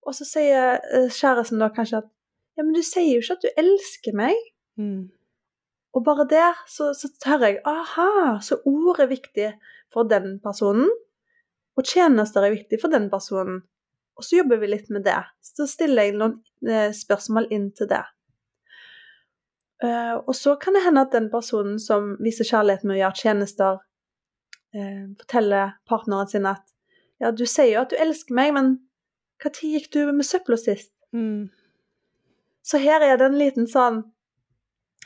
Og 0.06 0.14
så 0.14 0.24
sier 0.24 0.78
eh, 0.92 1.08
kjæresten 1.10 1.58
da 1.58 1.68
kanskje 1.68 1.98
at 1.98 2.08
'ja, 2.56 2.62
men 2.62 2.72
du 2.74 2.82
sier 2.82 3.14
jo 3.14 3.20
ikke 3.20 3.32
at 3.38 3.42
du 3.42 3.48
elsker 3.56 4.12
meg'. 4.12 4.44
Mm. 4.78 5.10
Og 5.94 6.04
bare 6.04 6.26
der 6.28 6.52
så, 6.68 6.92
så 6.92 7.08
hører 7.24 7.46
jeg 7.46 7.60
aha, 7.64 8.38
så 8.40 8.60
ord 8.66 9.00
er 9.00 9.06
viktig 9.06 9.54
for 9.92 10.02
den 10.04 10.40
personen, 10.44 10.90
og 11.76 11.84
tjenester 11.84 12.42
er 12.44 12.50
viktig 12.50 12.78
for 12.80 12.88
den 12.88 13.10
personen. 13.10 13.62
Og 14.16 14.24
så 14.24 14.36
jobber 14.36 14.56
vi 14.60 14.66
litt 14.66 14.90
med 14.90 15.04
det. 15.04 15.24
Så 15.42 15.66
stiller 15.68 16.02
jeg 16.02 16.14
noen 16.16 16.42
eh, 16.68 16.92
spørsmål 16.92 17.48
inn 17.50 17.70
til 17.72 17.86
det. 17.88 18.04
Eh, 19.84 20.14
og 20.16 20.32
så 20.36 20.54
kan 20.60 20.76
det 20.76 20.84
hende 20.86 21.04
at 21.04 21.12
den 21.12 21.28
personen 21.32 21.76
som 21.82 22.14
viser 22.24 22.48
kjærlighet 22.48 22.86
med 22.86 22.96
å 22.96 23.00
gjøre 23.02 23.20
tjenester, 23.20 23.78
uh, 24.76 25.04
forteller 25.20 25.76
partneren 25.88 26.30
sin 26.30 26.48
at 26.48 26.64
ja, 27.20 27.30
du 27.32 27.44
sier 27.48 27.74
jo 27.74 27.84
at 27.84 27.92
du 27.92 28.00
elsker 28.00 28.36
meg, 28.36 28.52
men 28.56 28.74
når 29.44 29.62
gikk 29.62 29.90
du 29.92 30.00
med 30.12 30.26
søpla 30.26 30.56
sist? 30.60 30.92
Mm. 31.16 31.48
Så 32.64 32.80
her 32.82 33.04
er 33.04 33.18
det 33.20 33.28
en 33.28 33.40
liten 33.40 33.68
sånn 33.70 34.02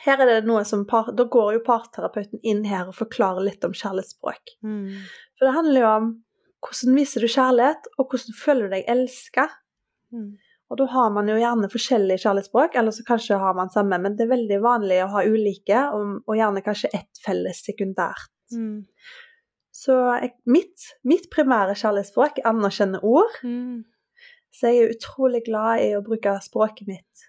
her 0.01 0.21
er 0.23 0.31
det 0.31 0.49
noe 0.49 0.63
som 0.65 0.87
par, 0.89 1.11
Da 1.13 1.27
går 1.29 1.59
jo 1.59 1.65
parterapeuten 1.67 2.41
inn 2.47 2.63
her 2.65 2.89
og 2.89 2.97
forklarer 2.97 3.45
litt 3.45 3.65
om 3.67 3.75
kjærlighetsspråk. 3.77 4.55
Mm. 4.65 5.03
For 5.37 5.47
det 5.47 5.57
handler 5.57 5.83
jo 5.83 5.91
om 5.91 6.07
hvordan 6.65 6.97
viser 6.97 7.25
du 7.25 7.29
kjærlighet, 7.29 7.89
og 7.99 8.13
hvordan 8.13 8.37
føler 8.37 8.69
du 8.69 8.77
deg 8.77 8.89
elska. 8.95 9.47
Mm. 10.15 10.31
Og 10.71 10.79
da 10.79 10.85
har 10.87 11.09
man 11.11 11.27
jo 11.29 11.35
gjerne 11.41 11.67
forskjellige 11.73 12.23
kjærlighetsspråk, 12.23 12.77
eller 12.79 12.95
så 12.95 13.03
kanskje 13.09 13.39
har 13.43 13.55
man 13.59 13.73
samme, 13.75 13.99
men 13.99 14.15
det 14.17 14.27
er 14.29 14.37
veldig 14.37 14.59
vanlig 14.63 15.01
å 15.03 15.09
ha 15.17 15.25
ulike, 15.27 15.81
og, 15.97 16.21
og 16.31 16.37
gjerne 16.39 16.63
kanskje 16.63 16.93
ett 16.95 17.19
felles 17.25 17.65
sekundært. 17.67 18.31
Mm. 18.55 18.85
Så 19.75 19.97
jeg, 20.21 20.31
mitt, 20.47 20.87
mitt 21.09 21.27
primære 21.33 21.75
kjærlighetsspråk 21.75 22.39
er 22.43 22.49
anerkjenne 22.53 23.01
ord, 23.03 23.35
Mm. 23.43 23.83
så 24.55 24.71
jeg 24.71 24.79
er 24.85 24.95
utrolig 24.95 25.43
glad 25.47 25.83
i 25.83 25.91
å 25.99 26.05
bruke 26.07 26.37
språket 26.45 26.87
mitt. 26.87 27.27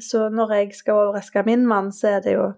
Så 0.00 0.28
når 0.30 0.52
jeg 0.54 0.74
skal 0.78 1.00
overraske 1.00 1.42
min 1.48 1.64
mann, 1.66 1.90
så 1.92 2.16
er 2.16 2.20
det 2.24 2.36
jo 2.36 2.48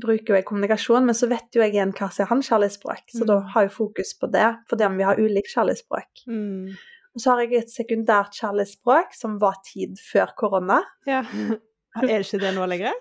bruker 0.00 0.36
jeg 0.38 0.46
kommunikasjon, 0.48 1.04
men 1.06 1.14
så 1.18 1.28
vet 1.30 1.54
jo 1.54 1.62
jeg 1.62 1.74
igjen 1.74 1.92
hva 1.96 2.08
som 2.12 2.24
er 2.24 2.30
hans 2.30 2.48
kjærlighetsspråk, 2.50 3.04
så 3.10 3.22
Mm. 3.24 3.26
da 3.26 3.40
har 3.54 3.62
jeg 3.66 3.72
fokus 3.72 4.14
på 4.20 4.30
det, 4.32 4.48
fordi 4.68 4.84
om 4.86 4.96
vi 4.96 5.02
har 5.04 5.16
ulikt 5.18 5.52
kjærlighetsspråk. 5.54 6.24
Mm. 6.28 6.76
Og 7.16 7.22
så 7.24 7.32
har 7.34 7.42
jeg 7.42 7.64
et 7.64 7.72
sekundært 7.74 8.36
kjærlighetsspråk 8.38 9.14
som 9.18 9.38
var 9.42 9.56
tid 9.66 9.98
før 9.98 10.34
korona. 10.38 10.80
Ja. 11.08 11.24
Er 11.98 12.06
det 12.06 12.20
ikke 12.22 12.38
det 12.38 12.52
nå 12.54 12.66
lenger? 12.70 12.94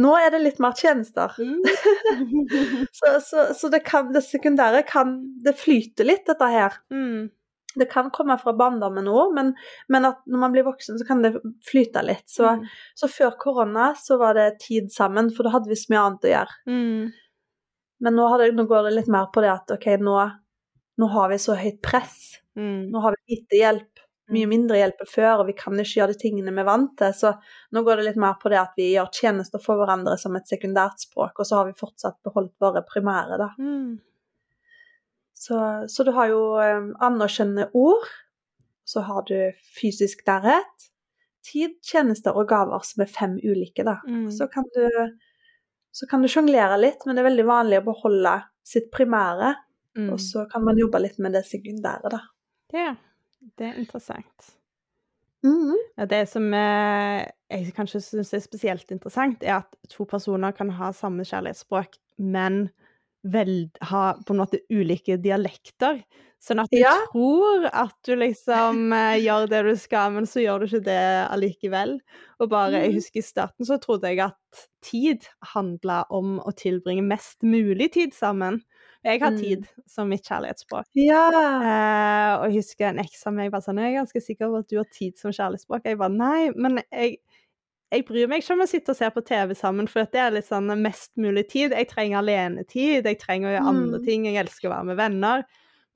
Nå 0.00 0.10
er 0.20 0.28
det 0.32 0.42
litt 0.42 0.58
mer 0.60 0.74
tjenester. 0.76 1.32
Mm. 1.40 1.62
Så, 2.98 3.12
så, 3.24 3.44
så 3.56 3.68
det, 3.72 3.80
kan, 3.86 4.10
det 4.12 4.22
sekundære 4.26 4.82
kan 4.88 5.14
Det 5.44 5.54
flyter 5.56 6.04
litt, 6.08 6.26
dette 6.28 6.48
her. 6.52 6.76
Mm. 6.92 7.30
Det 7.80 7.86
kan 7.88 8.10
komme 8.12 8.34
fra 8.40 8.52
barndommen 8.56 9.06
òg, 9.08 9.32
men, 9.36 9.52
men 9.88 10.08
at 10.08 10.20
når 10.26 10.40
man 10.42 10.52
blir 10.52 10.66
voksen, 10.66 10.98
så 10.98 11.06
kan 11.06 11.20
det 11.22 11.36
flyte 11.68 12.02
litt. 12.04 12.26
Så, 12.28 12.48
Mm. 12.58 12.64
så 12.98 13.08
før 13.08 13.36
korona 13.40 13.92
så 13.96 14.18
var 14.20 14.34
det 14.34 14.58
tid 14.64 14.90
sammen, 14.92 15.30
for 15.32 15.46
da 15.46 15.52
hadde 15.54 15.70
vi 15.70 15.78
så 15.78 15.92
mye 15.94 16.02
annet 16.08 16.26
å 16.26 16.32
gjøre. 16.34 16.56
Mm. 16.66 17.12
Men 18.04 18.16
nå, 18.16 18.26
har 18.32 18.42
det, 18.42 18.50
nå 18.58 18.64
går 18.68 18.88
det 18.88 18.96
litt 18.98 19.12
mer 19.12 19.28
på 19.32 19.44
det 19.44 19.52
at 19.54 19.70
ok, 19.76 19.86
nå, 20.02 20.16
nå 21.00 21.10
har 21.14 21.30
vi 21.30 21.38
så 21.40 21.54
høyt 21.60 21.80
press. 21.84 22.29
Mm. 22.58 22.90
Nå 22.92 23.02
har 23.04 23.16
vi 23.16 23.36
lite 23.36 23.60
hjelp. 23.60 24.06
mye 24.30 24.46
mindre 24.46 24.76
hjelp 24.78 25.00
enn 25.02 25.08
før, 25.10 25.40
og 25.42 25.48
vi 25.48 25.56
kan 25.58 25.74
ikke 25.74 25.96
gjøre 25.96 26.14
de 26.14 26.20
tingene 26.20 26.52
vi 26.54 26.62
er 26.62 26.66
vant 26.68 26.92
til. 26.98 27.14
Så 27.18 27.32
nå 27.74 27.80
går 27.82 27.98
det 27.98 28.04
litt 28.06 28.20
mer 28.22 28.36
på 28.38 28.52
det 28.52 28.60
at 28.60 28.76
vi 28.78 28.92
gjør 28.92 29.08
tjenester 29.10 29.58
for 29.58 29.80
hverandre 29.80 30.14
som 30.22 30.36
et 30.38 30.46
sekundært 30.46 31.02
språk, 31.02 31.40
og 31.40 31.48
så 31.48 31.58
har 31.58 31.66
vi 31.66 31.74
fortsatt 31.80 32.20
beholdt 32.22 32.54
våre 32.62 32.84
primære, 32.86 33.40
da. 33.42 33.48
Mm. 33.58 33.98
Så, 35.34 35.58
så 35.90 36.06
du 36.06 36.12
har 36.14 36.30
jo 36.30 36.44
um, 36.60 36.92
anerkjennende 37.02 37.72
ord, 37.74 38.06
så 38.86 39.02
har 39.08 39.26
du 39.26 39.34
fysisk 39.80 40.22
nærhet, 40.28 40.86
tid, 41.42 41.74
tjenester 41.82 42.36
og 42.36 42.46
gaver, 42.50 42.86
som 42.86 43.02
er 43.02 43.10
fem 43.10 43.34
ulike, 43.42 43.82
da. 43.82 43.98
Mm. 44.06 44.28
Så 44.30 44.46
kan 44.52 44.68
du 44.76 44.84
så 45.90 46.06
kan 46.06 46.22
du 46.22 46.30
sjonglere 46.30 46.76
litt, 46.78 47.02
men 47.02 47.16
det 47.16 47.24
er 47.24 47.32
veldig 47.32 47.46
vanlig 47.48 47.80
å 47.80 47.86
beholde 47.88 48.36
sitt 48.62 48.92
primære. 48.94 49.56
Mm. 49.98 50.12
Og 50.14 50.20
så 50.22 50.44
kan 50.50 50.62
man 50.62 50.78
jobbe 50.78 51.00
litt 51.02 51.18
med 51.18 51.34
det 51.34 51.42
sekundære, 51.48 52.12
da. 52.12 52.20
Ja, 52.72 52.96
det 53.58 53.66
er 53.66 53.78
interessant. 53.78 54.50
Ja, 55.98 56.06
det 56.08 56.22
som 56.30 56.46
eh, 56.56 57.26
jeg 57.52 57.72
kanskje 57.76 58.00
syns 58.04 58.30
er 58.36 58.40
spesielt 58.44 58.92
interessant, 58.94 59.42
er 59.44 59.58
at 59.60 59.74
to 59.92 60.06
personer 60.08 60.54
kan 60.56 60.70
ha 60.78 60.92
samme 60.96 61.26
kjærlighetsspråk, 61.28 61.98
men 62.22 62.68
vel, 63.28 63.68
ha 63.90 64.14
på 64.24 64.32
en 64.34 64.40
måte 64.40 64.62
ulike 64.72 65.18
dialekter. 65.20 66.00
Sånn 66.40 66.62
at 66.62 66.70
du 66.78 66.80
Ja. 66.80 66.94
tror 67.04 67.66
at 67.68 67.92
du 68.08 68.14
liksom 68.16 68.94
eh, 68.96 69.18
gjør 69.20 69.48
det 69.52 69.60
du 69.66 69.74
skal, 69.76 70.14
men 70.14 70.28
så 70.30 70.40
gjør 70.40 70.62
du 70.64 70.68
ikke 70.70 70.84
det 70.88 71.00
allikevel. 71.28 71.98
Og 72.40 72.48
bare, 72.52 72.80
Jeg 72.86 72.94
Mhm. 72.94 72.96
husker 72.96 73.20
i 73.20 73.26
starten 73.26 73.68
så 73.68 73.76
trodde 73.82 74.08
jeg 74.08 74.22
at 74.24 74.64
tid 74.86 75.26
handla 75.54 76.04
om 76.10 76.38
å 76.40 76.54
tilbringe 76.56 77.04
mest 77.04 77.42
mulig 77.44 77.92
tid 77.98 78.16
sammen. 78.16 78.62
Jeg 79.04 79.20
har 79.22 79.30
Mm. 79.32 79.38
tid 79.40 79.66
som 79.88 80.08
mitt 80.08 80.24
kjærlighetsspråk. 80.28 80.84
Ja. 80.94 81.28
Eh, 81.30 82.32
og 82.42 82.50
jeg 82.50 82.56
husker 82.60 82.88
en 82.90 82.98
eks 83.00 83.26
av 83.26 83.32
meg 83.32 83.50
bare 83.50 83.62
sånn 83.62 83.78
Jeg 83.80 83.94
er 83.94 84.00
ganske 84.04 84.20
sikker 84.22 84.48
på 84.50 84.58
at 84.58 84.68
du 84.68 84.76
har 84.76 84.84
tid 84.92 85.16
som 85.18 85.32
kjærlighetsspråk. 85.32 85.84
Jeg 85.84 85.98
bare 85.98 86.12
nei, 86.12 86.50
men 86.54 86.82
jeg, 86.92 87.16
jeg 87.92 88.04
bryr 88.06 88.28
meg 88.28 88.42
ikke 88.42 88.52
om 88.52 88.60
å 88.60 88.68
sitte 88.68 88.90
og 88.92 88.96
se 88.96 89.08
på 89.10 89.24
TV 89.24 89.54
sammen, 89.56 89.88
for 89.88 90.04
det 90.04 90.20
er 90.20 90.30
litt 90.30 90.46
sånn 90.46 90.68
mest 90.82 91.10
mulig 91.16 91.48
tid. 91.48 91.72
Jeg 91.72 91.88
trenger 91.88 92.18
alenetid, 92.20 93.04
jeg 93.08 93.18
trenger 93.18 93.48
å 93.48 93.54
gjøre 93.56 93.68
andre 93.72 93.98
Mm. 94.00 94.04
ting, 94.04 94.24
jeg 94.26 94.36
elsker 94.46 94.68
å 94.68 94.74
være 94.76 94.84
med 94.92 94.96
venner. 94.96 95.44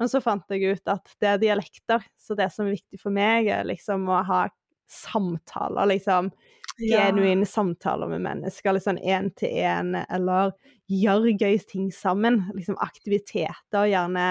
Men 0.01 0.09
så 0.09 0.21
fant 0.23 0.43
jeg 0.51 0.63
ut 0.79 0.89
at 0.89 1.05
det 1.21 1.29
er 1.29 1.39
dialekter, 1.39 2.03
så 2.19 2.35
det 2.37 2.51
som 2.53 2.67
er 2.67 2.73
viktig 2.75 2.99
for 3.01 3.11
meg, 3.11 3.47
er 3.47 3.65
liksom 3.65 4.09
å 4.09 4.25
ha 4.25 4.49
samtaler, 4.89 5.87
liksom. 5.87 6.33
Genuine 6.79 7.47
samtaler 7.47 8.09
med 8.11 8.20
mennesker, 8.25 8.72
liksom 8.75 8.99
én 8.99 9.29
til 9.39 9.49
én, 9.62 9.95
eller 10.11 10.53
gjøre 10.91 11.37
gøy 11.39 11.59
ting 11.70 11.91
sammen. 11.95 12.41
Liksom 12.55 12.77
aktiviteter, 12.83 13.87
gjerne 13.91 14.25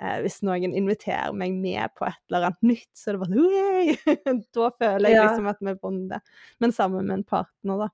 eh, 0.00 0.18
hvis 0.22 0.42
noen 0.46 0.74
inviterer 0.76 1.32
meg 1.32 1.54
med 1.58 1.88
på 1.96 2.06
et 2.10 2.18
eller 2.28 2.50
annet 2.50 2.62
nytt, 2.74 2.90
så 2.94 3.10
er 3.10 3.16
det 3.16 3.22
bare 3.24 3.38
«Hurray!» 3.38 3.96
Da 4.54 4.70
føler 4.78 5.08
jeg 5.14 5.24
liksom 5.24 5.48
at 5.50 5.64
vi 5.64 5.74
bonder. 5.80 6.20
Men 6.60 6.72
sammen 6.76 7.06
med 7.08 7.18
en 7.20 7.24
partner, 7.24 7.86
da. 7.86 7.88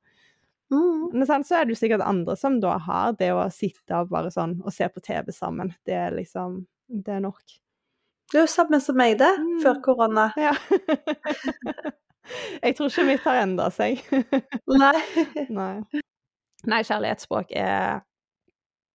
Mhm. 0.75 1.11
Men 1.15 1.27
sant, 1.29 1.47
så 1.47 1.61
er 1.61 1.65
det 1.69 1.75
jo 1.77 1.81
sikkert 1.85 2.03
andre 2.03 2.35
som 2.41 2.57
da 2.61 2.79
har 2.83 3.13
det 3.21 3.31
å 3.37 3.45
sitte 3.53 3.95
og 4.01 4.09
bare 4.11 4.31
sånn 4.35 4.57
og 4.65 4.73
se 4.75 4.89
på 4.91 5.03
TV 5.05 5.31
sammen. 5.33 5.75
Det 5.87 5.95
er 5.95 6.17
liksom 6.17 6.65
Det 6.89 7.15
er 7.15 7.21
nok. 7.25 7.41
Det 8.33 8.39
er 8.41 8.45
jo 8.47 8.51
samme 8.51 8.81
som 8.81 8.97
meg, 8.97 9.19
det, 9.21 9.29
Mm. 9.39 9.61
før 9.63 9.81
korona. 9.85 10.33
Ja. 10.37 10.53
jeg 12.63 12.77
tror 12.77 12.91
ikke 12.91 13.07
mitt 13.09 13.25
har 13.27 13.43
endra 13.43 13.71
seg. 13.75 14.03
Nei. 14.71 14.99
Nei. 15.61 16.03
Nei, 16.65 16.81
kjærlighetsspråk 16.87 17.53
er 17.61 18.03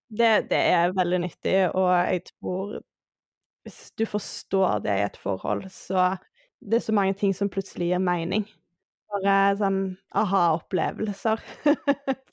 det, 0.10 0.50
det 0.50 0.58
er 0.58 0.96
veldig 0.98 1.20
nyttig, 1.28 1.58
og 1.78 1.92
jeg 1.94 2.24
tror 2.32 2.80
hvis 3.68 3.92
du 4.00 4.06
forstår 4.10 4.80
det 4.86 4.96
i 4.98 5.04
et 5.06 5.20
forhold, 5.20 5.68
så 5.70 6.16
det 6.60 6.80
er 6.80 6.86
så 6.88 6.96
mange 6.96 7.14
ting 7.20 7.36
som 7.36 7.52
plutselig 7.52 7.92
gir 7.92 8.02
mening. 8.02 8.48
Bare 9.10 9.36
sånn 9.60 9.84
aha-opplevelser. 10.18 11.46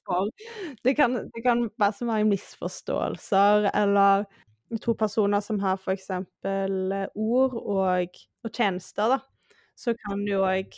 Det 0.86 0.92
kan, 0.94 1.16
det 1.34 1.40
kan 1.42 1.64
være 1.82 1.94
så 1.99 2.07
mange 2.07 2.28
misforståelser, 2.30 3.64
eller 3.74 4.22
to 4.78 4.92
personer 4.94 5.42
som 5.42 5.59
har 5.59 5.80
for 5.82 5.97
eksempel 5.97 6.92
ord 7.11 7.57
og, 7.59 8.20
og 8.47 8.53
tjenester, 8.55 9.16
da. 9.16 9.18
Så 9.78 9.92
kan 10.00 10.22
jo 10.28 10.40
òg 10.48 10.72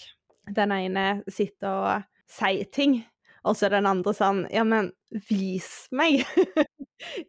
den 0.56 0.72
ene 0.74 1.04
sitte 1.30 1.70
og 1.70 2.02
si 2.28 2.64
ting, 2.74 2.96
og 3.46 3.54
så 3.56 3.68
er 3.68 3.76
den 3.78 3.86
andre 3.90 4.12
sånn 4.16 4.42
Ja, 4.52 4.64
men 4.66 4.90
vis 5.30 5.86
meg! 5.94 6.24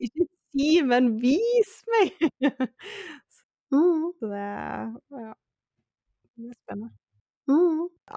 Ikke 0.04 0.26
si, 0.26 0.70
men 0.86 1.12
vis 1.22 1.76
meg! 1.94 2.16
Så 3.70 3.82
det 4.26 4.40
Ja. 4.42 5.34
Det 6.38 6.50
er 6.50 6.56
spennende. 6.64 6.90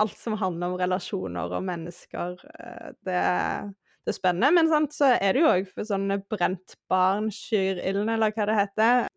Alt 0.03 0.16
som 0.18 0.36
handler 0.40 0.72
om 0.72 0.76
relasjoner 0.80 1.53
og 1.57 1.64
mennesker, 1.66 2.36
eh, 2.61 2.90
det, 3.07 3.18
det 4.05 4.12
er 4.12 4.16
spennende. 4.16 4.50
Men 4.59 4.70
sant, 4.70 4.94
så 4.96 5.12
er 5.16 5.34
det 5.36 5.42
jo 5.44 5.50
òg 5.53 5.68
for 5.72 5.88
sånne 5.88 6.20
brent 6.32 6.76
barn 6.92 7.30
skyr 7.34 7.80
ilden, 7.82 8.12
eller 8.14 8.34
hva 8.36 8.46
det 8.50 8.59
heter. 8.61 9.09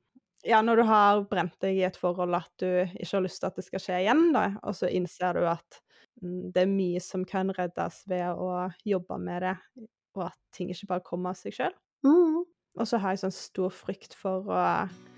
Ja, 0.46 0.62
når 0.62 0.78
du 0.78 0.84
har 0.86 1.24
brent 1.30 1.56
deg 1.64 1.80
i 1.80 1.86
et 1.88 1.98
forhold 1.98 2.36
at 2.38 2.52
du 2.62 2.68
ikke 2.86 3.16
har 3.16 3.24
lyst 3.26 3.42
til 3.42 3.50
at 3.50 3.58
det 3.58 3.66
skal 3.66 3.82
skje 3.82 4.02
igjen, 4.04 4.28
da, 4.36 4.44
og 4.62 4.78
så 4.78 4.90
innser 4.94 5.40
du 5.40 5.48
at 5.50 5.80
mm, 6.22 6.52
det 6.54 6.62
er 6.62 6.70
mye 6.70 7.02
som 7.02 7.24
kan 7.26 7.50
reddes 7.58 8.04
ved 8.10 8.28
å 8.30 8.68
jobbe 8.86 9.18
med 9.24 9.42
det, 9.48 9.56
og 10.16 10.28
at 10.28 10.38
ting 10.54 10.70
ikke 10.70 10.92
bare 10.94 11.06
kommer 11.08 11.34
av 11.34 11.40
seg 11.40 11.58
sjøl. 11.58 11.74
Mm. 12.06 12.44
Og 12.76 12.90
så 12.90 13.00
har 13.02 13.16
jeg 13.16 13.24
sånn 13.24 13.34
stor 13.34 13.74
frykt 13.74 14.14
for 14.20 14.46
å 14.52 14.62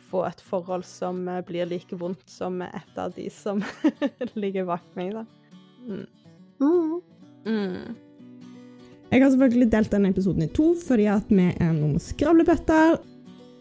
få 0.08 0.24
et 0.30 0.42
forhold 0.48 0.86
som 0.88 1.26
eh, 1.28 1.44
blir 1.44 1.68
like 1.68 2.00
vondt 2.00 2.24
som 2.32 2.62
et 2.64 3.00
av 3.02 3.12
de 3.18 3.28
som 3.34 3.60
ligger 4.40 4.70
bak 4.70 4.86
meg, 4.96 5.12
da. 5.18 5.26
Mm. 5.84 6.06
Mhm. 6.64 7.00
Mm. 7.48 7.96
Jeg 9.08 9.24
har 9.24 9.30
selvfølgelig 9.32 9.70
delt 9.72 9.92
denne 9.94 10.10
episoden 10.12 10.44
i 10.44 10.50
to 10.52 10.74
fordi 10.84 11.06
at 11.12 11.30
vi 11.32 11.52
er 11.52 11.76
noen 11.76 12.00
skravlebøtter. 12.04 12.98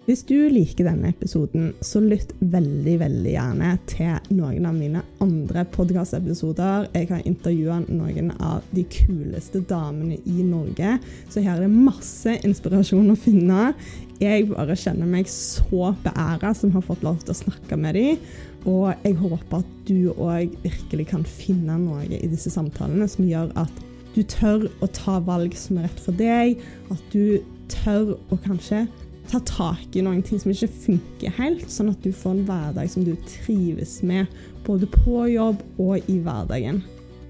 Hvis 0.07 0.21
du 0.23 0.37
liker 0.55 0.87
denne 0.87 1.09
episoden, 1.11 1.73
så 1.83 1.99
lytt 1.99 2.31
veldig, 2.39 2.93
veldig 3.01 3.31
gjerne 3.33 3.73
til 3.91 4.37
noen 4.39 4.69
av 4.69 4.77
mine 4.77 5.01
andre 5.25 5.65
podkastepisoder. 5.75 6.85
Jeg 6.95 7.09
har 7.11 7.25
intervjua 7.27 7.81
noen 7.89 8.29
av 8.39 8.63
de 8.71 8.85
kuleste 8.87 9.65
damene 9.67 10.21
i 10.23 10.45
Norge, 10.47 10.93
så 11.27 11.43
her 11.43 11.57
er 11.57 11.65
det 11.65 11.73
masse 11.89 12.37
inspirasjon 12.47 13.11
å 13.11 13.17
finne. 13.19 13.73
Jeg 14.21 14.47
bare 14.53 14.77
kjenner 14.79 15.11
meg 15.11 15.27
så 15.27 15.91
beæra 16.05 16.53
som 16.55 16.71
har 16.77 16.87
fått 16.87 17.03
lov 17.03 17.19
til 17.25 17.35
å 17.35 17.41
snakke 17.41 17.79
med 17.83 17.99
dem. 17.99 18.23
Og 18.63 18.93
jeg 19.03 19.19
håper 19.25 19.59
at 19.59 19.73
du 19.91 20.13
òg 20.15 20.55
virkelig 20.63 21.09
kan 21.11 21.27
finne 21.27 21.81
noe 21.83 22.07
i 22.07 22.31
disse 22.31 22.53
samtalene 22.55 23.11
som 23.11 23.27
gjør 23.27 23.51
at 23.59 23.83
du 24.15 24.23
tør 24.23 24.69
å 24.79 24.87
ta 24.95 25.19
valg 25.27 25.59
som 25.59 25.81
er 25.81 25.91
rett 25.91 25.99
for 26.07 26.15
deg, 26.15 26.63
at 26.95 27.11
du 27.11 27.43
tør 27.67 28.15
å 28.31 28.39
kanskje 28.47 28.85
ta 29.31 29.41
tak 29.49 29.97
i 29.97 30.03
noen 30.05 30.23
ting 30.25 30.41
som 30.41 30.53
ikke 30.53 30.71
funker 30.87 31.35
helt, 31.39 31.67
sånn 31.71 31.93
at 31.93 32.03
du 32.05 32.13
får 32.15 32.35
en 32.37 32.45
hverdag 32.49 32.91
som 32.93 33.07
du 33.07 33.15
trives 33.29 33.99
med, 34.07 34.31
både 34.67 34.89
på 34.91 35.27
jobb 35.33 35.63
og 35.83 36.11
i 36.11 36.19
hverdagen. 36.23 36.83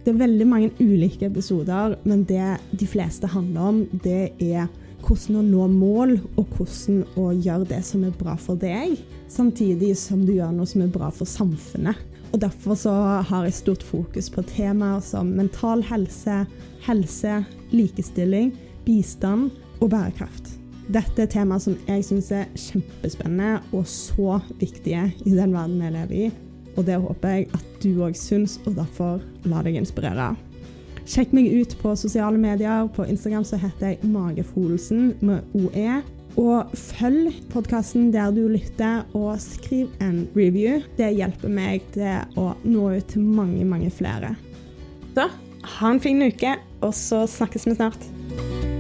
Det 0.05 0.13
er 0.13 0.21
veldig 0.21 0.47
mange 0.47 0.73
ulike 0.79 1.27
episoder, 1.27 1.97
men 2.07 2.25
det 2.29 2.57
de 2.79 2.87
fleste 2.87 3.27
handler 3.31 3.71
om, 3.73 3.81
det 4.05 4.31
er 4.39 4.69
hvordan 5.07 5.41
å 5.41 5.45
nå 5.47 5.67
mål, 5.73 6.17
og 6.39 6.53
hvordan 6.57 7.03
å 7.19 7.31
gjøre 7.35 7.69
det 7.73 7.81
som 7.87 8.05
er 8.07 8.15
bra 8.19 8.37
for 8.41 8.59
deg, 8.61 8.97
samtidig 9.33 9.95
som 9.99 10.25
du 10.27 10.37
gjør 10.37 10.55
noe 10.55 10.69
som 10.69 10.85
er 10.85 10.93
bra 10.95 11.11
for 11.15 11.29
samfunnet. 11.29 11.99
Og 12.33 12.41
Derfor 12.43 12.79
så 12.79 12.93
har 13.25 13.47
jeg 13.47 13.59
stort 13.61 13.87
fokus 13.87 14.29
på 14.33 14.45
temaer 14.51 15.01
som 15.05 15.31
mental 15.39 15.85
helse, 15.87 16.43
helse, 16.87 17.41
likestilling, 17.73 18.53
bistand 18.87 19.51
og 19.81 19.91
bærekraft. 19.95 20.56
Dette 20.87 21.25
er 21.25 21.31
temaer 21.31 21.63
som 21.63 21.75
jeg 21.89 22.05
syns 22.07 22.29
er 22.35 22.51
kjempespennende 22.55 23.59
og 23.75 23.89
så 23.91 24.39
viktige 24.61 25.09
i 25.25 25.33
den 25.35 25.55
verden 25.55 25.81
jeg 25.83 25.95
lever 25.97 26.19
i. 26.27 26.27
Og 26.77 26.85
det 26.87 26.99
håper 27.03 27.33
jeg 27.33 27.49
at 27.57 27.79
du 27.83 28.03
òg 28.05 28.19
syns, 28.19 28.59
og 28.67 28.77
derfor 28.77 29.23
la 29.49 29.63
deg 29.65 29.79
inspirere. 29.81 30.35
Sjekk 31.07 31.33
meg 31.35 31.49
ut 31.55 31.75
på 31.81 31.95
sosiale 31.99 32.39
medier. 32.39 32.87
På 32.95 33.07
Instagram 33.07 33.47
så 33.47 33.59
heter 33.63 33.95
jeg 33.95 34.11
Magefolsen 34.11 35.15
med 35.25 35.57
OE. 35.57 36.03
Og 36.37 36.75
følg 36.77 37.33
podkasten 37.53 38.11
der 38.13 38.35
du 38.37 38.45
lytter, 38.53 39.07
og 39.17 39.41
skriv 39.41 39.89
en 40.05 40.27
review. 40.37 40.83
Det 40.99 41.15
hjelper 41.17 41.51
meg 41.51 41.87
til 41.97 42.37
å 42.37 42.51
nå 42.67 42.91
ut 42.99 43.09
til 43.15 43.25
mange, 43.25 43.65
mange 43.65 43.91
flere. 43.95 44.35
Så 45.17 45.31
ha 45.79 45.91
en 45.91 46.03
fin 46.03 46.21
uke, 46.23 46.59
og 46.85 46.93
så 46.95 47.25
snakkes 47.31 47.71
vi 47.71 47.79
snart. 47.79 48.76